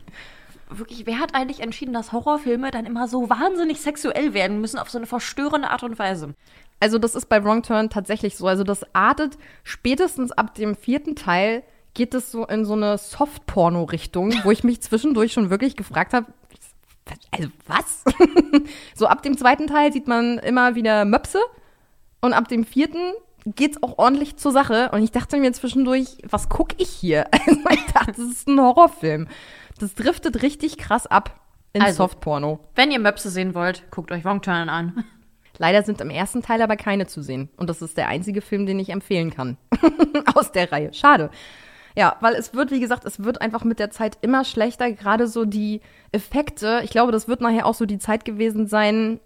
Wirklich, 0.68 1.06
wer 1.06 1.20
hat 1.20 1.34
eigentlich 1.34 1.60
entschieden, 1.60 1.94
dass 1.94 2.12
Horrorfilme 2.12 2.72
dann 2.72 2.86
immer 2.86 3.06
so 3.06 3.30
wahnsinnig 3.30 3.80
sexuell 3.80 4.34
werden 4.34 4.60
müssen 4.60 4.78
auf 4.78 4.90
so 4.90 4.98
eine 4.98 5.06
verstörende 5.06 5.70
Art 5.70 5.84
und 5.84 5.98
Weise? 5.98 6.34
Also 6.80 6.98
das 6.98 7.14
ist 7.14 7.26
bei 7.26 7.42
Wrong 7.42 7.62
Turn 7.62 7.90
tatsächlich 7.90 8.36
so. 8.36 8.46
Also 8.46 8.64
das 8.64 8.84
artet 8.94 9.38
spätestens 9.64 10.32
ab 10.32 10.54
dem 10.54 10.74
vierten 10.74 11.16
Teil 11.16 11.62
geht 11.94 12.12
es 12.12 12.30
so 12.30 12.44
in 12.44 12.64
so 12.64 12.74
eine 12.74 12.98
Soft-Porno-Richtung, 12.98 14.34
wo 14.44 14.50
ich 14.50 14.62
mich 14.64 14.82
zwischendurch 14.82 15.32
schon 15.32 15.48
wirklich 15.48 15.76
gefragt 15.76 16.12
habe, 16.12 16.26
also 17.30 17.48
was? 17.66 18.04
so 18.94 19.06
ab 19.06 19.22
dem 19.22 19.38
zweiten 19.38 19.66
Teil 19.66 19.92
sieht 19.92 20.06
man 20.06 20.38
immer 20.38 20.74
wieder 20.74 21.04
Möpse 21.04 21.38
und 22.20 22.32
ab 22.32 22.48
dem 22.48 22.64
vierten 22.64 23.12
geht's 23.46 23.82
auch 23.82 23.98
ordentlich 23.98 24.36
zur 24.36 24.52
Sache. 24.52 24.90
Und 24.92 25.02
ich 25.02 25.12
dachte 25.12 25.36
mir 25.38 25.52
zwischendurch, 25.52 26.18
was 26.28 26.48
guck 26.48 26.80
ich 26.80 26.90
hier? 26.90 27.26
Also 27.46 27.60
ich 27.70 27.92
dachte, 27.92 28.12
das 28.12 28.30
ist 28.30 28.48
ein 28.48 28.60
Horrorfilm. 28.60 29.28
Das 29.78 29.94
driftet 29.94 30.42
richtig 30.42 30.78
krass 30.78 31.06
ab 31.06 31.40
in 31.72 31.82
Also, 31.82 32.04
Softporno. 32.04 32.60
Wenn 32.74 32.90
ihr 32.90 32.98
Möpse 32.98 33.30
sehen 33.30 33.54
wollt, 33.54 33.90
guckt 33.90 34.10
euch 34.12 34.24
Wrong 34.24 34.42
Turn 34.42 34.68
an. 34.68 35.04
Leider 35.58 35.82
sind 35.82 36.00
im 36.00 36.10
ersten 36.10 36.42
Teil 36.42 36.62
aber 36.62 36.76
keine 36.76 37.06
zu 37.06 37.22
sehen. 37.22 37.48
Und 37.56 37.70
das 37.70 37.82
ist 37.82 37.96
der 37.96 38.08
einzige 38.08 38.40
Film, 38.40 38.66
den 38.66 38.78
ich 38.78 38.90
empfehlen 38.90 39.30
kann. 39.30 39.56
Aus 40.34 40.52
der 40.52 40.70
Reihe. 40.72 40.92
Schade. 40.92 41.30
Ja, 41.96 42.16
weil 42.20 42.34
es 42.34 42.52
wird, 42.52 42.70
wie 42.70 42.80
gesagt, 42.80 43.06
es 43.06 43.24
wird 43.24 43.40
einfach 43.40 43.64
mit 43.64 43.78
der 43.78 43.90
Zeit 43.90 44.18
immer 44.20 44.44
schlechter. 44.44 44.92
Gerade 44.92 45.26
so 45.28 45.44
die 45.44 45.80
Effekte. 46.12 46.80
Ich 46.84 46.90
glaube, 46.90 47.12
das 47.12 47.26
wird 47.26 47.40
nachher 47.40 47.66
auch 47.66 47.74
so 47.74 47.86
die 47.86 47.98
Zeit 47.98 48.24
gewesen 48.24 48.66
sein, 48.66 49.18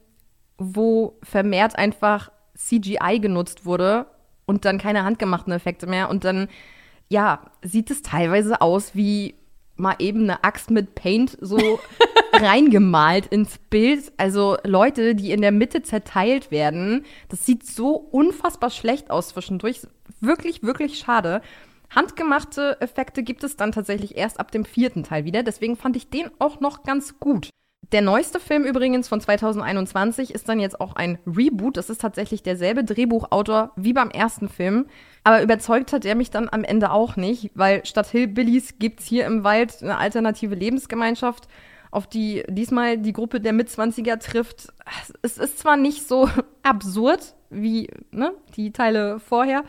wo 0.56 1.18
vermehrt 1.22 1.76
einfach 1.76 2.30
CGI 2.56 3.18
genutzt 3.20 3.64
wurde 3.64 4.06
und 4.46 4.64
dann 4.64 4.78
keine 4.78 5.04
handgemachten 5.04 5.52
Effekte 5.52 5.86
mehr. 5.86 6.10
Und 6.10 6.24
dann, 6.24 6.48
ja, 7.08 7.40
sieht 7.62 7.90
es 7.90 8.02
teilweise 8.02 8.60
aus 8.60 8.94
wie 8.94 9.34
mal 9.80 9.96
eben 9.98 10.22
eine 10.22 10.44
Axt 10.44 10.70
mit 10.70 10.94
Paint 10.94 11.36
so 11.40 11.80
reingemalt 12.32 13.26
ins 13.26 13.58
Bild. 13.58 14.12
Also 14.16 14.56
Leute, 14.64 15.14
die 15.14 15.32
in 15.32 15.40
der 15.40 15.52
Mitte 15.52 15.82
zerteilt 15.82 16.50
werden. 16.50 17.04
Das 17.28 17.44
sieht 17.44 17.66
so 17.66 17.94
unfassbar 17.96 18.70
schlecht 18.70 19.10
aus 19.10 19.28
zwischendurch. 19.28 19.80
Wirklich, 20.20 20.62
wirklich 20.62 20.98
schade. 20.98 21.42
Handgemachte 21.90 22.80
Effekte 22.80 23.22
gibt 23.22 23.42
es 23.42 23.56
dann 23.56 23.72
tatsächlich 23.72 24.16
erst 24.16 24.38
ab 24.38 24.52
dem 24.52 24.64
vierten 24.64 25.02
Teil 25.02 25.24
wieder. 25.24 25.42
Deswegen 25.42 25.76
fand 25.76 25.96
ich 25.96 26.08
den 26.08 26.30
auch 26.38 26.60
noch 26.60 26.84
ganz 26.84 27.18
gut. 27.18 27.50
Der 27.92 28.02
neueste 28.02 28.38
Film 28.38 28.64
übrigens 28.64 29.08
von 29.08 29.20
2021 29.20 30.32
ist 30.32 30.48
dann 30.48 30.60
jetzt 30.60 30.80
auch 30.80 30.94
ein 30.94 31.18
Reboot. 31.26 31.76
Das 31.76 31.90
ist 31.90 32.00
tatsächlich 32.00 32.42
derselbe 32.42 32.84
Drehbuchautor 32.84 33.72
wie 33.74 33.92
beim 33.92 34.10
ersten 34.10 34.48
Film. 34.48 34.86
Aber 35.24 35.42
überzeugt 35.42 35.92
hat 35.92 36.04
er 36.04 36.14
mich 36.14 36.30
dann 36.30 36.48
am 36.50 36.62
Ende 36.62 36.92
auch 36.92 37.16
nicht, 37.16 37.50
weil 37.54 37.84
statt 37.84 38.06
Hillbillies 38.06 38.78
gibt's 38.78 39.06
hier 39.06 39.26
im 39.26 39.42
Wald 39.42 39.82
eine 39.82 39.98
alternative 39.98 40.54
Lebensgemeinschaft, 40.54 41.48
auf 41.90 42.06
die 42.06 42.44
diesmal 42.48 42.96
die 42.96 43.12
Gruppe 43.12 43.40
der 43.40 43.52
Mitzwanziger 43.52 44.20
trifft. 44.20 44.72
Es 45.22 45.36
ist 45.36 45.58
zwar 45.58 45.76
nicht 45.76 46.06
so 46.06 46.30
absurd 46.62 47.34
wie 47.50 47.90
ne, 48.12 48.32
die 48.56 48.70
Teile 48.70 49.18
vorher. 49.18 49.64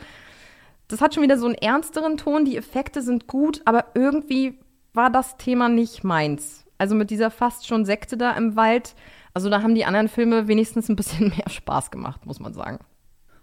Das 0.86 1.00
hat 1.00 1.14
schon 1.14 1.24
wieder 1.24 1.38
so 1.38 1.46
einen 1.46 1.56
ernsteren 1.56 2.18
Ton. 2.18 2.44
Die 2.44 2.56
Effekte 2.56 3.02
sind 3.02 3.26
gut, 3.26 3.62
aber 3.64 3.86
irgendwie 3.94 4.60
war 4.94 5.10
das 5.10 5.36
Thema 5.38 5.68
nicht 5.68 6.04
meins. 6.04 6.64
Also 6.82 6.96
mit 6.96 7.10
dieser 7.10 7.30
fast 7.30 7.68
schon 7.68 7.84
Sekte 7.84 8.16
da 8.16 8.32
im 8.32 8.56
Wald. 8.56 8.96
Also 9.34 9.48
da 9.48 9.62
haben 9.62 9.76
die 9.76 9.84
anderen 9.84 10.08
Filme 10.08 10.48
wenigstens 10.48 10.88
ein 10.88 10.96
bisschen 10.96 11.28
mehr 11.36 11.48
Spaß 11.48 11.92
gemacht, 11.92 12.26
muss 12.26 12.40
man 12.40 12.54
sagen. 12.54 12.80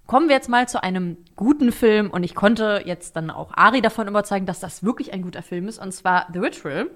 Kommen 0.08 0.28
wir 0.28 0.36
jetzt 0.36 0.50
mal 0.50 0.68
zu 0.68 0.84
einem 0.84 1.16
guten 1.38 1.72
Film 1.72 2.12
und 2.12 2.24
ich 2.24 2.36
konnte 2.36 2.82
jetzt 2.84 3.16
dann 3.16 3.30
auch 3.30 3.54
Ari 3.56 3.80
davon 3.80 4.10
überzeugen, 4.10 4.46
dass 4.46 4.60
das 4.60 4.84
wirklich 4.84 5.14
ein 5.14 5.22
guter 5.22 5.42
Film 5.42 5.70
ist 5.70 5.80
und 5.80 5.94
zwar 5.94 6.28
The 6.34 6.40
Ritual. 6.40 6.92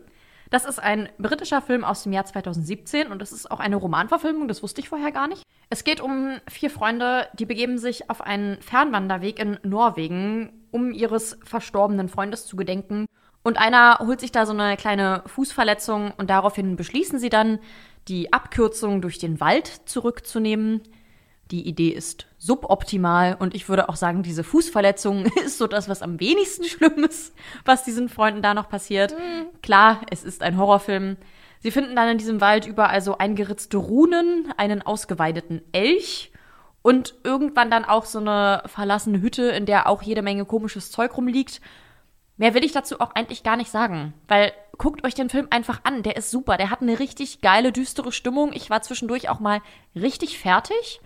Das 0.50 0.66
ist 0.66 0.80
ein 0.84 1.08
britischer 1.18 1.62
Film 1.62 1.86
aus 1.86 2.04
dem 2.04 2.12
Jahr 2.12 2.26
2017 2.26 3.08
und 3.08 3.22
es 3.22 3.32
ist 3.32 3.50
auch 3.50 3.62
eine 3.62 3.78
Romanverfilmung, 3.78 4.50
das 4.50 4.62
wusste 4.62 4.82
ich 4.82 4.90
vorher 4.90 5.14
gar 5.14 5.30
nicht. 5.30 5.44
Es 5.70 5.86
geht 5.86 6.02
um 6.02 6.42
vier 6.50 6.70
Freunde, 6.70 7.26
die 7.40 7.46
begeben 7.46 7.78
sich 7.78 8.10
auf 8.10 8.20
einen 8.20 8.62
Fernwanderweg 8.62 9.40
in 9.40 9.60
Norwegen, 9.64 10.68
um 10.72 10.92
ihres 10.92 11.40
verstorbenen 11.46 12.10
Freundes 12.10 12.46
zu 12.48 12.58
gedenken. 12.58 13.06
Und 13.44 13.58
einer 13.58 14.00
holt 14.00 14.22
sich 14.22 14.32
da 14.32 14.46
so 14.46 14.54
eine 14.54 14.78
kleine 14.78 15.22
Fußverletzung 15.26 16.14
und 16.18 16.30
daraufhin 16.30 16.76
beschließen 16.76 17.20
sie 17.20 17.30
dann, 17.30 17.60
die 18.08 18.34
Abkürzung 18.34 19.02
durch 19.02 19.20
den 19.20 19.40
Wald 19.40 19.68
zurückzunehmen. 19.86 20.82
Die 21.52 21.68
Idee 21.68 21.90
ist 21.90 22.26
suboptimal 22.38 23.36
und 23.38 23.54
ich 23.54 23.70
würde 23.70 23.90
auch 23.90 23.96
sagen, 23.96 24.24
diese 24.24 24.44
Verletzung 24.44 25.26
ist 25.46 25.58
so 25.58 25.68
das, 25.68 25.90
was 25.90 26.02
am 26.02 26.20
wenigsten 26.20 26.64
schlimm 26.64 27.04
ist, 27.04 27.34
was 27.66 27.84
diesen 27.84 28.10
Freunden 28.10 28.42
da 28.42 28.54
noch 28.54 28.70
passiert. 28.70 29.16
Klar, 29.62 30.02
es 30.10 30.24
ist 30.24 30.42
ein 30.42 30.58
Horrorfilm. 30.58 31.18
Sie 31.60 31.72
finden 31.72 31.96
dann 31.96 32.10
in 32.10 32.18
diesem 32.18 32.42
Wald 32.42 32.66
überall 32.66 33.02
so 33.02 33.18
eingeritzte 33.18 33.78
Runen, 33.78 34.54
einen 34.58 34.82
ausgeweideten 34.82 35.62
Elch 35.72 36.32
und 36.82 37.16
irgendwann 37.24 37.72
dann 37.72 37.86
auch 37.86 38.06
so 38.06 38.20
eine 38.20 38.64
verlassene 38.66 39.22
Hütte, 39.22 39.44
in 39.44 39.66
der 39.66 39.88
auch 39.88 40.02
jede 40.02 40.22
Menge 40.22 40.46
komisches 40.46 40.92
Zeug 40.92 41.16
rumliegt. 41.16 41.62
Mehr 42.38 42.54
will 42.54 42.64
ich 42.64 42.72
dazu 42.72 43.00
auch 43.00 43.14
eigentlich 43.14 43.44
gar 43.44 43.58
nicht 43.58 43.70
sagen, 43.70 44.14
weil 44.28 44.52
guckt 44.78 45.06
euch 45.06 45.14
den 45.14 45.30
Film 45.30 45.48
einfach 45.52 45.82
an, 45.84 46.02
der 46.02 46.16
ist 46.18 46.32
super, 46.32 46.58
der 46.58 46.72
hat 46.72 46.82
eine 46.82 47.00
richtig 47.00 47.42
geile, 47.42 47.72
düstere 47.72 48.12
Stimmung. 48.12 48.52
Ich 48.54 48.70
war 48.70 48.82
zwischendurch 48.82 49.30
auch 49.30 49.40
mal 49.40 49.62
richtig 49.96 50.40
fertig. 50.40 51.00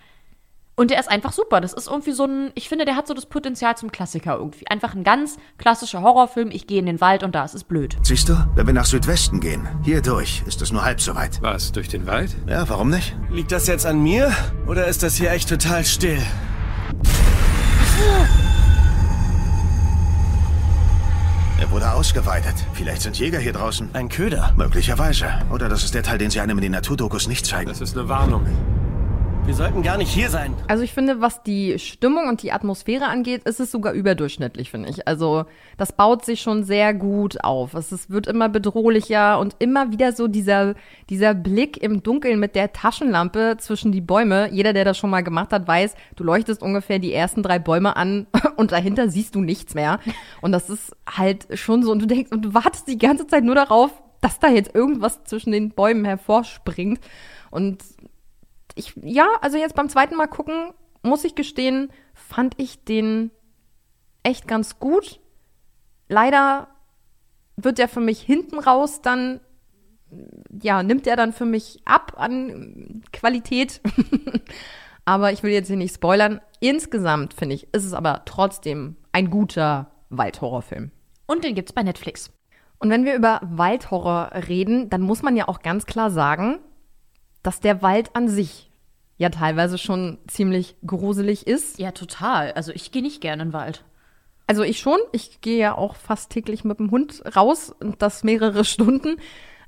Und 0.80 0.92
der 0.92 1.00
ist 1.00 1.10
einfach 1.10 1.34
super. 1.34 1.60
Das 1.60 1.74
ist 1.74 1.88
irgendwie 1.88 2.12
so 2.12 2.26
ein, 2.26 2.52
ich 2.54 2.70
finde, 2.70 2.86
der 2.86 2.96
hat 2.96 3.08
so 3.08 3.16
das 3.16 3.26
Potenzial 3.26 3.76
zum 3.76 3.92
Klassiker 3.92 4.36
irgendwie. 4.36 4.68
Einfach 4.68 4.94
ein 4.94 5.04
ganz 5.04 5.38
klassischer 5.58 6.04
Horrorfilm. 6.04 6.52
Ich 6.52 6.68
gehe 6.68 6.78
in 6.78 6.86
den 6.86 7.02
Wald 7.02 7.24
und 7.24 7.34
da 7.34 7.44
ist 7.44 7.56
es 7.56 7.64
blöd. 7.64 7.98
Siehst 8.04 8.30
du, 8.30 8.36
wenn 8.54 8.68
wir 8.68 8.76
nach 8.76 8.86
Südwesten 8.86 9.40
gehen, 9.40 9.68
hier 9.84 10.04
durch, 10.04 10.44
ist 10.46 10.62
es 10.62 10.72
nur 10.72 10.86
halb 10.86 11.02
so 11.02 11.16
weit. 11.16 11.42
Was, 11.42 11.72
durch 11.72 11.88
den 11.88 12.06
Wald? 12.06 12.36
Ja, 12.48 12.70
warum 12.70 12.92
nicht? 12.92 13.16
Liegt 13.32 13.52
das 13.52 13.66
jetzt 13.66 13.88
an 13.88 14.04
mir? 14.04 14.32
Oder 14.68 14.86
ist 14.86 15.02
das 15.02 15.16
hier 15.16 15.32
echt 15.32 15.50
total 15.50 15.84
still? 15.84 16.22
Er 21.68 21.72
wurde 21.74 21.92
ausgeweidet. 21.92 22.56
Vielleicht 22.72 23.02
sind 23.02 23.20
Jäger 23.20 23.40
hier 23.40 23.52
draußen. 23.52 23.90
Ein 23.92 24.08
Köder? 24.08 24.54
Möglicherweise. 24.56 25.28
Oder 25.52 25.68
das 25.68 25.84
ist 25.84 25.94
der 25.94 26.02
Teil, 26.02 26.18
den 26.18 26.30
sie 26.30 26.40
einem 26.40 26.58
in 26.58 26.62
den 26.62 26.72
Naturdokus 26.72 27.28
nicht 27.28 27.46
zeigen. 27.46 27.68
Das 27.68 27.82
ist 27.82 27.98
eine 27.98 28.08
Warnung. 28.08 28.46
Wir 29.48 29.56
sollten 29.56 29.82
gar 29.82 29.98
nicht 29.98 30.12
hier 30.12 30.30
sein. 30.30 30.54
Also 30.68 30.84
ich 30.84 30.92
finde, 30.92 31.22
was 31.22 31.42
die 31.42 31.80
Stimmung 31.80 32.28
und 32.28 32.44
die 32.44 32.52
Atmosphäre 32.52 33.06
angeht, 33.06 33.44
ist 33.46 33.62
es 33.62 33.72
sogar 33.72 33.94
überdurchschnittlich, 33.94 34.70
finde 34.70 34.90
ich. 34.90 35.08
Also 35.08 35.46
das 35.78 35.94
baut 35.94 36.26
sich 36.26 36.42
schon 36.42 36.66
sehr 36.66 36.94
gut 36.94 37.42
auf. 37.46 37.74
Es 37.74 37.94
ist, 37.94 38.10
wird 38.10 38.28
immer 38.28 38.50
bedrohlicher 38.50 39.40
und 39.40 39.56
immer 39.60 39.90
wieder 39.94 40.12
so 40.12 40.28
dieser, 40.28 40.76
dieser 41.10 41.34
Blick 41.34 41.82
im 41.82 42.04
Dunkeln 42.04 42.42
mit 42.42 42.56
der 42.56 42.74
Taschenlampe 42.74 43.56
zwischen 43.58 43.94
die 43.94 44.02
Bäume. 44.02 44.50
Jeder, 44.52 44.74
der 44.74 44.84
das 44.84 44.98
schon 44.98 45.12
mal 45.12 45.24
gemacht 45.24 45.54
hat, 45.54 45.66
weiß, 45.66 45.96
du 46.18 46.26
leuchtest 46.26 46.62
ungefähr 46.62 47.00
die 47.00 47.14
ersten 47.14 47.42
drei 47.42 47.58
Bäume 47.58 47.96
an 47.96 48.28
und 48.58 48.74
dahinter 48.74 49.10
siehst 49.10 49.34
du 49.34 49.40
nichts 49.40 49.76
mehr. 49.76 50.02
Und 50.42 50.52
das 50.52 50.70
ist 50.70 50.94
halt 51.10 51.48
schon 51.58 51.84
so. 51.84 51.94
Und 51.94 52.02
du 52.02 52.06
denkst, 52.06 52.34
und 52.34 52.42
du 52.44 52.54
wartest 52.54 52.90
die 52.90 52.98
ganze 52.98 53.28
Zeit 53.28 53.46
nur 53.46 53.56
darauf, 53.56 53.92
dass 54.20 54.40
da 54.40 54.50
jetzt 54.50 54.76
irgendwas 54.76 55.24
zwischen 55.24 55.54
den 55.54 55.70
Bäumen 55.70 56.04
hervorspringt. 56.04 57.00
Und 57.50 57.82
ich, 58.78 58.94
ja, 59.02 59.28
also 59.42 59.58
jetzt 59.58 59.76
beim 59.76 59.90
zweiten 59.90 60.16
Mal 60.16 60.28
gucken, 60.28 60.74
muss 61.02 61.24
ich 61.24 61.36
gestehen, 61.36 61.92
fand 62.14 62.56
ich 62.58 62.84
den 62.84 63.32
echt 64.24 64.48
ganz 64.48 64.80
gut. 64.80 65.20
Leider 66.10 66.68
wird 67.56 67.78
der 67.78 67.88
für 67.88 68.00
mich 68.00 68.22
hinten 68.22 68.60
raus 68.60 69.02
dann, 69.02 69.40
ja, 70.62 70.84
nimmt 70.84 71.08
er 71.08 71.16
dann 71.16 71.34
für 71.34 71.46
mich 71.46 71.82
ab 71.86 72.14
an 72.18 73.04
Qualität. 73.12 73.82
aber 75.06 75.32
ich 75.32 75.42
will 75.44 75.52
jetzt 75.52 75.68
hier 75.68 75.78
nicht 75.78 75.96
spoilern. 75.96 76.42
Insgesamt 76.60 77.34
finde 77.34 77.56
ich, 77.56 77.74
ist 77.74 77.86
es 77.86 77.94
aber 77.94 78.24
trotzdem 78.26 78.98
ein 79.12 79.30
guter 79.30 79.92
Waldhorrorfilm. 80.10 80.92
Und 81.26 81.44
den 81.44 81.56
gibt's 81.56 81.74
bei 81.74 81.84
Netflix. 81.84 82.32
Und 82.80 82.90
wenn 82.90 83.06
wir 83.06 83.16
über 83.16 83.40
Waldhorror 83.42 84.32
reden, 84.48 84.90
dann 84.90 85.02
muss 85.02 85.24
man 85.24 85.36
ja 85.36 85.48
auch 85.48 85.62
ganz 85.62 85.86
klar 85.86 86.12
sagen, 86.12 86.60
dass 87.42 87.60
der 87.60 87.82
Wald 87.82 88.16
an 88.16 88.28
sich 88.28 88.67
ja 89.18 89.30
teilweise 89.30 89.78
schon 89.78 90.20
ziemlich 90.28 90.76
gruselig 90.86 91.48
ist. 91.48 91.80
Ja, 91.80 91.92
total. 91.92 92.52
Also 92.54 92.72
ich 92.72 92.92
gehe 92.92 93.02
nicht 93.02 93.22
gerne 93.22 93.44
in 93.44 93.50
den 93.50 93.54
Wald. 93.54 93.84
Also 94.46 94.64
ich 94.64 94.80
schon. 94.80 95.00
Ich 95.12 95.42
gehe 95.42 95.58
ja 95.58 95.78
auch 95.78 95.96
fast 95.96 96.32
täglich 96.32 96.64
mit 96.64 96.80
dem 96.80 96.92
Hund 96.92 97.24
raus 97.36 97.74
und 97.80 98.02
das 98.02 98.24
mehrere 98.24 98.64
Stunden. 98.66 99.18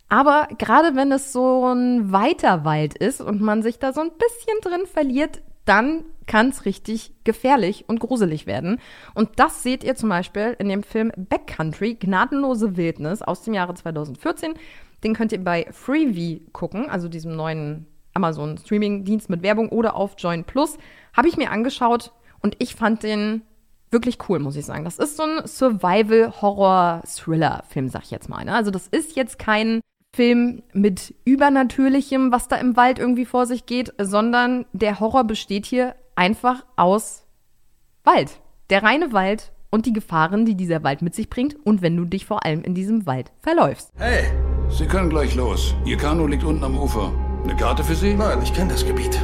Aber 0.07 0.47
gerade 0.57 0.95
wenn 0.95 1.11
es 1.11 1.31
so 1.33 1.65
ein 1.67 2.11
weiter 2.11 2.65
Wald 2.65 2.97
ist 2.97 3.21
und 3.21 3.41
man 3.41 3.61
sich 3.61 3.77
da 3.77 3.93
so 3.93 4.01
ein 4.01 4.11
bisschen 4.11 4.61
drin 4.61 4.87
verliert, 4.87 5.41
dann 5.65 6.03
kann 6.25 6.49
es 6.49 6.65
richtig 6.65 7.11
gefährlich 7.23 7.85
und 7.87 7.99
gruselig 7.99 8.47
werden. 8.47 8.79
Und 9.13 9.29
das 9.37 9.61
seht 9.61 9.83
ihr 9.83 9.95
zum 9.95 10.09
Beispiel 10.09 10.55
in 10.57 10.67
dem 10.67 10.81
Film 10.81 11.11
Backcountry, 11.15 11.95
Gnadenlose 11.95 12.75
Wildnis 12.75 13.21
aus 13.21 13.43
dem 13.43 13.53
Jahre 13.53 13.75
2014. 13.75 14.55
Den 15.03 15.13
könnt 15.13 15.31
ihr 15.31 15.43
bei 15.43 15.67
Freevee 15.71 16.41
gucken, 16.53 16.89
also 16.89 17.07
diesem 17.07 17.35
neuen 17.35 17.85
Amazon 18.19 18.57
Streaming-Dienst 18.57 19.29
mit 19.29 19.43
Werbung 19.43 19.69
oder 19.69 19.95
auf 19.95 20.15
Join 20.17 20.43
Plus. 20.43 20.77
Habe 21.15 21.29
ich 21.29 21.37
mir 21.37 21.51
angeschaut 21.51 22.11
und 22.41 22.57
ich 22.59 22.75
fand 22.75 23.03
den 23.03 23.43
wirklich 23.91 24.17
cool, 24.27 24.39
muss 24.39 24.57
ich 24.57 24.65
sagen. 24.65 24.83
Das 24.83 24.99
ist 24.99 25.15
so 25.17 25.23
ein 25.23 25.47
Survival-Horror-Thriller-Film, 25.47 27.89
sag 27.89 28.03
ich 28.03 28.11
jetzt 28.11 28.29
mal. 28.29 28.45
Ne? 28.45 28.53
Also 28.53 28.69
das 28.71 28.87
ist 28.87 29.15
jetzt 29.15 29.39
kein 29.39 29.81
Film 30.15 30.63
mit 30.73 31.13
Übernatürlichem, 31.25 32.31
was 32.31 32.47
da 32.47 32.55
im 32.57 32.75
Wald 32.75 32.97
irgendwie 32.99 33.25
vor 33.25 33.45
sich 33.45 33.65
geht, 33.65 33.93
sondern 33.99 34.65
der 34.73 34.99
Horror 34.99 35.23
besteht 35.23 35.65
hier 35.65 35.95
einfach 36.15 36.65
aus 36.75 37.25
Wald. 38.03 38.39
Der 38.69 38.83
reine 38.83 39.13
Wald 39.13 39.51
und 39.71 39.85
die 39.85 39.93
Gefahren, 39.93 40.45
die 40.45 40.55
dieser 40.55 40.83
Wald 40.83 41.01
mit 41.01 41.15
sich 41.15 41.29
bringt 41.29 41.55
und 41.65 41.81
wenn 41.81 41.95
du 41.95 42.03
dich 42.05 42.25
vor 42.25 42.45
allem 42.45 42.63
in 42.63 42.75
diesem 42.75 43.05
Wald 43.05 43.31
verläufst. 43.41 43.93
Hey, 43.97 44.25
Sie 44.69 44.85
können 44.85 45.09
gleich 45.09 45.35
los. 45.35 45.75
Ihr 45.85 45.97
Kanu 45.97 46.27
liegt 46.27 46.43
unten 46.43 46.63
am 46.63 46.77
Ufer. 46.77 47.11
Eine 47.43 47.55
Karte 47.55 47.83
für 47.83 47.95
Sie? 47.95 48.13
Nein, 48.13 48.41
ich 48.43 48.53
kenne 48.53 48.71
das 48.71 48.85
Gebiet. 48.85 49.19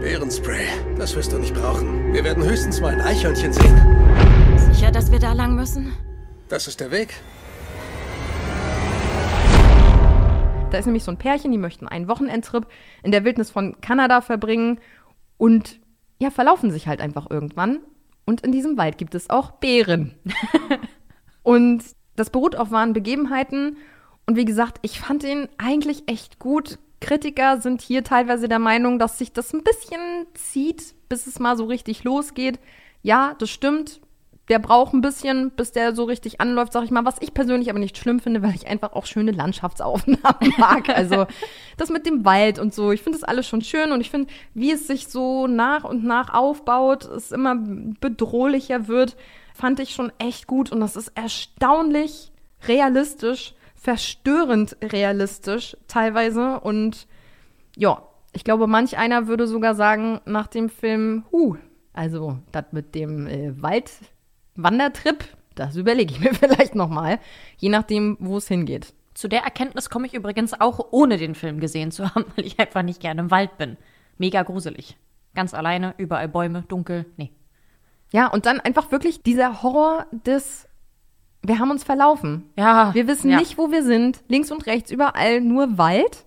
Bärenspray. 0.00 0.66
Eichhörnchen 3.00 3.52
sehen. 3.52 4.58
Sicher, 4.72 4.90
dass 4.90 5.10
wir 5.10 5.18
da 5.18 5.32
lang 5.32 5.54
müssen? 5.54 5.92
Das 6.48 6.68
ist 6.68 6.80
der 6.80 6.90
Weg. 6.90 7.14
Da 10.70 10.78
ist 10.78 10.86
nämlich 10.86 11.04
so 11.04 11.10
ein 11.10 11.18
Pärchen, 11.18 11.52
die 11.52 11.58
möchten 11.58 11.88
einen 11.88 12.08
Wochenendtrip 12.08 12.66
in 13.02 13.12
der 13.12 13.24
Wildnis 13.24 13.50
von 13.50 13.80
Kanada 13.80 14.20
verbringen 14.20 14.80
und 15.38 15.80
ja, 16.20 16.30
verlaufen 16.30 16.70
sich 16.70 16.86
halt 16.86 17.00
einfach 17.00 17.30
irgendwann. 17.30 17.78
Und 18.26 18.42
in 18.42 18.52
diesem 18.52 18.76
Wald 18.76 18.98
gibt 18.98 19.14
es 19.14 19.30
auch 19.30 19.52
Bären. 19.52 20.14
und 21.42 21.84
das 22.16 22.30
beruht 22.30 22.56
auf 22.56 22.70
wahren 22.70 22.92
Begebenheiten. 22.92 23.76
Und 24.26 24.36
wie 24.36 24.44
gesagt, 24.44 24.78
ich 24.82 25.00
fand 25.00 25.24
ihn 25.24 25.48
eigentlich 25.58 26.04
echt 26.06 26.38
gut. 26.38 26.78
Kritiker 27.00 27.60
sind 27.60 27.82
hier 27.82 28.04
teilweise 28.04 28.48
der 28.48 28.58
Meinung, 28.58 28.98
dass 28.98 29.18
sich 29.18 29.32
das 29.32 29.52
ein 29.52 29.62
bisschen 29.62 30.26
zieht, 30.34 30.94
bis 31.08 31.26
es 31.26 31.38
mal 31.38 31.56
so 31.56 31.64
richtig 31.66 32.04
losgeht. 32.04 32.58
Ja, 33.02 33.34
das 33.38 33.50
stimmt 33.50 34.00
der 34.48 34.58
braucht 34.58 34.92
ein 34.92 35.00
bisschen, 35.00 35.50
bis 35.50 35.72
der 35.72 35.94
so 35.94 36.04
richtig 36.04 36.40
anläuft, 36.40 36.72
sag 36.72 36.84
ich 36.84 36.90
mal, 36.90 37.04
was 37.04 37.16
ich 37.20 37.32
persönlich 37.32 37.70
aber 37.70 37.78
nicht 37.78 37.96
schlimm 37.96 38.20
finde, 38.20 38.42
weil 38.42 38.54
ich 38.54 38.66
einfach 38.66 38.92
auch 38.92 39.06
schöne 39.06 39.30
Landschaftsaufnahmen 39.30 40.52
mag. 40.58 40.90
Also 40.90 41.26
das 41.78 41.88
mit 41.88 42.04
dem 42.04 42.24
Wald 42.24 42.58
und 42.58 42.74
so, 42.74 42.92
ich 42.92 43.02
finde 43.02 43.18
das 43.18 43.28
alles 43.28 43.46
schon 43.46 43.62
schön 43.62 43.92
und 43.92 44.00
ich 44.00 44.10
finde, 44.10 44.32
wie 44.52 44.72
es 44.72 44.86
sich 44.86 45.08
so 45.08 45.46
nach 45.46 45.84
und 45.84 46.04
nach 46.04 46.32
aufbaut, 46.34 47.04
es 47.04 47.32
immer 47.32 47.56
bedrohlicher 47.56 48.86
wird, 48.86 49.16
fand 49.54 49.80
ich 49.80 49.94
schon 49.94 50.12
echt 50.18 50.46
gut 50.46 50.70
und 50.72 50.80
das 50.80 50.96
ist 50.96 51.12
erstaunlich 51.14 52.32
realistisch, 52.68 53.54
verstörend 53.84 54.78
realistisch 54.82 55.76
teilweise 55.88 56.58
und 56.60 57.06
ja, 57.76 58.02
ich 58.32 58.42
glaube, 58.42 58.66
manch 58.66 58.96
einer 58.96 59.26
würde 59.26 59.46
sogar 59.46 59.74
sagen 59.74 60.22
nach 60.24 60.46
dem 60.46 60.70
Film, 60.70 61.26
huh, 61.30 61.56
also 61.92 62.38
das 62.50 62.64
mit 62.72 62.94
dem 62.94 63.26
äh, 63.26 63.60
Wald 63.60 63.90
Wandertrip, 64.56 65.24
das 65.54 65.76
überlege 65.76 66.14
ich 66.14 66.20
mir 66.20 66.32
vielleicht 66.34 66.74
nochmal, 66.74 67.20
je 67.58 67.68
nachdem, 67.68 68.16
wo 68.20 68.38
es 68.38 68.48
hingeht. 68.48 68.94
Zu 69.12 69.28
der 69.28 69.42
Erkenntnis 69.42 69.90
komme 69.90 70.06
ich 70.06 70.14
übrigens 70.14 70.58
auch, 70.58 70.88
ohne 70.90 71.18
den 71.18 71.34
Film 71.34 71.60
gesehen 71.60 71.90
zu 71.90 72.08
haben, 72.14 72.24
weil 72.34 72.46
ich 72.46 72.58
einfach 72.58 72.82
nicht 72.82 73.00
gerne 73.00 73.20
im 73.20 73.30
Wald 73.30 73.58
bin. 73.58 73.76
Mega 74.16 74.44
gruselig. 74.44 74.96
Ganz 75.34 75.52
alleine, 75.52 75.94
überall 75.98 76.28
Bäume, 76.28 76.62
dunkel, 76.68 77.04
nee. 77.18 77.32
Ja, 78.12 78.28
und 78.28 78.46
dann 78.46 78.60
einfach 78.60 78.90
wirklich 78.92 79.22
dieser 79.22 79.62
Horror 79.62 80.06
des 80.10 80.68
wir 81.46 81.58
haben 81.58 81.70
uns 81.70 81.84
verlaufen. 81.84 82.50
Ja. 82.56 82.94
Wir 82.94 83.06
wissen 83.06 83.30
ja. 83.30 83.38
nicht, 83.38 83.58
wo 83.58 83.70
wir 83.70 83.82
sind. 83.82 84.22
Links 84.28 84.50
und 84.50 84.66
rechts 84.66 84.90
überall 84.90 85.40
nur 85.40 85.78
Wald. 85.78 86.24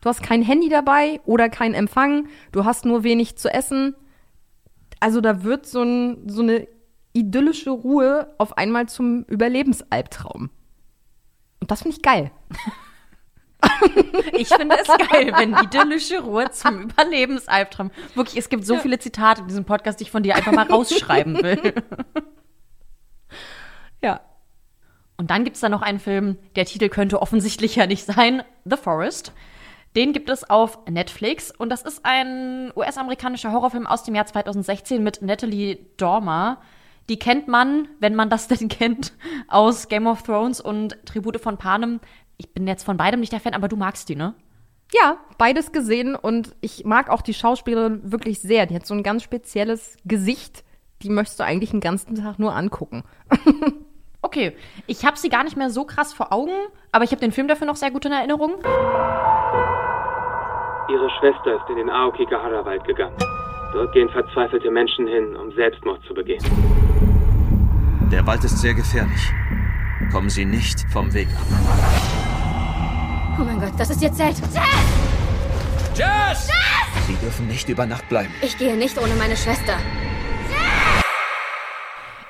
Du 0.00 0.08
hast 0.08 0.22
kein 0.22 0.42
Handy 0.42 0.68
dabei 0.68 1.20
oder 1.24 1.48
kein 1.48 1.74
Empfang. 1.74 2.28
Du 2.52 2.64
hast 2.64 2.84
nur 2.84 3.02
wenig 3.02 3.36
zu 3.36 3.52
essen. 3.52 3.96
Also 5.00 5.20
da 5.20 5.42
wird 5.42 5.66
so, 5.66 5.82
ein, 5.82 6.28
so 6.28 6.42
eine 6.42 6.68
idyllische 7.12 7.70
Ruhe 7.70 8.32
auf 8.38 8.56
einmal 8.56 8.88
zum 8.88 9.24
Überlebensalbtraum. 9.24 10.50
Und 11.60 11.70
das 11.70 11.82
finde 11.82 11.96
ich 11.96 12.02
geil. 12.02 12.30
Ich 14.34 14.48
finde 14.48 14.76
es 14.80 14.86
geil, 15.10 15.32
wenn 15.36 15.52
idyllische 15.52 16.20
Ruhe 16.20 16.48
zum 16.52 16.82
Überlebensalbtraum. 16.82 17.90
Wirklich, 18.14 18.36
es 18.36 18.48
gibt 18.48 18.64
so 18.64 18.76
viele 18.76 19.00
Zitate 19.00 19.40
in 19.40 19.48
diesem 19.48 19.64
Podcast, 19.64 19.98
die 19.98 20.04
ich 20.04 20.12
von 20.12 20.22
dir 20.22 20.36
einfach 20.36 20.52
mal 20.52 20.66
rausschreiben 20.66 21.42
will. 21.42 21.74
Ja. 24.02 24.20
Und 25.18 25.30
dann 25.30 25.44
gibt 25.44 25.56
es 25.56 25.60
da 25.60 25.68
noch 25.68 25.82
einen 25.82 25.98
Film, 25.98 26.38
der 26.54 26.64
Titel 26.64 26.88
könnte 26.88 27.20
offensichtlicher 27.20 27.86
nicht 27.86 28.06
sein: 28.06 28.42
The 28.64 28.76
Forest. 28.76 29.32
Den 29.96 30.12
gibt 30.12 30.30
es 30.30 30.48
auf 30.48 30.78
Netflix 30.88 31.50
und 31.50 31.70
das 31.70 31.82
ist 31.82 32.04
ein 32.04 32.70
US-amerikanischer 32.76 33.52
Horrorfilm 33.52 33.86
aus 33.86 34.04
dem 34.04 34.14
Jahr 34.14 34.26
2016 34.26 35.02
mit 35.02 35.22
Natalie 35.22 35.78
Dormer. 35.96 36.58
Die 37.08 37.18
kennt 37.18 37.48
man, 37.48 37.88
wenn 37.98 38.14
man 38.14 38.30
das 38.30 38.48
denn 38.48 38.68
kennt, 38.68 39.12
aus 39.48 39.88
Game 39.88 40.06
of 40.06 40.22
Thrones 40.22 40.60
und 40.60 40.96
Tribute 41.04 41.40
von 41.40 41.56
Panem. 41.56 42.00
Ich 42.36 42.52
bin 42.52 42.68
jetzt 42.68 42.84
von 42.84 42.96
beidem 42.96 43.18
nicht 43.20 43.32
der 43.32 43.40
Fan, 43.40 43.54
aber 43.54 43.66
du 43.66 43.76
magst 43.76 44.08
die, 44.08 44.16
ne? 44.16 44.34
Ja, 44.94 45.18
beides 45.36 45.72
gesehen 45.72 46.14
und 46.14 46.54
ich 46.60 46.84
mag 46.84 47.10
auch 47.10 47.20
die 47.20 47.34
Schauspielerin 47.34 48.12
wirklich 48.12 48.40
sehr. 48.40 48.66
Die 48.66 48.74
hat 48.74 48.86
so 48.86 48.94
ein 48.94 49.02
ganz 49.02 49.22
spezielles 49.22 49.96
Gesicht. 50.04 50.64
Die 51.02 51.10
möchtest 51.10 51.40
du 51.40 51.44
eigentlich 51.44 51.70
den 51.70 51.80
ganzen 51.80 52.14
Tag 52.14 52.38
nur 52.38 52.54
angucken. 52.54 53.02
okay, 54.22 54.56
ich 54.86 55.04
habe 55.04 55.16
sie 55.16 55.28
gar 55.28 55.44
nicht 55.44 55.56
mehr 55.56 55.70
so 55.70 55.84
krass 55.84 56.12
vor 56.12 56.32
Augen, 56.32 56.52
aber 56.92 57.04
ich 57.04 57.10
habe 57.10 57.20
den 57.20 57.32
Film 57.32 57.48
dafür 57.48 57.66
noch 57.66 57.76
sehr 57.76 57.90
gut 57.90 58.04
in 58.04 58.12
Erinnerung. 58.12 58.54
Ihre 60.88 61.10
Schwester 61.18 61.56
ist 61.56 61.68
in 61.68 61.76
den 61.76 61.90
Aokigahara-Wald 61.90 62.84
gegangen. 62.84 63.16
Dort 63.72 63.92
gehen 63.92 64.08
verzweifelte 64.08 64.70
Menschen 64.70 65.06
hin, 65.06 65.36
um 65.36 65.52
Selbstmord 65.52 66.02
zu 66.06 66.14
begehen. 66.14 66.42
Der 68.10 68.26
Wald 68.26 68.42
ist 68.44 68.58
sehr 68.58 68.72
gefährlich. 68.72 69.30
Kommen 70.10 70.30
Sie 70.30 70.46
nicht 70.46 70.80
vom 70.90 71.12
Weg 71.12 71.28
ab. 71.28 71.46
Oh 73.38 73.44
mein 73.44 73.60
Gott, 73.60 73.72
das 73.76 73.90
ist 73.90 74.02
Ihr 74.02 74.12
Zelt. 74.12 74.38
Jess! 74.38 74.54
Jess! 75.94 76.48
Jess! 76.48 77.06
Sie 77.06 77.14
dürfen 77.16 77.46
nicht 77.46 77.68
über 77.68 77.84
Nacht 77.84 78.08
bleiben. 78.08 78.32
Ich 78.40 78.56
gehe 78.56 78.76
nicht 78.76 78.96
ohne 78.98 79.14
meine 79.14 79.36
Schwester. 79.36 79.74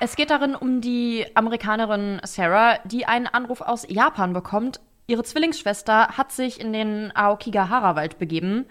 Es 0.01 0.14
geht 0.14 0.30
darin 0.30 0.55
um 0.55 0.80
die 0.80 1.26
Amerikanerin 1.34 2.20
Sarah, 2.24 2.78
die 2.84 3.07
einen 3.07 3.26
Anruf 3.26 3.61
aus 3.61 3.84
Japan 3.88 4.32
bekommt. 4.32 4.80
Ihre 5.09 5.24
Zwillingsschwester 5.24 6.16
hat 6.16 6.30
sich 6.30 6.61
in 6.61 6.72
den 6.72 7.11
Aokigahara-Wald 7.16 8.18
begeben 8.18 8.66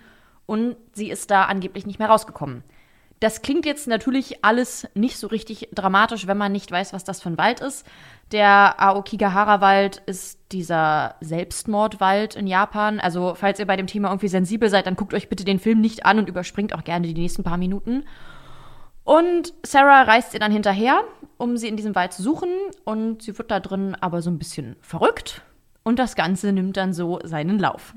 und 0.46 0.78
sie 0.94 1.10
ist 1.10 1.30
da 1.30 1.44
angeblich 1.46 1.86
nicht 1.86 2.00
mehr 2.00 2.10
rausgekommen. 2.10 2.64
Das 3.20 3.42
klingt 3.42 3.66
jetzt 3.66 3.88
natürlich 3.88 4.46
alles 4.46 4.88
nicht 4.94 5.18
so 5.18 5.28
richtig 5.28 5.70
dramatisch, 5.74 6.28
wenn 6.28 6.38
man 6.38 6.52
nicht 6.52 6.72
weiß, 6.72 6.94
was 6.94 7.04
das 7.04 7.22
für 7.22 7.30
ein 7.30 7.38
Wald 7.40 7.60
ist. 7.62 7.86
Der 8.32 8.76
Aokigahara-Wald 8.80 10.04
ist 10.06 10.40
dieser 10.52 11.16
Selbstmordwald 11.20 12.36
in 12.36 12.46
Japan. 12.46 13.00
Also, 13.00 13.34
falls 13.34 13.60
ihr 13.60 13.66
bei 13.66 13.76
dem 13.76 13.88
Thema 13.88 14.10
irgendwie 14.10 14.28
sensibel 14.28 14.70
seid, 14.70 14.86
dann 14.86 14.96
guckt 14.96 15.16
euch 15.16 15.30
bitte 15.30 15.46
den 15.46 15.60
Film 15.60 15.82
nicht 15.82 16.06
an 16.06 16.20
und 16.20 16.30
überspringt 16.30 16.76
auch 16.76 16.84
gerne 16.84 17.08
die 17.08 17.20
nächsten 17.20 17.44
paar 17.44 17.58
Minuten. 17.58 18.06
Und 19.08 19.54
Sarah 19.64 20.02
reist 20.02 20.34
ihr 20.34 20.40
dann 20.42 20.52
hinterher, 20.52 21.02
um 21.38 21.56
sie 21.56 21.70
in 21.70 21.78
diesem 21.78 21.96
Wald 21.96 22.12
zu 22.12 22.22
suchen. 22.22 22.50
Und 22.84 23.22
sie 23.22 23.38
wird 23.38 23.52
da 23.52 23.62
drin 23.62 23.96
aber 24.02 24.22
so 24.22 24.30
ein 24.30 24.38
bisschen 24.38 24.76
verrückt. 24.82 25.44
Und 25.84 25.98
das 25.98 26.18
Ganze 26.18 26.52
nimmt 26.52 26.76
dann 26.76 26.92
so 26.92 27.22
seinen 27.24 27.58
Lauf. 27.58 27.96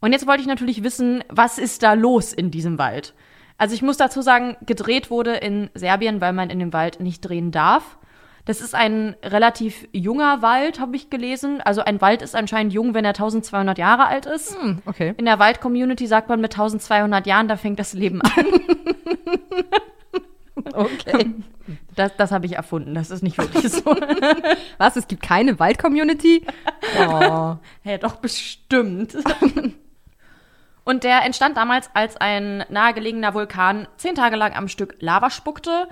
Und 0.00 0.10
jetzt 0.12 0.26
wollte 0.26 0.40
ich 0.40 0.48
natürlich 0.48 0.82
wissen, 0.82 1.22
was 1.28 1.58
ist 1.58 1.84
da 1.84 1.92
los 1.92 2.32
in 2.32 2.50
diesem 2.50 2.76
Wald? 2.76 3.14
Also 3.56 3.76
ich 3.76 3.82
muss 3.82 3.96
dazu 3.96 4.20
sagen, 4.20 4.56
gedreht 4.66 5.12
wurde 5.12 5.36
in 5.36 5.70
Serbien, 5.74 6.20
weil 6.20 6.32
man 6.32 6.50
in 6.50 6.58
dem 6.58 6.72
Wald 6.72 6.98
nicht 6.98 7.20
drehen 7.20 7.52
darf. 7.52 7.98
Das 8.44 8.60
ist 8.60 8.74
ein 8.74 9.14
relativ 9.22 9.86
junger 9.92 10.42
Wald, 10.42 10.80
habe 10.80 10.96
ich 10.96 11.10
gelesen. 11.10 11.60
Also 11.60 11.82
ein 11.82 12.00
Wald 12.00 12.22
ist 12.22 12.34
anscheinend 12.34 12.72
jung, 12.72 12.92
wenn 12.92 13.04
er 13.04 13.10
1200 13.10 13.78
Jahre 13.78 14.06
alt 14.06 14.26
ist. 14.26 14.60
Hm, 14.60 14.82
okay. 14.84 15.14
In 15.16 15.26
der 15.26 15.38
Wald-Community 15.38 16.08
sagt 16.08 16.28
man 16.28 16.40
mit 16.40 16.52
1200 16.52 17.24
Jahren, 17.26 17.46
da 17.46 17.56
fängt 17.56 17.78
das 17.78 17.92
Leben 17.92 18.20
an. 18.20 18.46
okay. 20.72 21.34
Das, 21.94 22.16
das 22.16 22.32
habe 22.32 22.46
ich 22.46 22.54
erfunden, 22.54 22.94
das 22.94 23.10
ist 23.10 23.22
nicht 23.22 23.38
wirklich 23.38 23.70
so. 23.70 23.84
Was, 24.78 24.96
es 24.96 25.06
gibt 25.06 25.22
keine 25.22 25.60
Wald-Community? 25.60 26.44
Oh. 26.98 27.56
ja, 27.84 27.98
doch 28.00 28.16
bestimmt. 28.16 29.16
Und 30.84 31.04
der 31.04 31.24
entstand 31.24 31.56
damals, 31.56 31.90
als 31.94 32.16
ein 32.16 32.64
nahegelegener 32.68 33.34
Vulkan 33.34 33.86
zehn 33.98 34.16
Tage 34.16 34.34
lang 34.34 34.54
am 34.54 34.66
Stück 34.66 34.96
Lava 34.98 35.30
spuckte. 35.30 35.88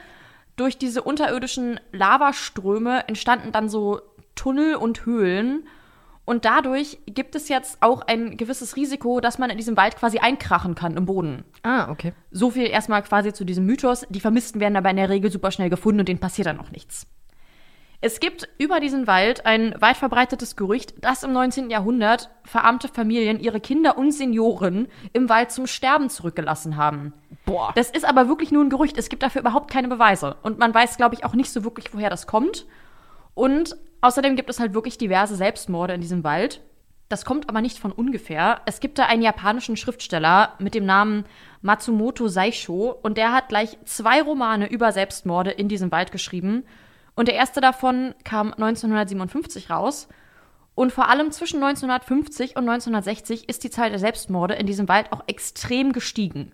Durch 0.61 0.76
diese 0.76 1.00
unterirdischen 1.00 1.80
Lavaströme 1.90 3.08
entstanden 3.08 3.50
dann 3.50 3.70
so 3.70 4.02
Tunnel 4.34 4.74
und 4.74 5.06
Höhlen. 5.06 5.66
Und 6.26 6.44
dadurch 6.44 6.98
gibt 7.06 7.34
es 7.34 7.48
jetzt 7.48 7.78
auch 7.80 8.02
ein 8.02 8.36
gewisses 8.36 8.76
Risiko, 8.76 9.22
dass 9.22 9.38
man 9.38 9.48
in 9.48 9.56
diesem 9.56 9.78
Wald 9.78 9.96
quasi 9.96 10.18
einkrachen 10.18 10.74
kann 10.74 10.98
im 10.98 11.06
Boden. 11.06 11.44
Ah, 11.62 11.90
okay. 11.90 12.12
So 12.30 12.50
viel 12.50 12.66
erstmal 12.66 13.02
quasi 13.02 13.32
zu 13.32 13.46
diesem 13.46 13.64
Mythos. 13.64 14.06
Die 14.11 14.20
Vermissten 14.20 14.61
werden 14.61 14.76
aber 14.76 14.90
in 14.90 14.96
der 14.96 15.08
Regel 15.08 15.32
super 15.32 15.50
schnell 15.50 15.70
gefunden 15.70 16.00
und 16.00 16.08
denen 16.11 16.20
passiert 16.20 16.46
dann 16.46 16.61
auch 16.61 16.70
nichts. 16.70 17.06
Es 18.03 18.18
gibt 18.18 18.48
über 18.57 18.80
diesen 18.80 19.07
Wald 19.07 19.44
ein 19.44 19.74
weit 19.78 19.98
verbreitetes 19.98 20.57
Gerücht, 20.57 21.05
dass 21.05 21.22
im 21.22 21.32
19. 21.32 21.68
Jahrhundert 21.68 22.30
verarmte 22.44 22.88
Familien 22.88 23.38
ihre 23.38 23.61
Kinder 23.61 23.98
und 23.98 24.12
Senioren 24.12 24.88
im 25.12 25.28
Wald 25.28 25.51
zum 25.51 25.66
Sterben 25.66 26.09
zurückgelassen 26.09 26.76
haben. 26.76 27.12
Boah. 27.44 27.72
Das 27.74 27.90
ist 27.90 28.07
aber 28.07 28.26
wirklich 28.26 28.53
nur 28.53 28.64
ein 28.64 28.70
Gerücht. 28.70 28.96
Es 28.96 29.11
gibt 29.11 29.22
dafür 29.22 29.42
überhaupt 29.42 29.70
keine 29.70 29.88
Beweise. 29.88 30.36
Und 30.42 30.59
man 30.59 30.72
weiß, 30.72 30.96
glaube 30.96 31.14
ich, 31.14 31.24
auch 31.24 31.34
nicht 31.34 31.51
so 31.51 31.62
wirklich, 31.62 31.92
woher 31.92 32.09
das 32.09 32.26
kommt. 32.26 32.66
Und 33.34 33.76
außerdem 34.01 34.34
gibt 34.34 34.48
es 34.48 34.61
halt 34.61 34.72
wirklich 34.72 34.96
diverse 34.96 35.36
Selbstmorde 35.36 35.92
in 35.92 36.01
diesem 36.01 36.24
Wald. 36.24 36.62
Das 37.11 37.26
kommt 37.26 37.51
aber 37.51 37.61
nicht 37.61 37.78
von 37.78 37.92
ungefähr. 37.92 38.62
Es 38.64 38.80
gibt 38.80 38.98
da 38.98 39.07
einen 39.07 39.20
japanischen 39.20 39.76
Schriftsteller 39.76 40.55
mit 40.59 40.74
dem 40.74 40.86
Namen 40.86 41.24
Matsumoto 41.61 42.28
Saisho 42.28 42.96
und 43.03 43.18
der 43.18 43.32
hat 43.32 43.48
gleich 43.48 43.76
zwei 43.84 44.22
Romane 44.22 44.70
über 44.70 44.92
Selbstmorde 44.92 45.51
in 45.51 45.68
diesem 45.68 45.90
Wald 45.92 46.12
geschrieben. 46.12 46.64
Und 47.20 47.26
der 47.26 47.34
erste 47.34 47.60
davon 47.60 48.14
kam 48.24 48.54
1957 48.54 49.68
raus. 49.68 50.08
Und 50.74 50.90
vor 50.90 51.10
allem 51.10 51.32
zwischen 51.32 51.62
1950 51.62 52.56
und 52.56 52.66
1960 52.66 53.46
ist 53.46 53.62
die 53.62 53.68
Zahl 53.68 53.90
der 53.90 53.98
Selbstmorde 53.98 54.54
in 54.54 54.66
diesem 54.66 54.88
Wald 54.88 55.12
auch 55.12 55.24
extrem 55.26 55.92
gestiegen. 55.92 56.52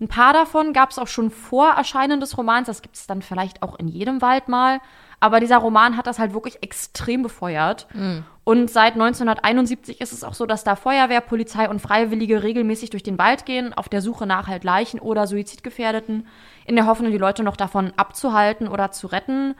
Ein 0.00 0.08
paar 0.08 0.32
davon 0.32 0.72
gab 0.72 0.90
es 0.90 0.98
auch 0.98 1.06
schon 1.06 1.30
vor 1.30 1.68
Erscheinen 1.68 2.18
des 2.18 2.36
Romans. 2.36 2.66
Das 2.66 2.82
gibt 2.82 2.96
es 2.96 3.06
dann 3.06 3.22
vielleicht 3.22 3.62
auch 3.62 3.78
in 3.78 3.86
jedem 3.86 4.22
Wald 4.22 4.48
mal. 4.48 4.80
Aber 5.20 5.38
dieser 5.38 5.58
Roman 5.58 5.96
hat 5.96 6.08
das 6.08 6.18
halt 6.18 6.34
wirklich 6.34 6.64
extrem 6.64 7.22
befeuert. 7.22 7.86
Mhm. 7.94 8.24
Und 8.42 8.68
seit 8.68 8.94
1971 8.94 10.00
ist 10.00 10.12
es 10.12 10.24
auch 10.24 10.34
so, 10.34 10.46
dass 10.46 10.64
da 10.64 10.74
Feuerwehr, 10.74 11.20
Polizei 11.20 11.70
und 11.70 11.80
Freiwillige 11.80 12.42
regelmäßig 12.42 12.90
durch 12.90 13.04
den 13.04 13.18
Wald 13.18 13.46
gehen, 13.46 13.72
auf 13.72 13.88
der 13.88 14.02
Suche 14.02 14.26
nach 14.26 14.48
halt 14.48 14.64
Leichen 14.64 14.98
oder 14.98 15.28
Suizidgefährdeten, 15.28 16.26
in 16.64 16.74
der 16.74 16.86
Hoffnung, 16.86 17.12
die 17.12 17.18
Leute 17.18 17.44
noch 17.44 17.56
davon 17.56 17.92
abzuhalten 17.96 18.66
oder 18.66 18.90
zu 18.90 19.06
retten. 19.06 19.54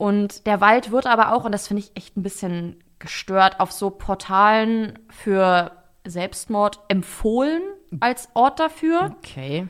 Und 0.00 0.46
der 0.46 0.62
Wald 0.62 0.92
wird 0.92 1.04
aber 1.04 1.34
auch, 1.34 1.44
und 1.44 1.52
das 1.52 1.68
finde 1.68 1.82
ich 1.82 1.94
echt 1.94 2.16
ein 2.16 2.22
bisschen 2.22 2.82
gestört, 3.00 3.60
auf 3.60 3.70
so 3.70 3.90
Portalen 3.90 4.98
für 5.10 5.72
Selbstmord 6.06 6.80
empfohlen 6.88 7.60
als 8.00 8.30
Ort 8.32 8.60
dafür. 8.60 9.14
Okay. 9.18 9.68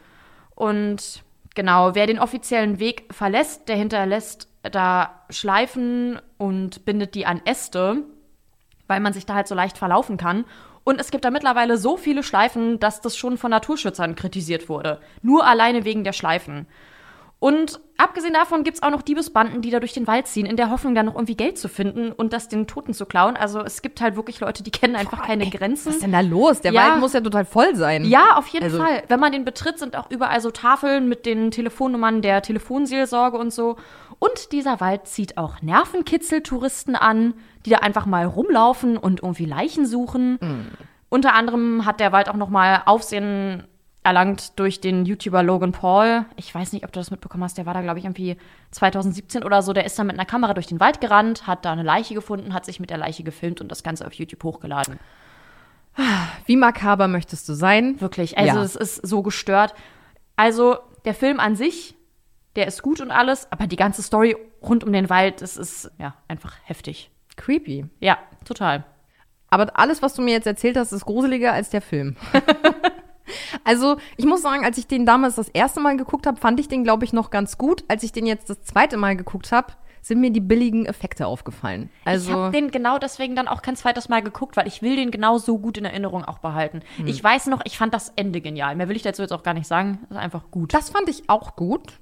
Und 0.55 1.25
genau, 1.57 1.97
wer 1.97 2.07
den 2.07 2.21
offiziellen 2.21 2.79
Weg 2.79 3.13
verlässt, 3.13 3.69
der 3.69 3.75
hinterlässt 3.75 4.47
da 4.63 5.25
Schleifen 5.31 6.21
und 6.39 6.85
bindet 6.85 7.17
die 7.17 7.27
an 7.27 7.43
Äste, 7.45 8.05
weil 8.87 9.01
man 9.01 9.13
sich 9.13 9.27
da 9.27 9.35
halt 9.35 9.49
so 9.49 9.57
leicht 9.57 9.79
verlaufen 9.79 10.17
kann. 10.17 10.45
Und 10.85 11.01
es 11.01 11.11
gibt 11.11 11.25
da 11.25 11.33
mittlerweile 11.33 11.77
so 11.77 11.97
viele 11.97 12.23
Schleifen, 12.23 12.79
dass 12.79 13.01
das 13.01 13.17
schon 13.17 13.37
von 13.37 13.51
Naturschützern 13.51 14.15
kritisiert 14.15 14.69
wurde. 14.69 15.01
Nur 15.23 15.45
alleine 15.45 15.85
wegen 15.85 16.05
der 16.05 16.13
Schleifen. 16.13 16.69
Und 17.41 17.81
abgesehen 17.97 18.35
davon 18.35 18.65
gibt 18.65 18.77
es 18.77 18.83
auch 18.83 18.91
noch 18.91 19.01
Diebesbanden, 19.01 19.63
die 19.63 19.71
da 19.71 19.81
durch 19.81 19.95
den 19.95 20.07
Wald 20.07 20.27
ziehen, 20.27 20.45
in 20.45 20.57
der 20.57 20.69
Hoffnung, 20.71 20.95
da 20.95 21.03
noch 21.03 21.15
irgendwie 21.15 21.37
Geld 21.37 21.57
zu 21.59 21.69
finden 21.69 22.13
und 22.13 22.35
das 22.35 22.49
den 22.49 22.67
Toten 22.67 22.93
zu 22.93 23.07
klauen. 23.07 23.35
Also 23.35 23.61
es 23.61 23.81
gibt 23.81 24.03
halt 24.03 24.15
wirklich 24.15 24.41
Leute, 24.41 24.63
die 24.63 24.71
kennen 24.71 24.95
einfach 24.95 25.23
keine 25.23 25.49
Grenzen. 25.49 25.89
Was 25.89 25.95
ist 25.97 26.03
denn 26.03 26.13
da 26.13 26.21
los? 26.21 26.61
Der 26.61 26.73
Ja. 26.73 26.91
Wald 26.91 27.01
muss 27.01 27.15
ja 27.15 27.23
total 27.23 27.47
voll 27.47 27.75
sein. 27.77 28.05
Ja, 28.05 28.37
auf 28.37 28.47
jeden 28.49 28.65
Also- 28.67 28.77
Fall. 28.79 29.05
Wenn 29.09 29.21
man 29.21 29.33
den 29.33 29.47
betritt, 29.47 29.79
sind 29.79 29.97
auch 29.97 30.11
überall 30.11 30.43
so 30.43 30.51
Tafeln 30.51 31.09
mit 31.09 31.25
den 31.25 31.51
Telefonnummern 31.51 32.21
der 32.21 32.43
Telefonseelsorge 32.43 33.39
und 33.39 33.55
so. 33.55 33.77
Und 34.19 34.53
dieser 34.53 34.79
Wald 34.81 35.07
zieht 35.07 35.39
auch 35.39 35.63
Nervenkitzel-Touristen 35.63 36.95
an, 36.95 37.33
die 37.65 37.71
da 37.71 37.79
einfach 37.79 38.05
mal 38.05 38.27
rumlaufen 38.27 38.99
und 38.99 39.23
irgendwie 39.23 39.47
Leichen 39.47 39.87
suchen. 39.87 40.39
Unter 41.09 41.33
anderem 41.33 41.87
hat 41.87 42.01
der 42.01 42.13
Wald 42.13 42.29
auch 42.29 42.37
noch 42.37 42.51
mal 42.51 42.83
Aufsehen 42.85 43.65
erlangt 44.03 44.59
durch 44.59 44.81
den 44.81 45.05
YouTuber 45.05 45.43
Logan 45.43 45.73
Paul. 45.73 46.25
Ich 46.37 46.55
weiß 46.55 46.73
nicht, 46.73 46.85
ob 46.85 46.93
du 46.93 47.01
das 47.01 47.11
mitbekommen 47.11 47.45
hast. 47.45 47.59
Der 47.59 47.67
war 47.67 47.75
da, 47.75 47.83
glaube 47.83 47.99
ich, 47.99 48.05
irgendwie 48.07 48.37
2017 48.71 49.43
oder 49.45 49.61
so. 49.63 49.73
Der 49.75 49.85
ist 49.85 49.99
dann 49.99 50.07
mit 50.07 50.17
einer 50.17 50.25
Kamera 50.25 50.55
durch 50.55 50.67
den 50.67 50.81
Wald 50.81 51.01
gerannt, 51.01 51.47
hat 51.47 51.65
da 51.65 51.73
eine 51.73 51.83
Leiche 51.83 52.15
gefunden, 52.15 52.55
hat 52.55 52.65
sich 52.65 52.81
mit 52.81 52.89
der 52.91 52.97
Leiche 52.99 53.23
gefilmt 53.25 53.61
und 53.61 53.69
das 53.69 53.83
Ganze 53.83 54.07
auf 54.07 54.15
YouTube 54.15 54.43
hochgeladen. 54.43 54.99
Wie 56.47 56.57
makaber 56.57 57.09
möchtest 57.09 57.49
du 57.49 57.53
sein? 57.55 58.01
Wirklich. 58.01 58.39
Also 58.39 58.57
Ja. 58.59 58.63
es 58.63 58.77
ist 58.77 59.07
so 59.07 59.23
gestört. 59.23 59.75
Also 60.37 60.79
der 61.05 61.15
Film 61.15 61.41
an 61.41 61.57
sich, 61.57 61.95
der 62.57 62.67
ist 62.67 62.83
gut 62.83 63.01
und 63.01 63.11
alles, 63.11 63.51
aber 63.53 63.67
die 63.67 63.77
ganze 63.77 64.03
Story 64.03 64.37
rund 64.63 64.83
um 64.85 64.93
den 64.93 65.11
Wald, 65.11 65.43
das 65.43 65.57
ist 65.57 65.91
ja 65.99 66.15
einfach 66.29 66.57
heftig. 66.65 67.11
Creepy. 67.37 67.87
Ja, 68.01 68.19
total. 68.45 68.85
Aber 69.51 69.79
alles, 69.79 70.01
was 70.01 70.15
du 70.15 70.23
mir 70.23 70.33
jetzt 70.33 70.47
erzählt 70.47 70.77
hast, 70.77 70.93
ist 70.93 71.05
gruseliger 71.05 71.53
als 71.53 71.71
der 71.71 71.83
Film. 71.83 72.17
also, 73.65 73.97
ich 74.17 74.27
muss 74.27 74.43
sagen, 74.43 74.65
als 74.65 74.79
ich 74.79 74.87
den 74.87 75.07
damals 75.07 75.37
das 75.37 75.49
erste 75.49 75.81
Mal 75.81 75.97
geguckt 75.97 76.27
habe, 76.27 76.39
fand 76.39 76.61
ich 76.61 76.69
den, 76.69 76.85
glaube 76.85 77.05
ich, 77.05 77.13
noch 77.13 77.31
ganz 77.31 77.59
gut. 77.59 77.85
Als 77.89 78.03
ich 78.03 78.13
den 78.13 78.27
jetzt 78.27 78.51
das 78.51 78.63
zweite 78.63 78.97
Mal 78.97 79.17
geguckt 79.17 79.53
habe, 79.53 79.73
sind 80.03 80.21
mir 80.21 80.31
die 80.31 80.41
billigen 80.41 80.87
Effekte 80.87 81.27
aufgefallen. 81.27 81.91
ich 82.03 82.07
Also, 82.07 82.33
habe 82.33 82.53
den 82.53 82.71
genau 82.71 82.99
deswegen 82.99 83.37
dann 83.37 83.49
auch 83.49 83.61
kein 83.63 83.77
zweites 83.77 84.09
Mal 84.09 84.23
geguckt, 84.23 84.57
weil 84.57 84.67
ich 84.67 84.81
will 84.83 84.97
den 84.97 85.11
genau 85.11 85.39
so 85.39 85.59
gut 85.59 85.77
in 85.79 85.85
Erinnerung 85.85 86.25
auch 86.25 86.39
behalten. 86.39 86.81
Hm. 86.97 87.07
Ich 87.07 87.23
weiß 87.23 87.47
noch, 87.47 87.61
ich 87.65 87.77
fand 87.77 87.93
das 87.93 88.11
Ende 88.17 88.41
genial. 88.41 88.77
Mehr 88.77 88.89
will 88.89 88.97
ich 88.97 89.03
dazu 89.03 89.21
jetzt 89.23 89.33
auch 89.33 89.43
gar 89.43 89.55
nicht 89.55 89.67
sagen. 89.67 89.99
Das 90.09 90.13
ist 90.13 90.23
einfach 90.25 90.51
gut. 90.51 90.73
das 90.73 90.91
fand 90.91 91.09
ich 91.09 91.29
auch 91.29 91.55
gut. 91.57 92.01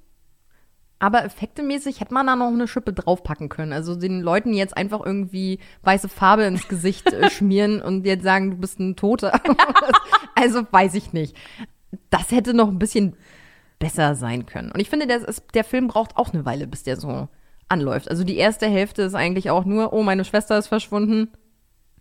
Aber 1.01 1.25
effektemäßig 1.25 2.01
hätte 2.01 2.13
man 2.13 2.27
da 2.27 2.35
noch 2.35 2.49
eine 2.49 2.67
Schippe 2.67 2.93
draufpacken 2.93 3.49
können. 3.49 3.73
Also 3.73 3.95
den 3.95 4.21
Leuten 4.21 4.53
jetzt 4.53 4.77
einfach 4.77 5.05
irgendwie 5.05 5.61
weiße 5.83 6.09
Farbe 6.09 6.45
ins 6.45 6.67
Gesicht 6.69 7.13
äh, 7.13 7.31
schmieren 7.31 7.81
und 7.81 8.05
jetzt 8.05 8.25
sagen, 8.25 8.51
du 8.51 8.57
bist 8.57 8.81
ein 8.81 8.97
Toter. 8.97 9.41
also 10.35 10.63
weiß 10.71 10.95
ich 10.95 11.13
nicht. 11.13 11.37
Das 12.11 12.33
hätte 12.33 12.53
noch 12.53 12.69
ein 12.69 12.79
bisschen 12.79 13.17
besser 13.79 14.17
sein 14.17 14.47
können. 14.47 14.73
Und 14.73 14.81
ich 14.81 14.91
finde, 14.91 15.07
der, 15.07 15.21
der 15.55 15.65
Film 15.65 15.89
braucht 15.89 16.17
auch 16.17 16.33
eine 16.33 16.45
Weile, 16.45 16.67
bis 16.67 16.83
der 16.83 16.97
so 16.97 17.29
anläuft. 17.69 18.11
Also 18.11 18.25
die 18.25 18.37
erste 18.37 18.67
Hälfte 18.67 19.03
ist 19.03 19.15
eigentlich 19.15 19.51
auch 19.51 19.65
nur, 19.65 19.93
oh, 19.93 20.03
meine 20.03 20.25
Schwester 20.25 20.59
ist 20.59 20.67
verschwunden. 20.67 21.31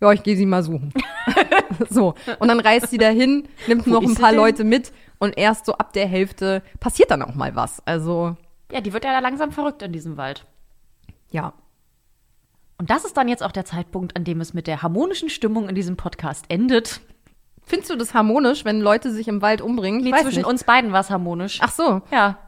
Ja, 0.00 0.12
ich 0.12 0.22
gehe 0.22 0.36
sie 0.36 0.46
mal 0.46 0.62
suchen. 0.62 0.92
so. 1.90 2.14
Und 2.38 2.48
dann 2.48 2.60
reist 2.60 2.90
sie 2.90 2.98
dahin, 2.98 3.48
nimmt 3.66 3.86
Wo 3.86 3.90
noch 3.90 4.02
ein 4.02 4.14
paar? 4.14 4.32
Leute 4.32 4.64
mit 4.64 4.92
und 5.18 5.36
erst 5.36 5.66
so 5.66 5.74
ab 5.74 5.92
der 5.92 6.06
Hälfte 6.06 6.62
passiert 6.80 7.10
dann 7.10 7.22
auch 7.22 7.34
mal 7.34 7.54
was. 7.56 7.82
Also, 7.84 8.36
Ja, 8.70 8.80
die 8.80 8.92
wird 8.92 9.04
ja 9.04 9.12
da 9.12 9.20
langsam 9.20 9.50
verrückt 9.52 9.82
in 9.82 9.92
diesem 9.92 10.16
Wald. 10.16 10.44
ja. 11.30 11.52
Und 12.80 12.90
das 12.90 13.04
ist 13.04 13.16
dann 13.16 13.26
jetzt 13.26 13.42
auch 13.42 13.50
der 13.50 13.64
Zeitpunkt, 13.64 14.16
an 14.16 14.22
dem 14.22 14.40
es 14.40 14.54
mit 14.54 14.68
der 14.68 14.82
harmonischen 14.82 15.30
Stimmung 15.30 15.68
in 15.68 15.74
diesem 15.74 15.96
Podcast 15.96 16.44
endet. 16.48 17.00
Findest 17.64 17.90
du 17.90 17.96
das 17.96 18.14
harmonisch, 18.14 18.64
wenn 18.64 18.80
Leute 18.80 19.10
sich 19.10 19.26
im 19.26 19.42
Wald 19.42 19.60
umbringen? 19.60 20.00
Nee, 20.00 20.12
zwischen 20.12 20.36
nicht. 20.38 20.46
uns 20.46 20.62
beiden 20.62 20.92
war 20.92 21.00
es 21.00 21.10
harmonisch. 21.10 21.58
Ach 21.60 21.72
so. 21.72 22.02
Ja. 22.12 22.38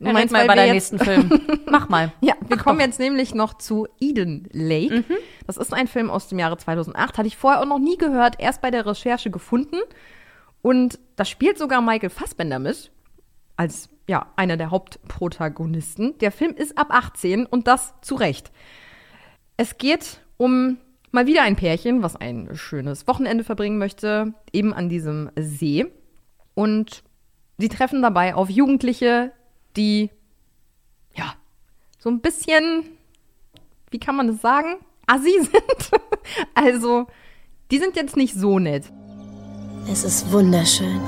Du 0.00 0.06
Red 0.06 0.14
meinst, 0.14 0.32
mal 0.32 0.48
bei 0.48 0.56
jetzt- 0.66 0.72
nächsten 0.92 0.98
Film. 0.98 1.60
Mach 1.70 1.88
mal. 1.88 2.12
Ja, 2.20 2.34
wir 2.48 2.56
kommen 2.56 2.80
jetzt 2.80 2.98
nämlich 2.98 3.36
noch 3.36 3.54
zu 3.54 3.86
Eden 4.00 4.48
Lake. 4.50 5.04
Das 5.46 5.56
ist 5.58 5.72
ein 5.72 5.86
Film 5.86 6.10
aus 6.10 6.26
dem 6.26 6.40
Jahre 6.40 6.56
2008. 6.56 7.16
Hatte 7.18 7.28
ich 7.28 7.36
vorher 7.36 7.60
auch 7.62 7.66
noch 7.66 7.78
nie 7.78 7.96
gehört, 7.96 8.40
erst 8.40 8.62
bei 8.62 8.72
der 8.72 8.84
Recherche 8.84 9.30
gefunden. 9.30 9.76
Und 10.60 10.98
da 11.14 11.24
spielt 11.24 11.56
sogar 11.56 11.80
Michael 11.82 12.10
Fassbender 12.10 12.58
mit. 12.58 12.90
Als, 13.56 13.88
ja, 14.08 14.26
einer 14.36 14.56
der 14.56 14.70
Hauptprotagonisten. 14.70 16.18
Der 16.18 16.32
Film 16.32 16.54
ist 16.54 16.76
ab 16.76 16.88
18 16.90 17.46
und 17.46 17.66
das 17.66 17.94
zu 18.02 18.14
Recht. 18.14 18.50
Es 19.56 19.78
geht 19.78 20.20
um 20.36 20.78
mal 21.12 21.26
wieder 21.26 21.42
ein 21.42 21.56
Pärchen, 21.56 22.02
was 22.02 22.16
ein 22.16 22.50
schönes 22.54 23.06
Wochenende 23.06 23.44
verbringen 23.44 23.78
möchte, 23.78 24.34
eben 24.52 24.72
an 24.72 24.88
diesem 24.88 25.30
See. 25.36 25.86
Und 26.54 27.04
sie 27.58 27.68
treffen 27.68 28.02
dabei 28.02 28.34
auf 28.34 28.50
Jugendliche, 28.50 29.32
die 29.76 30.10
ja 31.14 31.34
so 31.98 32.10
ein 32.10 32.20
bisschen, 32.20 32.84
wie 33.90 34.00
kann 34.00 34.16
man 34.16 34.26
das 34.26 34.40
sagen, 34.40 34.76
assi 35.06 35.32
sind. 35.40 35.90
also, 36.54 37.06
die 37.70 37.78
sind 37.78 37.96
jetzt 37.96 38.16
nicht 38.16 38.34
so 38.34 38.58
nett. 38.58 38.90
Es 39.90 40.04
ist 40.04 40.30
wunderschön. 40.32 41.00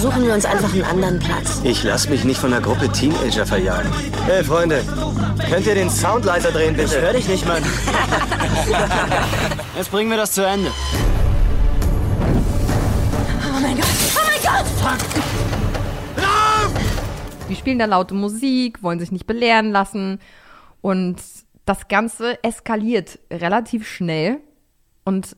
Suchen 0.00 0.24
wir 0.24 0.34
uns 0.34 0.44
einfach 0.44 0.72
einen 0.72 0.84
anderen 0.84 1.18
Platz. 1.18 1.60
Ich 1.64 1.82
lass 1.82 2.08
mich 2.08 2.22
nicht 2.22 2.38
von 2.38 2.52
einer 2.52 2.62
Gruppe 2.62 2.88
Teenager 2.88 3.44
verjagen. 3.44 3.90
Hey, 4.26 4.44
Freunde, 4.44 4.84
könnt 5.50 5.66
ihr 5.66 5.74
den 5.74 5.90
Sound 5.90 6.24
leiser 6.24 6.52
drehen, 6.52 6.76
bitte? 6.76 6.94
Ich 6.94 7.00
hör 7.02 7.12
dich 7.12 7.28
nicht, 7.28 7.44
Mann. 7.46 7.64
Jetzt 9.76 9.90
bringen 9.90 10.08
wir 10.08 10.16
das 10.16 10.32
zu 10.32 10.46
Ende. 10.46 10.70
Oh 13.44 13.60
mein 13.60 13.76
Gott! 13.76 13.86
Oh 14.14 14.20
mein 14.24 14.40
Gott! 14.40 14.64
Die 17.48 17.56
spielen 17.56 17.80
da 17.80 17.86
laute 17.86 18.14
Musik, 18.14 18.82
wollen 18.82 19.00
sich 19.00 19.10
nicht 19.10 19.26
belehren 19.26 19.72
lassen. 19.72 20.20
Und 20.80 21.16
das 21.64 21.88
Ganze 21.88 22.42
eskaliert 22.44 23.18
relativ 23.32 23.88
schnell 23.88 24.38
und 25.04 25.36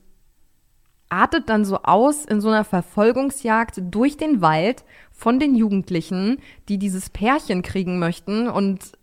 artet 1.11 1.49
dann 1.49 1.65
so 1.65 1.79
aus 1.83 2.25
in 2.25 2.41
so 2.41 2.47
einer 2.47 2.63
Verfolgungsjagd 2.63 3.81
durch 3.83 4.17
den 4.17 4.41
Wald 4.41 4.83
von 5.11 5.39
den 5.39 5.55
Jugendlichen, 5.55 6.39
die 6.69 6.77
dieses 6.77 7.09
Pärchen 7.09 7.61
kriegen 7.61 7.99
möchten. 7.99 8.47
Und 8.47 8.93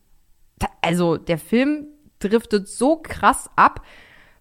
da, 0.59 0.69
also 0.81 1.17
der 1.17 1.39
Film 1.39 1.87
driftet 2.19 2.69
so 2.69 2.97
krass 2.97 3.51
ab. 3.57 3.85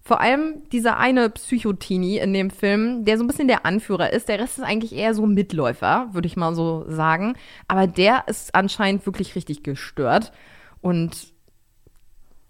Vor 0.00 0.20
allem 0.20 0.62
dieser 0.72 0.96
eine 0.96 1.28
Psychotini 1.28 2.16
in 2.16 2.32
dem 2.32 2.48
Film, 2.48 3.04
der 3.04 3.18
so 3.18 3.24
ein 3.24 3.26
bisschen 3.26 3.48
der 3.48 3.66
Anführer 3.66 4.12
ist. 4.12 4.28
Der 4.30 4.38
Rest 4.38 4.56
ist 4.56 4.64
eigentlich 4.64 4.94
eher 4.94 5.12
so 5.12 5.26
Mitläufer, 5.26 6.08
würde 6.12 6.26
ich 6.26 6.36
mal 6.36 6.54
so 6.54 6.86
sagen. 6.88 7.34
Aber 7.68 7.86
der 7.86 8.24
ist 8.26 8.54
anscheinend 8.54 9.04
wirklich 9.04 9.36
richtig 9.36 9.62
gestört. 9.62 10.32
Und 10.80 11.34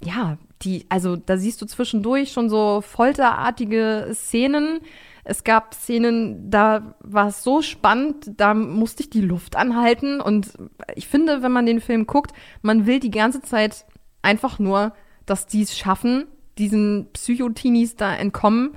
ja, 0.00 0.38
die, 0.62 0.86
also 0.88 1.16
da 1.16 1.36
siehst 1.36 1.60
du 1.62 1.66
zwischendurch 1.66 2.32
schon 2.32 2.48
so 2.48 2.80
folterartige 2.80 4.10
Szenen. 4.12 4.80
Es 5.24 5.44
gab 5.44 5.74
Szenen, 5.74 6.50
da 6.50 6.94
war 7.00 7.28
es 7.28 7.44
so 7.44 7.62
spannend, 7.62 8.32
da 8.36 8.54
musste 8.54 9.02
ich 9.02 9.10
die 9.10 9.20
Luft 9.20 9.56
anhalten. 9.56 10.20
Und 10.20 10.52
ich 10.94 11.06
finde, 11.06 11.42
wenn 11.42 11.52
man 11.52 11.66
den 11.66 11.80
Film 11.80 12.06
guckt, 12.06 12.32
man 12.62 12.86
will 12.86 12.98
die 12.98 13.10
ganze 13.10 13.42
Zeit 13.42 13.84
einfach 14.22 14.58
nur, 14.58 14.94
dass 15.26 15.46
die 15.46 15.62
es 15.62 15.76
schaffen, 15.76 16.26
diesen 16.56 17.08
Psychotinis 17.12 17.96
da 17.96 18.14
entkommen. 18.14 18.76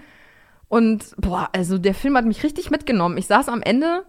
Und 0.67 1.15
boah, 1.17 1.49
also 1.53 1.77
der 1.77 1.93
Film 1.93 2.15
hat 2.15 2.25
mich 2.25 2.43
richtig 2.43 2.69
mitgenommen. 2.69 3.17
Ich 3.17 3.27
saß 3.27 3.49
am 3.49 3.61
Ende 3.61 4.05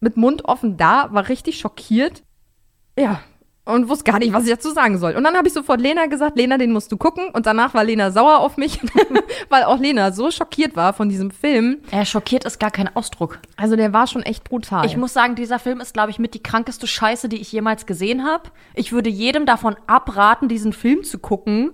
mit 0.00 0.16
Mund 0.16 0.44
offen 0.44 0.76
da, 0.76 1.12
war 1.12 1.28
richtig 1.28 1.58
schockiert. 1.58 2.22
Ja, 2.98 3.20
und 3.68 3.88
wusste 3.88 4.10
gar 4.10 4.18
nicht, 4.18 4.32
was 4.32 4.44
ich 4.44 4.50
dazu 4.50 4.70
sagen 4.70 4.98
soll. 4.98 5.14
Und 5.14 5.24
dann 5.24 5.36
habe 5.36 5.46
ich 5.46 5.52
sofort 5.52 5.80
Lena 5.80 6.06
gesagt, 6.06 6.38
Lena, 6.38 6.56
den 6.56 6.72
musst 6.72 6.90
du 6.90 6.96
gucken. 6.96 7.28
Und 7.32 7.44
danach 7.44 7.74
war 7.74 7.84
Lena 7.84 8.10
sauer 8.10 8.38
auf 8.38 8.56
mich, 8.56 8.80
weil 9.50 9.64
auch 9.64 9.78
Lena 9.78 10.10
so 10.12 10.30
schockiert 10.30 10.74
war 10.74 10.94
von 10.94 11.10
diesem 11.10 11.30
Film. 11.30 11.78
Ja, 11.92 12.06
schockiert 12.06 12.44
ist 12.44 12.58
gar 12.58 12.70
kein 12.70 12.94
Ausdruck. 12.96 13.40
Also 13.56 13.76
der 13.76 13.92
war 13.92 14.06
schon 14.06 14.22
echt 14.22 14.44
brutal. 14.44 14.86
Ich 14.86 14.96
muss 14.96 15.12
sagen, 15.12 15.34
dieser 15.34 15.58
Film 15.58 15.80
ist, 15.80 15.92
glaube 15.92 16.10
ich, 16.10 16.18
mit 16.18 16.32
die 16.32 16.42
krankeste 16.42 16.86
Scheiße, 16.86 17.28
die 17.28 17.40
ich 17.42 17.52
jemals 17.52 17.84
gesehen 17.84 18.24
habe. 18.24 18.44
Ich 18.74 18.92
würde 18.92 19.10
jedem 19.10 19.44
davon 19.44 19.76
abraten, 19.86 20.48
diesen 20.48 20.72
Film 20.72 21.04
zu 21.04 21.18
gucken. 21.18 21.72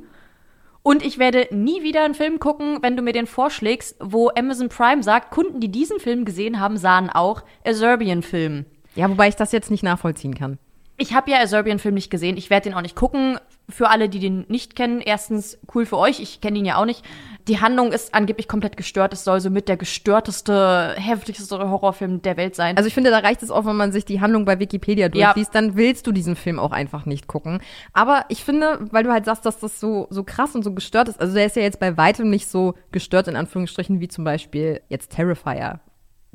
Und 0.83 1.07
ich 1.07 1.19
werde 1.19 1.47
nie 1.53 1.85
wieder 1.85 2.05
einen 2.05 2.15
Film 2.15 2.41
gucken, 2.41 2.79
wenn 2.83 2.97
du 2.97 3.03
mir 3.03 3.13
den 3.13 3.27
vorschlägst, 3.27 3.97
wo 4.01 4.31
Amazon 4.37 4.69
Prime 4.69 5.03
sagt, 5.05 5.31
Kunden, 5.31 5.61
die 5.61 5.71
diesen 5.71 6.01
Film 6.01 6.25
gesehen 6.25 6.59
haben, 6.59 6.77
sahen 6.77 7.09
auch 7.09 7.43
A 7.65 7.73
Serbian-Film. 7.73 8.67
Ja, 8.97 9.09
wobei 9.09 9.29
ich 9.29 9.37
das 9.37 9.53
jetzt 9.53 9.71
nicht 9.71 9.85
nachvollziehen 9.85 10.35
kann. 10.35 10.59
Ich 10.97 11.13
habe 11.13 11.31
ja 11.31 11.45
Serbian-Film 11.45 11.95
nicht 11.95 12.11
gesehen. 12.11 12.37
Ich 12.37 12.51
werde 12.51 12.69
den 12.69 12.75
auch 12.75 12.83
nicht 12.83 12.95
gucken. 12.95 13.39
Für 13.69 13.89
alle, 13.89 14.09
die 14.09 14.19
den 14.19 14.45
nicht 14.49 14.77
kennen, 14.77 15.01
erstens 15.01 15.59
cool 15.75 15.87
für 15.87 15.97
euch. 15.97 16.21
Ich 16.21 16.41
kenne 16.41 16.59
ihn 16.59 16.67
ja 16.67 16.77
auch 16.77 16.85
nicht. 16.85 17.03
Die 17.49 17.61
Handlung 17.61 17.93
ist 17.93 18.15
angeblich 18.15 18.47
komplett 18.47 18.77
gestört. 18.77 19.13
Es 19.13 19.25
soll 19.25 19.41
so 19.41 19.51
mit 19.51 19.69
der 19.69 19.77
gestörteste, 19.77 20.95
heftigste 20.97 21.59
Horrorfilm 21.59 22.23
der 22.23 22.37
Welt 22.37 22.55
sein. 22.55 22.77
Also 22.77 22.87
ich 22.87 22.95
finde, 22.95 23.11
da 23.11 23.19
reicht 23.19 23.43
es 23.43 23.51
auch, 23.51 23.65
wenn 23.65 23.75
man 23.75 23.91
sich 23.91 24.05
die 24.05 24.21
Handlung 24.21 24.45
bei 24.45 24.61
Wikipedia 24.61 25.09
durchliest, 25.09 25.55
ja. 25.55 25.61
dann 25.61 25.77
willst 25.77 26.07
du 26.07 26.13
diesen 26.13 26.37
Film 26.37 26.59
auch 26.61 26.73
einfach 26.73 27.07
nicht 27.07 27.27
gucken. 27.27 27.61
Aber 27.93 28.27
ich 28.29 28.45
finde, 28.45 28.87
weil 28.91 29.03
du 29.03 29.11
halt 29.11 29.25
sagst, 29.25 29.47
dass 29.47 29.59
das 29.59 29.81
so, 29.81 30.07
so 30.11 30.25
krass 30.25 30.55
und 30.55 30.63
so 30.63 30.75
gestört 30.75 31.09
ist, 31.09 31.21
also 31.21 31.35
der 31.35 31.47
ist 31.47 31.57
ja 31.57 31.63
jetzt 31.63 31.81
bei 31.81 31.97
weitem 31.97 32.31
nicht 32.31 32.47
so 32.47 32.75
gestört, 32.93 33.29
in 33.29 33.37
Anführungsstrichen, 33.37 33.99
wie 34.01 34.09
zum 34.09 34.25
Beispiel 34.25 34.81
jetzt 34.89 35.11
Terrifier 35.11 35.81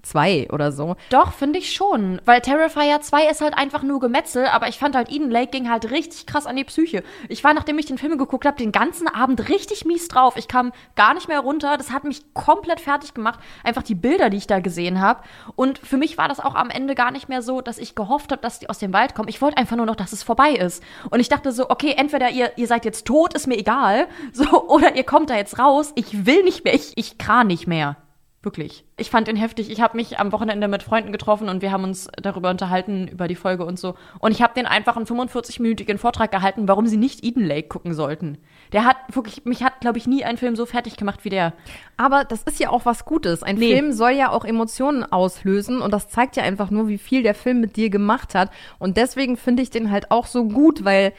2 0.02 0.50
oder 0.52 0.72
so. 0.72 0.96
Doch, 1.10 1.34
finde 1.34 1.60
ich 1.60 1.74
schon. 1.74 2.22
Weil 2.26 2.42
Terrifier 2.42 3.02
2 3.02 3.30
ist 3.30 3.42
halt 3.42 3.58
einfach 3.58 3.84
nur 3.84 4.00
Gemetzel, 4.00 4.46
aber 4.48 4.68
ich 4.68 4.80
fand 4.80 4.96
halt 4.96 5.12
Eden 5.12 5.32
Lake 5.32 5.52
ging 5.52 5.70
halt 5.70 5.92
richtig 5.92 6.26
krass 6.26 6.46
an 6.46 6.56
die 6.56 6.64
Psyche. 6.64 7.04
Ich 7.28 7.44
war, 7.44 7.54
nachdem 7.54 7.78
ich 7.80 7.86
den 7.86 7.98
Film 7.98 8.18
geguckt 8.18 8.46
habe, 8.46 8.58
den 8.58 8.72
ganzen 8.72 9.08
Abend 9.08 9.50
richtig 9.50 9.86
mies 9.86 10.08
drauf. 10.08 10.36
Ich 10.38 10.48
kam 10.48 10.72
gar 10.96 11.14
nicht 11.14 11.28
mehr 11.28 11.40
runter. 11.40 11.78
Das 11.78 11.92
hat 11.92 12.04
mich 12.04 12.34
komplett 12.34 12.80
fertig 12.80 13.14
gemacht. 13.14 13.40
Einfach 13.64 13.84
die 13.84 13.96
Bilder, 13.96 14.30
die 14.30 14.38
ich 14.38 14.48
da 14.48 14.60
gesehen 14.60 15.02
habe. 15.02 15.24
Und 15.56 15.80
für 15.80 15.98
mich 15.98 16.18
war 16.18 16.28
das 16.28 16.40
auch 16.40 16.56
am 16.56 16.70
Ende 16.70 16.96
gar 16.96 17.12
nicht 17.12 17.30
mehr 17.30 17.42
so, 17.42 17.62
dass 17.62 17.78
ich 17.78 17.96
gehofft 17.96 18.32
habe, 18.32 18.42
dass 18.42 18.60
die 18.60 18.70
aus 18.70 18.80
dem 18.80 18.94
Wald 18.94 19.16
kommen. 19.16 19.30
Ich 19.30 19.42
wollte 19.42 19.58
einfach 19.58 19.76
nur 19.76 19.86
noch, 19.86 19.96
dass 19.96 20.14
es 20.14 20.24
vorbei 20.24 20.52
ist. 20.52 20.84
Und 21.10 21.20
ich 21.20 21.30
dachte 21.30 21.52
so, 21.52 21.70
okay, 21.70 21.94
entweder 21.98 22.30
ihr, 22.30 22.52
ihr 22.58 22.68
seid 22.68 22.86
jetzt 22.86 23.06
tot, 23.06 23.34
ist 23.34 23.48
mir 23.48 23.58
egal. 23.58 24.08
So, 24.32 24.68
oder 24.68 24.96
ihr 24.96 25.04
kommt 25.04 25.30
da 25.30 25.36
jetzt 25.36 25.60
raus. 25.60 25.92
Ich 25.96 26.26
will 26.26 26.44
nicht 26.44 26.64
mehr. 26.64 26.74
Ich, 26.74 26.94
ich 26.96 27.18
kran 27.18 27.48
nicht 27.48 27.68
mehr. 27.68 27.98
Wirklich. 28.42 28.86
Ich 28.96 29.10
fand 29.10 29.28
ihn 29.28 29.36
heftig. 29.36 29.70
Ich 29.70 29.82
habe 29.82 29.98
mich 29.98 30.18
am 30.18 30.32
Wochenende 30.32 30.70
mit 30.70 30.82
Freunden 30.82 31.12
getroffen 31.12 31.50
und 31.50 31.62
wir 31.62 31.74
haben 31.74 31.84
uns 31.84 32.08
darüber 32.22 32.50
unterhalten, 32.50 33.10
über 33.10 33.28
die 33.28 33.36
Folge 33.36 33.66
und 33.66 33.78
so. 33.78 33.96
Und 34.20 34.32
ich 34.32 34.42
habe 34.42 34.54
den 34.54 34.66
einfach 34.66 34.96
einen 34.96 35.06
45-minütigen 35.06 35.98
Vortrag 35.98 36.32
gehalten, 36.32 36.70
warum 36.70 36.88
sie 36.88 36.96
nicht 36.96 37.22
Eden 37.26 37.44
Lake 37.44 37.68
gucken 37.68 37.94
sollten. 37.94 38.38
Der 38.72 38.86
hat 38.86 38.96
wirklich, 39.12 39.44
mich 39.44 39.62
hat, 39.62 39.82
glaube 39.82 39.98
ich, 39.98 40.08
nie 40.08 40.24
ein 40.24 40.38
Film 40.38 40.56
so 40.56 40.66
fertig 40.66 40.96
gemacht 40.96 41.26
wie 41.26 41.30
der. 41.30 41.52
Aber 41.98 42.24
das 42.24 42.44
ist 42.44 42.62
ja 42.62 42.70
auch 42.70 42.86
was 42.86 43.04
Gutes. 43.04 43.44
Ein 43.44 43.58
nee. 43.58 43.74
Film 43.74 43.92
soll 43.92 44.12
ja 44.12 44.32
auch 44.32 44.46
Emotionen 44.46 45.04
auslösen 45.04 45.82
und 45.82 45.94
das 45.94 46.08
zeigt 46.08 46.38
ja 46.38 46.44
einfach 46.44 46.70
nur, 46.70 46.88
wie 46.88 46.98
viel 46.98 47.24
der 47.24 47.36
Film 47.36 47.60
mit 47.60 47.76
dir 47.76 47.90
gemacht 47.90 48.36
hat. 48.36 48.52
Und 48.78 48.96
deswegen 48.96 49.36
finde 49.36 49.64
ich 49.64 49.70
den 49.70 49.92
halt 49.92 50.12
auch 50.12 50.28
so 50.28 50.46
gut, 50.46 50.86
weil 50.86 51.12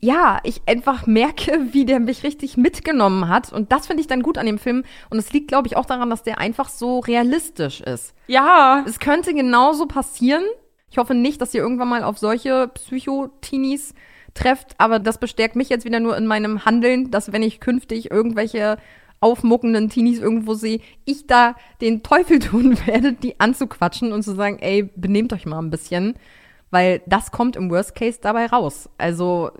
ja, 0.00 0.40
ich 0.44 0.62
einfach 0.66 1.06
merke, 1.06 1.68
wie 1.72 1.84
der 1.84 2.00
mich 2.00 2.22
richtig 2.22 2.56
mitgenommen 2.56 3.28
hat. 3.28 3.52
Und 3.52 3.72
das 3.72 3.86
finde 3.86 4.00
ich 4.00 4.06
dann 4.06 4.22
gut 4.22 4.38
an 4.38 4.46
dem 4.46 4.58
Film. 4.58 4.84
Und 5.10 5.18
es 5.18 5.32
liegt, 5.32 5.48
glaube 5.48 5.68
ich, 5.68 5.76
auch 5.76 5.86
daran, 5.86 6.10
dass 6.10 6.22
der 6.22 6.38
einfach 6.38 6.68
so 6.68 7.00
realistisch 7.00 7.80
ist. 7.80 8.14
Ja. 8.26 8.84
Es 8.86 8.98
könnte 8.98 9.34
genauso 9.34 9.86
passieren. 9.86 10.44
Ich 10.90 10.98
hoffe 10.98 11.14
nicht, 11.14 11.40
dass 11.40 11.54
ihr 11.54 11.60
irgendwann 11.60 11.88
mal 11.88 12.02
auf 12.02 12.18
solche 12.18 12.68
Psychotinis 12.68 13.94
trefft, 14.34 14.74
aber 14.78 14.98
das 14.98 15.18
bestärkt 15.18 15.56
mich 15.56 15.68
jetzt 15.68 15.84
wieder 15.84 16.00
nur 16.00 16.16
in 16.16 16.26
meinem 16.26 16.64
Handeln, 16.64 17.10
dass 17.10 17.32
wenn 17.32 17.42
ich 17.42 17.60
künftig 17.60 18.10
irgendwelche 18.10 18.76
aufmuckenden 19.20 19.88
Teenies 19.88 20.18
irgendwo 20.18 20.54
sehe, 20.54 20.80
ich 21.04 21.26
da 21.26 21.54
den 21.80 22.02
Teufel 22.02 22.38
tun 22.40 22.78
werde, 22.86 23.12
die 23.12 23.38
anzuquatschen 23.38 24.12
und 24.12 24.22
zu 24.22 24.34
sagen, 24.34 24.58
ey, 24.60 24.90
benehmt 24.96 25.32
euch 25.32 25.46
mal 25.46 25.58
ein 25.58 25.70
bisschen, 25.70 26.14
weil 26.70 27.02
das 27.06 27.30
kommt 27.30 27.56
im 27.56 27.70
Worst 27.70 27.94
Case 27.94 28.18
dabei 28.20 28.46
raus. 28.46 28.88
Also 28.98 29.50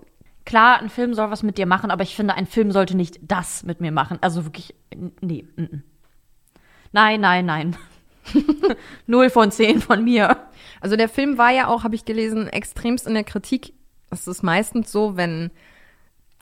Klar, 0.45 0.79
ein 0.79 0.89
Film 0.89 1.13
soll 1.13 1.29
was 1.29 1.43
mit 1.43 1.57
dir 1.57 1.65
machen, 1.65 1.91
aber 1.91 2.03
ich 2.03 2.15
finde, 2.15 2.33
ein 2.33 2.47
Film 2.47 2.71
sollte 2.71 2.97
nicht 2.97 3.19
das 3.21 3.63
mit 3.63 3.79
mir 3.79 3.91
machen. 3.91 4.17
Also 4.21 4.45
wirklich, 4.45 4.73
nee. 5.21 5.45
N 5.55 5.67
-n. 5.67 5.81
Nein, 6.91 7.21
nein, 7.21 7.45
nein. 7.45 7.77
Null 9.07 9.29
von 9.29 9.51
zehn 9.51 9.81
von 9.81 10.03
mir. 10.03 10.37
Also 10.79 10.95
der 10.95 11.09
Film 11.09 11.37
war 11.37 11.51
ja 11.51 11.67
auch, 11.67 11.83
habe 11.83 11.95
ich 11.95 12.05
gelesen, 12.05 12.47
extremst 12.47 13.07
in 13.07 13.13
der 13.13 13.23
Kritik. 13.23 13.73
Es 14.09 14.27
ist 14.27 14.43
meistens 14.43 14.91
so, 14.91 15.15
wenn 15.15 15.51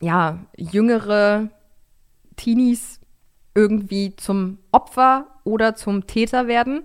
ja 0.01 0.39
jüngere 0.55 1.49
Teenies 2.35 2.99
irgendwie 3.53 4.15
zum 4.15 4.59
Opfer 4.71 5.27
oder 5.43 5.75
zum 5.75 6.07
Täter 6.07 6.47
werden. 6.47 6.83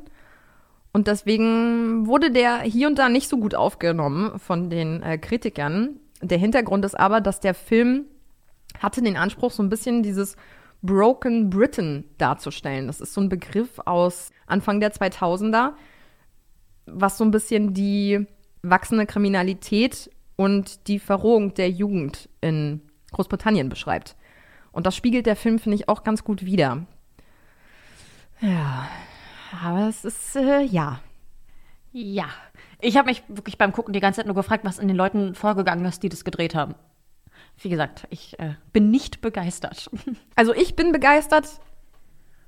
Und 0.92 1.06
deswegen 1.06 2.06
wurde 2.06 2.30
der 2.30 2.60
hier 2.60 2.86
und 2.88 2.98
da 2.98 3.08
nicht 3.08 3.28
so 3.28 3.38
gut 3.38 3.54
aufgenommen 3.54 4.38
von 4.38 4.70
den 4.70 5.02
äh, 5.02 5.18
Kritikern. 5.18 6.00
Der 6.28 6.38
Hintergrund 6.38 6.84
ist 6.84 6.98
aber, 6.98 7.20
dass 7.20 7.40
der 7.40 7.54
Film 7.54 8.06
hatte 8.80 9.02
den 9.02 9.16
Anspruch, 9.16 9.50
so 9.50 9.62
ein 9.62 9.68
bisschen 9.68 10.02
dieses 10.02 10.36
Broken 10.82 11.50
Britain 11.50 12.04
darzustellen. 12.18 12.86
Das 12.86 13.00
ist 13.00 13.14
so 13.14 13.20
ein 13.20 13.28
Begriff 13.28 13.78
aus 13.84 14.30
Anfang 14.46 14.80
der 14.80 14.92
2000er, 14.92 15.72
was 16.86 17.16
so 17.18 17.24
ein 17.24 17.30
bisschen 17.30 17.72
die 17.72 18.26
wachsende 18.62 19.06
Kriminalität 19.06 20.10
und 20.36 20.88
die 20.88 20.98
Verrohung 20.98 21.54
der 21.54 21.70
Jugend 21.70 22.28
in 22.40 22.82
Großbritannien 23.12 23.68
beschreibt. 23.68 24.16
Und 24.72 24.86
das 24.86 24.96
spiegelt 24.96 25.26
der 25.26 25.36
Film, 25.36 25.58
finde 25.58 25.76
ich, 25.76 25.88
auch 25.88 26.02
ganz 26.04 26.24
gut 26.24 26.44
wider. 26.44 26.86
Ja, 28.40 28.88
aber 29.62 29.88
es 29.88 30.04
ist, 30.04 30.36
äh, 30.36 30.62
ja. 30.62 31.00
Ja. 31.94 32.26
Ich 32.80 32.96
habe 32.96 33.08
mich 33.08 33.22
wirklich 33.28 33.56
beim 33.56 33.72
Gucken 33.72 33.92
die 33.92 34.00
ganze 34.00 34.18
Zeit 34.18 34.26
nur 34.26 34.34
gefragt, 34.34 34.64
was 34.64 34.80
in 34.80 34.88
den 34.88 34.96
Leuten 34.96 35.36
vorgegangen 35.36 35.84
ist, 35.84 36.02
die 36.02 36.08
das 36.08 36.24
gedreht 36.24 36.56
haben. 36.56 36.74
Wie 37.56 37.68
gesagt, 37.68 38.08
ich 38.10 38.36
äh, 38.40 38.56
bin 38.72 38.90
nicht 38.90 39.20
begeistert. 39.20 39.88
Also 40.34 40.52
ich 40.52 40.74
bin 40.74 40.90
begeistert, 40.90 41.60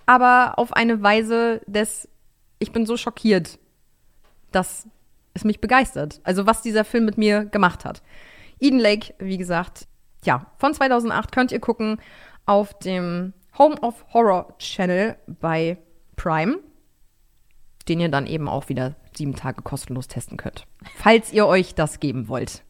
aber 0.05 0.59
auf 0.59 0.72
eine 0.72 1.01
Weise 1.01 1.61
des, 1.68 2.09
ich 2.59 2.72
bin 2.72 2.86
so 2.86 2.97
schockiert, 2.97 3.61
dass 4.51 4.88
es 5.32 5.44
mich 5.44 5.61
begeistert. 5.61 6.20
Also 6.24 6.47
was 6.47 6.62
dieser 6.62 6.84
Film 6.84 7.05
mit 7.05 7.16
mir 7.16 7.44
gemacht 7.44 7.84
hat. 7.84 8.03
Eden 8.59 8.80
Lake, 8.80 9.14
wie 9.20 9.38
gesagt, 9.38 9.86
ja, 10.24 10.51
von 10.59 10.74
2008 10.74 11.30
könnt 11.30 11.53
ihr 11.53 11.61
gucken 11.61 12.01
auf 12.47 12.76
dem 12.80 13.32
Home 13.57 13.76
of 13.80 14.05
Horror 14.12 14.59
Channel 14.59 15.16
bei 15.28 15.78
Prime, 16.16 16.59
den 17.88 18.01
ihr 18.01 18.09
dann 18.09 18.26
eben 18.26 18.49
auch 18.49 18.68
wieder 18.68 18.97
sieben 19.16 19.34
Tage 19.34 19.62
kostenlos 19.62 20.08
testen 20.08 20.36
könnt. 20.36 20.66
Falls 20.96 21.32
ihr 21.32 21.46
euch 21.46 21.74
das 21.74 22.00
geben 22.00 22.28
wollt. 22.28 22.62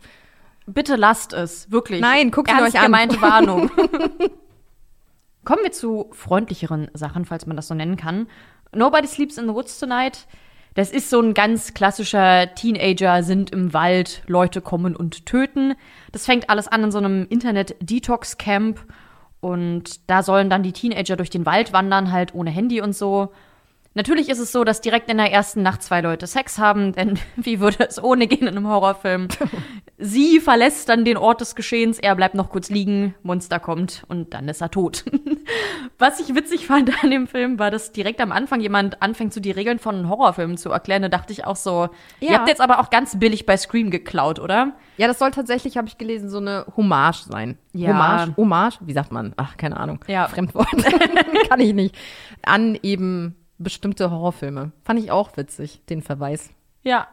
Bitte 0.66 0.96
lasst 0.96 1.32
es, 1.32 1.70
wirklich. 1.70 2.00
Nein, 2.00 2.30
guckt 2.30 2.50
ihn 2.50 2.58
euch 2.58 2.76
an. 2.76 2.86
gemeinte 2.86 3.20
Warnung. 3.20 3.70
Kommen 5.44 5.62
wir 5.62 5.70
zu 5.70 6.10
freundlicheren 6.12 6.90
Sachen, 6.92 7.24
falls 7.24 7.46
man 7.46 7.56
das 7.56 7.68
so 7.68 7.74
nennen 7.74 7.96
kann. 7.96 8.26
Nobody 8.72 9.06
Sleeps 9.06 9.38
in 9.38 9.46
the 9.46 9.54
Woods 9.54 9.78
Tonight. 9.78 10.26
Das 10.74 10.90
ist 10.90 11.08
so 11.08 11.20
ein 11.20 11.32
ganz 11.32 11.72
klassischer 11.72 12.54
Teenager 12.54 13.22
sind 13.22 13.50
im 13.50 13.72
Wald, 13.72 14.22
Leute 14.26 14.60
kommen 14.60 14.94
und 14.94 15.24
töten. 15.24 15.74
Das 16.12 16.26
fängt 16.26 16.50
alles 16.50 16.68
an 16.68 16.84
in 16.84 16.90
so 16.90 16.98
einem 16.98 17.26
Internet-Detox-Camp. 17.30 18.84
Und 19.40 20.10
da 20.10 20.22
sollen 20.22 20.50
dann 20.50 20.62
die 20.62 20.72
Teenager 20.72 21.16
durch 21.16 21.30
den 21.30 21.46
Wald 21.46 21.72
wandern, 21.72 22.10
halt 22.10 22.34
ohne 22.34 22.50
Handy 22.50 22.80
und 22.80 22.94
so. 22.94 23.32
Natürlich 23.96 24.28
ist 24.28 24.40
es 24.40 24.52
so, 24.52 24.62
dass 24.62 24.82
direkt 24.82 25.08
in 25.10 25.16
der 25.16 25.32
ersten 25.32 25.62
Nacht 25.62 25.82
zwei 25.82 26.02
Leute 26.02 26.26
Sex 26.26 26.58
haben, 26.58 26.92
denn 26.92 27.18
wie 27.36 27.60
würde 27.60 27.88
es 27.88 28.02
ohne 28.02 28.26
gehen 28.26 28.46
in 28.46 28.48
einem 28.48 28.68
Horrorfilm? 28.68 29.28
Sie 29.96 30.38
verlässt 30.38 30.90
dann 30.90 31.06
den 31.06 31.16
Ort 31.16 31.40
des 31.40 31.54
Geschehens, 31.54 31.98
er 31.98 32.14
bleibt 32.14 32.34
noch 32.34 32.50
kurz 32.50 32.68
liegen, 32.68 33.14
Monster 33.22 33.58
kommt 33.58 34.04
und 34.08 34.34
dann 34.34 34.48
ist 34.48 34.60
er 34.60 34.70
tot. 34.70 35.06
Was 35.98 36.20
ich 36.20 36.34
witzig 36.34 36.66
fand 36.66 36.92
an 37.02 37.10
dem 37.10 37.26
Film, 37.26 37.58
war, 37.58 37.70
dass 37.70 37.92
direkt 37.92 38.20
am 38.20 38.32
Anfang 38.32 38.60
jemand 38.60 39.00
anfängt, 39.00 39.32
so 39.32 39.40
die 39.40 39.50
Regeln 39.50 39.78
von 39.78 40.10
Horrorfilmen 40.10 40.58
zu 40.58 40.68
erklären. 40.68 41.00
Da 41.00 41.08
dachte 41.08 41.32
ich 41.32 41.46
auch 41.46 41.56
so, 41.56 41.88
ja. 42.20 42.30
ihr 42.30 42.38
habt 42.38 42.48
jetzt 42.48 42.60
aber 42.60 42.80
auch 42.80 42.90
ganz 42.90 43.18
billig 43.18 43.46
bei 43.46 43.56
Scream 43.56 43.90
geklaut, 43.90 44.38
oder? 44.38 44.74
Ja, 44.98 45.06
das 45.06 45.18
soll 45.18 45.30
tatsächlich, 45.30 45.78
habe 45.78 45.88
ich 45.88 45.96
gelesen, 45.96 46.28
so 46.28 46.36
eine 46.36 46.66
Hommage 46.76 47.22
sein. 47.30 47.56
Ja. 47.72 47.88
Hommage, 47.88 48.36
Hommage, 48.36 48.78
wie 48.82 48.92
sagt 48.92 49.10
man? 49.10 49.32
Ach, 49.38 49.56
keine 49.56 49.78
Ahnung. 49.78 50.04
Ja. 50.06 50.28
Fremdwort. 50.28 50.68
Kann 51.48 51.60
ich 51.60 51.72
nicht. 51.72 51.96
An 52.42 52.78
eben 52.82 53.34
bestimmte 53.58 54.10
Horrorfilme. 54.10 54.72
Fand 54.84 55.00
ich 55.00 55.10
auch 55.10 55.36
witzig, 55.36 55.80
den 55.88 56.02
Verweis. 56.02 56.50
Ja. 56.82 57.08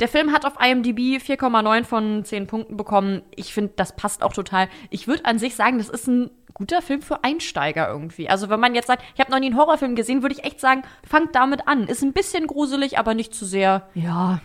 Der 0.00 0.08
Film 0.08 0.32
hat 0.32 0.44
auf 0.44 0.54
IMDb 0.60 1.22
4,9 1.22 1.84
von 1.84 2.24
10 2.24 2.46
Punkten 2.46 2.76
bekommen. 2.76 3.22
Ich 3.34 3.54
finde, 3.54 3.72
das 3.76 3.96
passt 3.96 4.22
auch 4.22 4.32
total. 4.32 4.68
Ich 4.90 5.08
würde 5.08 5.24
an 5.24 5.38
sich 5.38 5.54
sagen, 5.54 5.78
das 5.78 5.88
ist 5.88 6.06
ein 6.06 6.30
guter 6.52 6.82
Film 6.82 7.02
für 7.02 7.24
Einsteiger 7.24 7.88
irgendwie. 7.88 8.28
Also 8.28 8.48
wenn 8.48 8.60
man 8.60 8.74
jetzt 8.74 8.86
sagt, 8.86 9.02
ich 9.14 9.20
habe 9.20 9.30
noch 9.30 9.38
nie 9.38 9.46
einen 9.46 9.56
Horrorfilm 9.56 9.94
gesehen, 9.94 10.22
würde 10.22 10.34
ich 10.34 10.44
echt 10.44 10.60
sagen, 10.60 10.82
fangt 11.06 11.34
damit 11.34 11.66
an. 11.66 11.86
Ist 11.86 12.02
ein 12.02 12.12
bisschen 12.12 12.46
gruselig, 12.46 12.98
aber 12.98 13.14
nicht 13.14 13.34
zu 13.34 13.44
sehr. 13.44 13.88
Ja. 13.94 14.40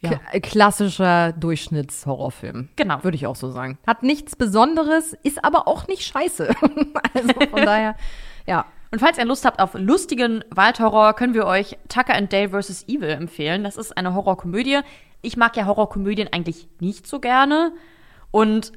Ja. 0.00 0.18
K 0.18 0.40
klassischer 0.40 1.32
Durchschnittshorrorfilm. 1.32 2.70
Genau. 2.74 3.04
Würde 3.04 3.14
ich 3.16 3.26
auch 3.26 3.36
so 3.36 3.50
sagen. 3.50 3.78
Hat 3.86 4.02
nichts 4.02 4.34
Besonderes, 4.34 5.16
ist 5.22 5.44
aber 5.44 5.68
auch 5.68 5.86
nicht 5.86 6.02
scheiße. 6.02 6.48
also 7.14 7.28
von 7.50 7.62
daher, 7.64 7.96
ja. 8.46 8.66
Und 8.92 8.98
falls 8.98 9.16
ihr 9.16 9.24
Lust 9.24 9.46
habt 9.46 9.58
auf 9.58 9.72
lustigen 9.72 10.44
Waldhorror, 10.50 11.14
können 11.14 11.32
wir 11.32 11.46
euch 11.46 11.78
Tucker 11.88 12.14
and 12.14 12.30
Dale 12.30 12.50
vs. 12.50 12.86
Evil 12.88 13.08
empfehlen. 13.08 13.64
Das 13.64 13.78
ist 13.78 13.96
eine 13.96 14.14
Horrorkomödie. 14.14 14.80
Ich 15.22 15.38
mag 15.38 15.56
ja 15.56 15.64
Horrorkomödien 15.64 16.28
eigentlich 16.30 16.68
nicht 16.78 17.06
so 17.06 17.18
gerne. 17.18 17.72
Und 18.30 18.72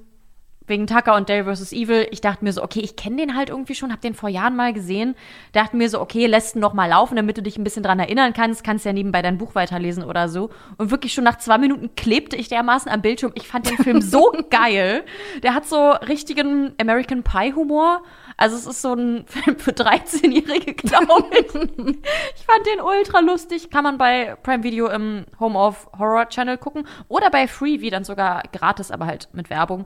wegen 0.68 0.88
Tucker 0.88 1.16
und 1.16 1.30
Dale 1.30 1.44
vs. 1.44 1.74
Evil, 1.74 2.08
ich 2.12 2.22
dachte 2.22 2.44
mir 2.44 2.54
so, 2.54 2.64
okay, 2.64 2.80
ich 2.80 2.96
kenne 2.96 3.18
den 3.18 3.36
halt 3.36 3.50
irgendwie 3.50 3.76
schon, 3.76 3.92
hab 3.92 4.02
den 4.02 4.14
vor 4.14 4.30
Jahren 4.30 4.56
mal 4.56 4.74
gesehen. 4.74 5.16
Dachte 5.52 5.76
mir 5.76 5.90
so, 5.90 6.00
okay, 6.02 6.26
lässt 6.28 6.56
ihn 6.56 6.62
noch 6.62 6.74
mal 6.74 6.88
laufen, 6.88 7.16
damit 7.16 7.38
du 7.38 7.44
dich 7.44 7.58
ein 7.58 7.64
bisschen 7.64 7.84
dran 7.84 8.00
erinnern 8.00 8.34
kannst, 8.34 8.64
kannst 8.64 8.86
ja 8.86 8.94
nebenbei 8.94 9.22
dein 9.22 9.38
Buch 9.38 9.54
weiterlesen 9.54 10.04
oder 10.04 10.30
so. 10.30 10.50
Und 10.78 10.92
wirklich 10.92 11.14
schon 11.14 11.24
nach 11.24 11.38
zwei 11.38 11.58
Minuten 11.58 11.94
klebte 11.96 12.36
ich 12.36 12.48
dermaßen 12.48 12.92
am 12.92 13.02
Bildschirm. 13.02 13.34
Ich 13.36 13.48
fand 13.48 13.70
den 13.70 13.78
Film 13.78 14.02
so 14.02 14.32
geil. 14.50 15.04
Der 15.44 15.54
hat 15.54 15.68
so 15.68 15.92
richtigen 15.92 16.74
American 16.80 17.24
Pie 17.24 17.54
Humor. 17.54 18.02
Also 18.38 18.58
es 18.58 18.66
ist 18.66 18.82
so 18.82 18.94
ein 18.94 19.26
Film 19.28 19.58
für 19.60 19.72
13-Jährige, 19.72 20.74
glaube 20.74 21.30
ich. 21.32 21.56
ich 21.56 22.46
fand 22.46 22.66
den 22.66 22.82
ultra 22.82 23.20
lustig. 23.20 23.70
Kann 23.70 23.84
man 23.84 23.98
bei 23.98 24.36
Prime 24.44 24.64
Video 24.64 24.88
im 24.88 25.26
Home 25.40 25.58
of 25.58 25.88
Horror 25.98 26.28
Channel 26.30 26.58
gucken 26.58 26.88
oder 27.08 27.30
bei 27.30 27.48
Freevee 27.48 27.90
dann 27.90 28.04
sogar 28.04 28.44
gratis, 28.52 28.92
aber 28.92 29.06
halt 29.06 29.30
mit 29.34 29.50
Werbung. 29.50 29.86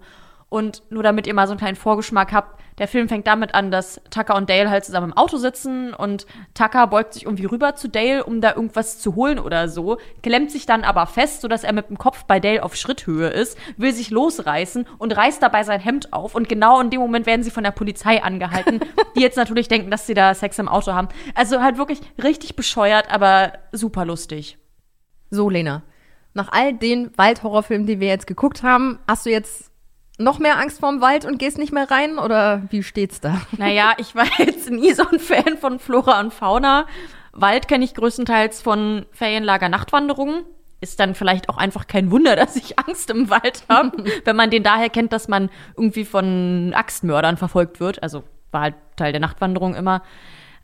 Und 0.50 0.82
nur 0.90 1.04
damit 1.04 1.28
ihr 1.28 1.34
mal 1.36 1.46
so 1.46 1.52
einen 1.52 1.60
kleinen 1.60 1.76
Vorgeschmack 1.76 2.34
habt, 2.34 2.60
der 2.80 2.88
Film 2.88 3.08
fängt 3.10 3.28
damit 3.28 3.54
an, 3.54 3.72
dass 3.72 4.02
Tucker 4.10 4.36
und 4.36 4.50
Dale 4.50 4.70
halt 4.70 4.86
zusammen 4.86 5.12
im 5.12 5.18
Auto 5.18 5.38
sitzen 5.38 5.94
und 5.94 6.26
Tucker 6.54 6.88
beugt 6.88 7.14
sich 7.14 7.26
irgendwie 7.26 7.46
rüber 7.46 7.76
zu 7.76 7.88
Dale, 7.88 8.24
um 8.24 8.42
da 8.42 8.56
irgendwas 8.56 9.00
zu 9.00 9.16
holen 9.16 9.38
oder 9.38 9.68
so, 9.68 9.98
klemmt 10.24 10.50
sich 10.50 10.66
dann 10.66 10.84
aber 10.84 11.06
fest, 11.06 11.42
sodass 11.42 11.64
er 11.64 11.74
mit 11.74 11.90
dem 11.90 11.98
Kopf 11.98 12.24
bei 12.24 12.40
Dale 12.40 12.64
auf 12.64 12.76
Schritthöhe 12.76 13.28
ist, 13.28 13.58
will 13.78 13.94
sich 13.94 14.10
losreißen 14.10 14.88
und 14.98 15.16
reißt 15.16 15.44
dabei 15.44 15.64
sein 15.64 15.82
Hemd 15.82 16.14
auf 16.14 16.36
und 16.36 16.50
genau 16.50 16.80
in 16.80 16.90
dem 16.90 17.02
Moment 17.02 17.26
werden 17.26 17.44
sie 17.44 17.52
von 17.52 17.64
der 17.64 17.72
Polizei 17.72 18.24
angehalten, 18.24 18.80
die 19.16 19.22
jetzt 19.22 19.38
natürlich 19.38 19.68
denken, 19.68 19.92
dass 19.92 20.08
sie 20.08 20.14
da 20.14 20.34
Sex 20.34 20.58
im 20.58 20.70
Auto 20.70 20.94
haben. 20.94 21.10
Also 21.36 21.62
halt 21.62 21.78
wirklich 21.78 22.00
richtig 22.24 22.56
bescheuert, 22.56 23.12
aber 23.12 23.54
super 23.74 24.06
lustig. 24.06 24.58
So, 25.30 25.50
Lena, 25.50 25.84
nach 26.34 26.52
all 26.52 26.74
den 26.74 27.16
Waldhorrorfilmen, 27.18 27.86
die 27.86 28.00
wir 28.00 28.08
jetzt 28.08 28.26
geguckt 28.26 28.64
haben, 28.64 29.00
hast 29.08 29.26
du 29.26 29.30
jetzt 29.30 29.69
noch 30.20 30.38
mehr 30.38 30.60
Angst 30.60 30.80
vorm 30.80 31.02
Wald 31.02 31.26
und 31.26 31.40
gehst 31.40 31.58
nicht 31.58 31.74
mehr 31.74 31.90
rein? 31.90 32.20
Oder 32.20 32.64
wie 32.70 32.84
steht's 32.84 33.20
da? 33.22 33.42
Naja, 33.58 33.94
ich 33.98 34.14
war 34.16 34.28
jetzt 34.38 34.70
nie 34.70 34.94
so 34.94 35.04
ein 35.08 35.20
Fan 35.20 35.58
von 35.58 35.80
Flora 35.80 36.20
und 36.20 36.34
Fauna. 36.34 36.86
Wald 37.32 37.68
kenne 37.68 37.86
ich 37.86 37.96
größtenteils 37.96 38.62
von 38.62 39.06
Ferienlager 39.12 39.70
Nachtwanderungen. 39.70 40.44
Ist 40.82 41.00
dann 41.00 41.16
vielleicht 41.16 41.50
auch 41.50 41.58
einfach 41.58 41.88
kein 41.88 42.12
Wunder, 42.12 42.36
dass 42.38 42.56
ich 42.56 42.78
Angst 42.78 43.10
im 43.10 43.30
Wald 43.30 43.64
habe, 43.70 44.04
wenn 44.26 44.36
man 44.36 44.52
den 44.52 44.64
daher 44.64 44.90
kennt, 44.90 45.14
dass 45.14 45.28
man 45.28 45.50
irgendwie 45.76 46.06
von 46.06 46.74
Axtmördern 46.76 47.38
verfolgt 47.38 47.80
wird. 47.80 48.04
Also 48.04 48.24
war 48.52 48.62
halt 48.62 48.76
Teil 48.96 49.12
der 49.12 49.22
Nachtwanderung 49.22 49.74
immer. 49.76 50.04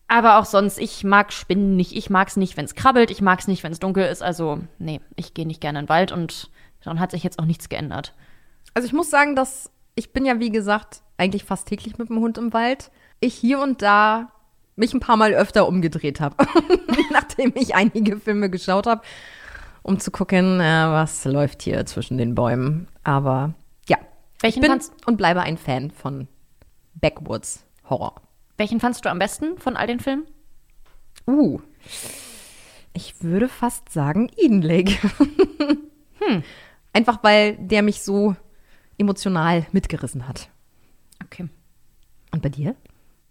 Aber 0.08 0.38
auch 0.38 0.46
sonst, 0.46 0.78
ich 0.78 1.04
mag 1.04 1.34
Spinnen 1.34 1.76
nicht. 1.76 1.96
Ich 1.96 2.10
mag's 2.10 2.36
nicht, 2.38 2.58
wenn's 2.58 2.76
krabbelt. 2.76 3.10
Ich 3.10 3.22
mag's 3.22 3.48
nicht, 3.48 3.64
wenn's 3.64 3.80
dunkel 3.80 4.06
ist. 4.06 4.22
Also, 4.22 4.60
nee, 4.78 5.02
ich 5.16 5.34
gehe 5.34 5.48
nicht 5.48 5.62
gerne 5.62 5.80
in 5.80 5.86
den 5.86 5.90
Wald 5.90 6.12
und 6.12 6.50
dann 6.84 7.00
hat 7.00 7.12
sich 7.12 7.24
jetzt 7.24 7.40
auch 7.40 7.46
nichts 7.46 7.70
geändert. 7.70 8.14
Also 8.76 8.88
ich 8.88 8.94
muss 8.94 9.10
sagen, 9.10 9.36
dass 9.36 9.72
ich 9.96 10.12
bin 10.12 10.26
ja, 10.26 10.40
wie 10.40 10.52
gesagt, 10.52 11.02
eigentlich 11.18 11.46
fast 11.46 11.68
täglich 11.68 11.98
mit 11.98 12.10
dem 12.10 12.20
Hund 12.20 12.38
im 12.38 12.54
Wald. 12.54 12.92
Ich 13.22 13.34
hier 13.34 13.60
und 13.60 13.82
da 13.82 14.32
mich 14.76 14.94
ein 14.94 15.00
paar 15.00 15.16
Mal 15.16 15.34
öfter 15.34 15.68
umgedreht 15.68 16.20
habe, 16.20 16.36
nachdem 17.12 17.54
ich 17.56 17.74
einige 17.74 18.20
Filme 18.20 18.50
geschaut 18.50 18.86
habe, 18.86 19.02
um 19.82 19.98
zu 19.98 20.12
gucken, 20.12 20.60
äh, 20.60 20.88
was 20.90 21.24
läuft 21.24 21.62
hier 21.62 21.86
zwischen 21.86 22.18
den 22.18 22.36
Bäumen. 22.36 22.90
Aber 23.06 23.54
ja, 23.88 23.98
Welchen 24.42 24.62
ich 24.62 24.70
bin 24.70 24.82
und 25.06 25.16
bleibe 25.16 25.40
ein 25.40 25.58
Fan 25.58 25.90
von 25.92 26.28
Backwoods 26.96 27.64
Horror. 27.90 28.16
Welchen 28.58 28.82
fandst 28.82 29.06
du 29.06 29.10
am 29.10 29.20
besten 29.20 29.58
von 29.58 29.78
all 29.78 29.88
den 29.88 30.02
Filmen? 30.02 30.26
Uh, 31.26 31.62
ich 32.92 33.24
würde 33.24 33.48
fast 33.48 33.90
sagen 33.90 34.30
Eden 34.36 34.62
Lake. 34.62 34.92
hm. 36.20 36.44
Einfach 36.92 37.24
weil 37.24 37.56
der 37.58 37.82
mich 37.82 38.02
so 38.02 38.36
emotional 38.98 39.66
mitgerissen 39.72 40.28
hat. 40.28 40.50
Okay. 41.24 41.48
Und 42.32 42.42
bei 42.42 42.50
dir? 42.50 42.76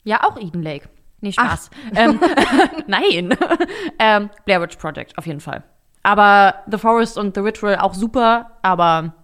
Ja, 0.05 0.25
auch 0.25 0.39
Eden 0.39 0.63
Lake. 0.63 0.89
Nee, 1.21 1.33
Spaß. 1.33 1.71
Ähm, 1.95 2.21
nein. 2.87 3.37
ähm, 3.99 4.31
Blair 4.45 4.61
Witch 4.61 4.77
Project, 4.77 5.17
auf 5.17 5.27
jeden 5.27 5.41
Fall. 5.41 5.63
Aber 6.03 6.63
The 6.71 6.79
Forest 6.79 7.17
und 7.17 7.35
The 7.35 7.41
Ritual 7.41 7.79
auch 7.79 7.95
super, 7.95 8.59
aber 8.63 9.15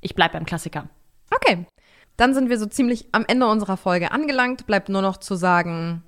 ich 0.00 0.14
bleib 0.14 0.32
beim 0.32 0.46
Klassiker. 0.46 0.88
Okay. 1.34 1.66
Dann 2.16 2.34
sind 2.34 2.48
wir 2.48 2.58
so 2.58 2.66
ziemlich 2.66 3.06
am 3.12 3.24
Ende 3.26 3.46
unserer 3.46 3.76
Folge 3.76 4.12
angelangt. 4.12 4.66
Bleibt 4.66 4.88
nur 4.88 5.02
noch 5.02 5.18
zu 5.18 5.34
sagen, 5.36 6.02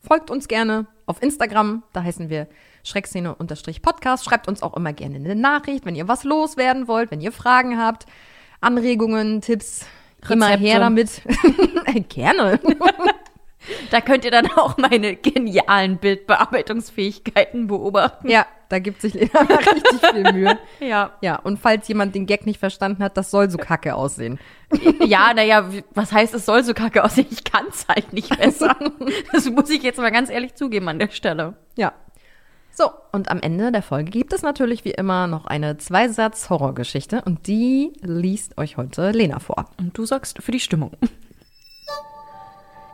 folgt 0.00 0.30
uns 0.30 0.48
gerne 0.48 0.86
auf 1.06 1.22
Instagram. 1.22 1.82
Da 1.92 2.02
heißen 2.02 2.28
wir 2.30 2.46
Schreckszene-Podcast. 2.84 4.24
Schreibt 4.24 4.48
uns 4.48 4.62
auch 4.62 4.74
immer 4.74 4.92
gerne 4.92 5.16
eine 5.16 5.34
Nachricht, 5.34 5.84
wenn 5.84 5.96
ihr 5.96 6.08
was 6.08 6.24
loswerden 6.24 6.88
wollt, 6.88 7.10
wenn 7.10 7.20
ihr 7.20 7.32
Fragen 7.32 7.78
habt, 7.78 8.06
Anregungen, 8.60 9.40
Tipps. 9.40 9.86
Immer 10.28 10.48
her 10.48 10.80
damit. 10.80 11.22
gerne. 12.08 12.60
Da 13.90 14.00
könnt 14.00 14.24
ihr 14.24 14.30
dann 14.30 14.46
auch 14.52 14.78
meine 14.78 15.16
genialen 15.16 15.98
Bildbearbeitungsfähigkeiten 15.98 17.66
beobachten. 17.66 18.28
Ja, 18.28 18.46
da 18.68 18.78
gibt 18.78 19.02
sich 19.02 19.14
Lena 19.14 19.40
richtig 19.40 20.10
viel 20.10 20.32
Mühe. 20.32 20.58
Ja. 20.80 21.12
Ja, 21.20 21.36
und 21.36 21.58
falls 21.58 21.88
jemand 21.88 22.14
den 22.14 22.26
Gag 22.26 22.46
nicht 22.46 22.58
verstanden 22.58 23.02
hat, 23.02 23.16
das 23.16 23.30
soll 23.30 23.50
so 23.50 23.58
kacke 23.58 23.94
aussehen. 23.94 24.38
Ja, 25.04 25.34
naja, 25.34 25.68
was 25.92 26.12
heißt, 26.12 26.34
es 26.34 26.46
soll 26.46 26.62
so 26.64 26.72
kacke 26.72 27.04
aussehen? 27.04 27.26
Ich 27.30 27.44
kann's 27.44 27.86
halt 27.88 28.12
nicht 28.12 28.38
besser. 28.38 28.76
Das 29.32 29.50
muss 29.50 29.70
ich 29.70 29.82
jetzt 29.82 29.98
mal 29.98 30.10
ganz 30.10 30.30
ehrlich 30.30 30.54
zugeben 30.54 30.88
an 30.88 30.98
der 30.98 31.10
Stelle. 31.10 31.54
Ja. 31.76 31.92
So, 32.78 32.92
und 33.10 33.28
am 33.28 33.40
Ende 33.40 33.72
der 33.72 33.82
Folge 33.82 34.12
gibt 34.12 34.32
es 34.32 34.42
natürlich 34.42 34.84
wie 34.84 34.92
immer 34.92 35.26
noch 35.26 35.46
eine 35.46 35.78
Zweisatz-Horrorgeschichte 35.78 37.22
und 37.22 37.48
die 37.48 37.92
liest 38.02 38.56
euch 38.56 38.76
heute 38.76 39.10
Lena 39.10 39.40
vor. 39.40 39.64
Und 39.78 39.98
du 39.98 40.06
sorgst 40.06 40.40
für 40.40 40.52
die 40.52 40.60
Stimmung. 40.60 40.92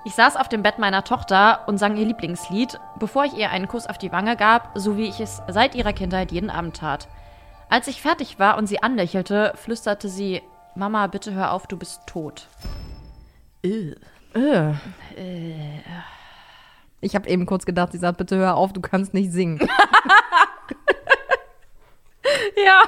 Ich 0.07 0.15
saß 0.15 0.37
auf 0.37 0.49
dem 0.49 0.63
Bett 0.63 0.79
meiner 0.79 1.05
Tochter 1.05 1.69
und 1.69 1.77
sang 1.77 1.99
ihr 1.99 2.07
Lieblingslied, 2.07 2.81
bevor 2.99 3.27
ich 3.27 3.35
ihr 3.35 3.51
einen 3.51 3.69
Kuss 3.69 3.87
auf 3.87 3.99
die 3.99 4.11
Wange 4.11 4.37
gab, 4.37 4.71
so 4.75 4.97
wie 4.97 5.07
ich 5.07 5.21
es 5.21 5.43
seit 5.49 5.75
ihrer 5.75 5.93
Kindheit 5.93 6.33
jeden 6.33 6.49
Abend 6.49 6.79
tat. 6.79 7.07
Als 7.69 7.87
ich 7.87 8.01
fertig 8.01 8.39
war 8.39 8.57
und 8.57 8.67
sie 8.67 8.83
anlächelte, 8.83 9.53
flüsterte 9.55 10.09
sie: 10.09 10.41
Mama, 10.75 11.09
bitte 11.09 11.35
hör 11.35 11.53
auf, 11.53 11.67
du 11.67 11.77
bist 11.77 12.01
tot. 12.07 12.49
Äh. 13.63 13.93
Ich 17.05 17.15
habe 17.15 17.29
eben 17.29 17.47
kurz 17.47 17.65
gedacht, 17.67 17.93
sie 17.93 17.99
sagt, 17.99 18.19
bitte 18.19 18.37
hör 18.37 18.57
auf, 18.57 18.73
du 18.73 18.81
kannst 18.81 19.15
nicht 19.15 19.31
singen. 19.33 19.59
Ja. 22.57 22.83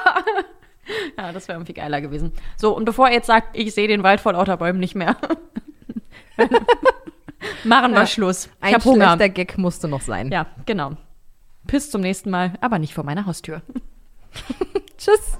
Ja, 1.18 1.32
das 1.32 1.46
wäre 1.48 1.58
irgendwie 1.58 1.74
geiler 1.74 2.00
gewesen. 2.00 2.32
So, 2.56 2.74
und 2.74 2.84
bevor 2.84 3.08
ihr 3.08 3.14
jetzt 3.14 3.26
sagt, 3.26 3.56
ich 3.56 3.74
sehe 3.74 3.88
den 3.88 4.02
Wald 4.02 4.20
vor 4.20 4.32
lauter 4.32 4.56
Bäumen 4.56 4.78
nicht 4.80 4.94
mehr. 4.94 5.16
Machen 7.64 7.92
wir 7.92 8.00
Ja. 8.00 8.06
Schluss. 8.06 8.46
Ich 8.46 8.74
Ein 8.74 8.84
Hunger. 8.84 9.06
schlechter 9.16 9.28
Gag 9.28 9.58
musste 9.58 9.88
noch 9.88 10.00
sein. 10.00 10.30
Ja, 10.30 10.46
genau. 10.64 10.92
Bis 11.64 11.90
zum 11.90 12.00
nächsten 12.00 12.30
Mal, 12.30 12.52
aber 12.60 12.78
nicht 12.78 12.94
vor 12.94 13.04
meiner 13.04 13.26
Haustür. 13.26 13.62
Tschüss. 14.96 15.38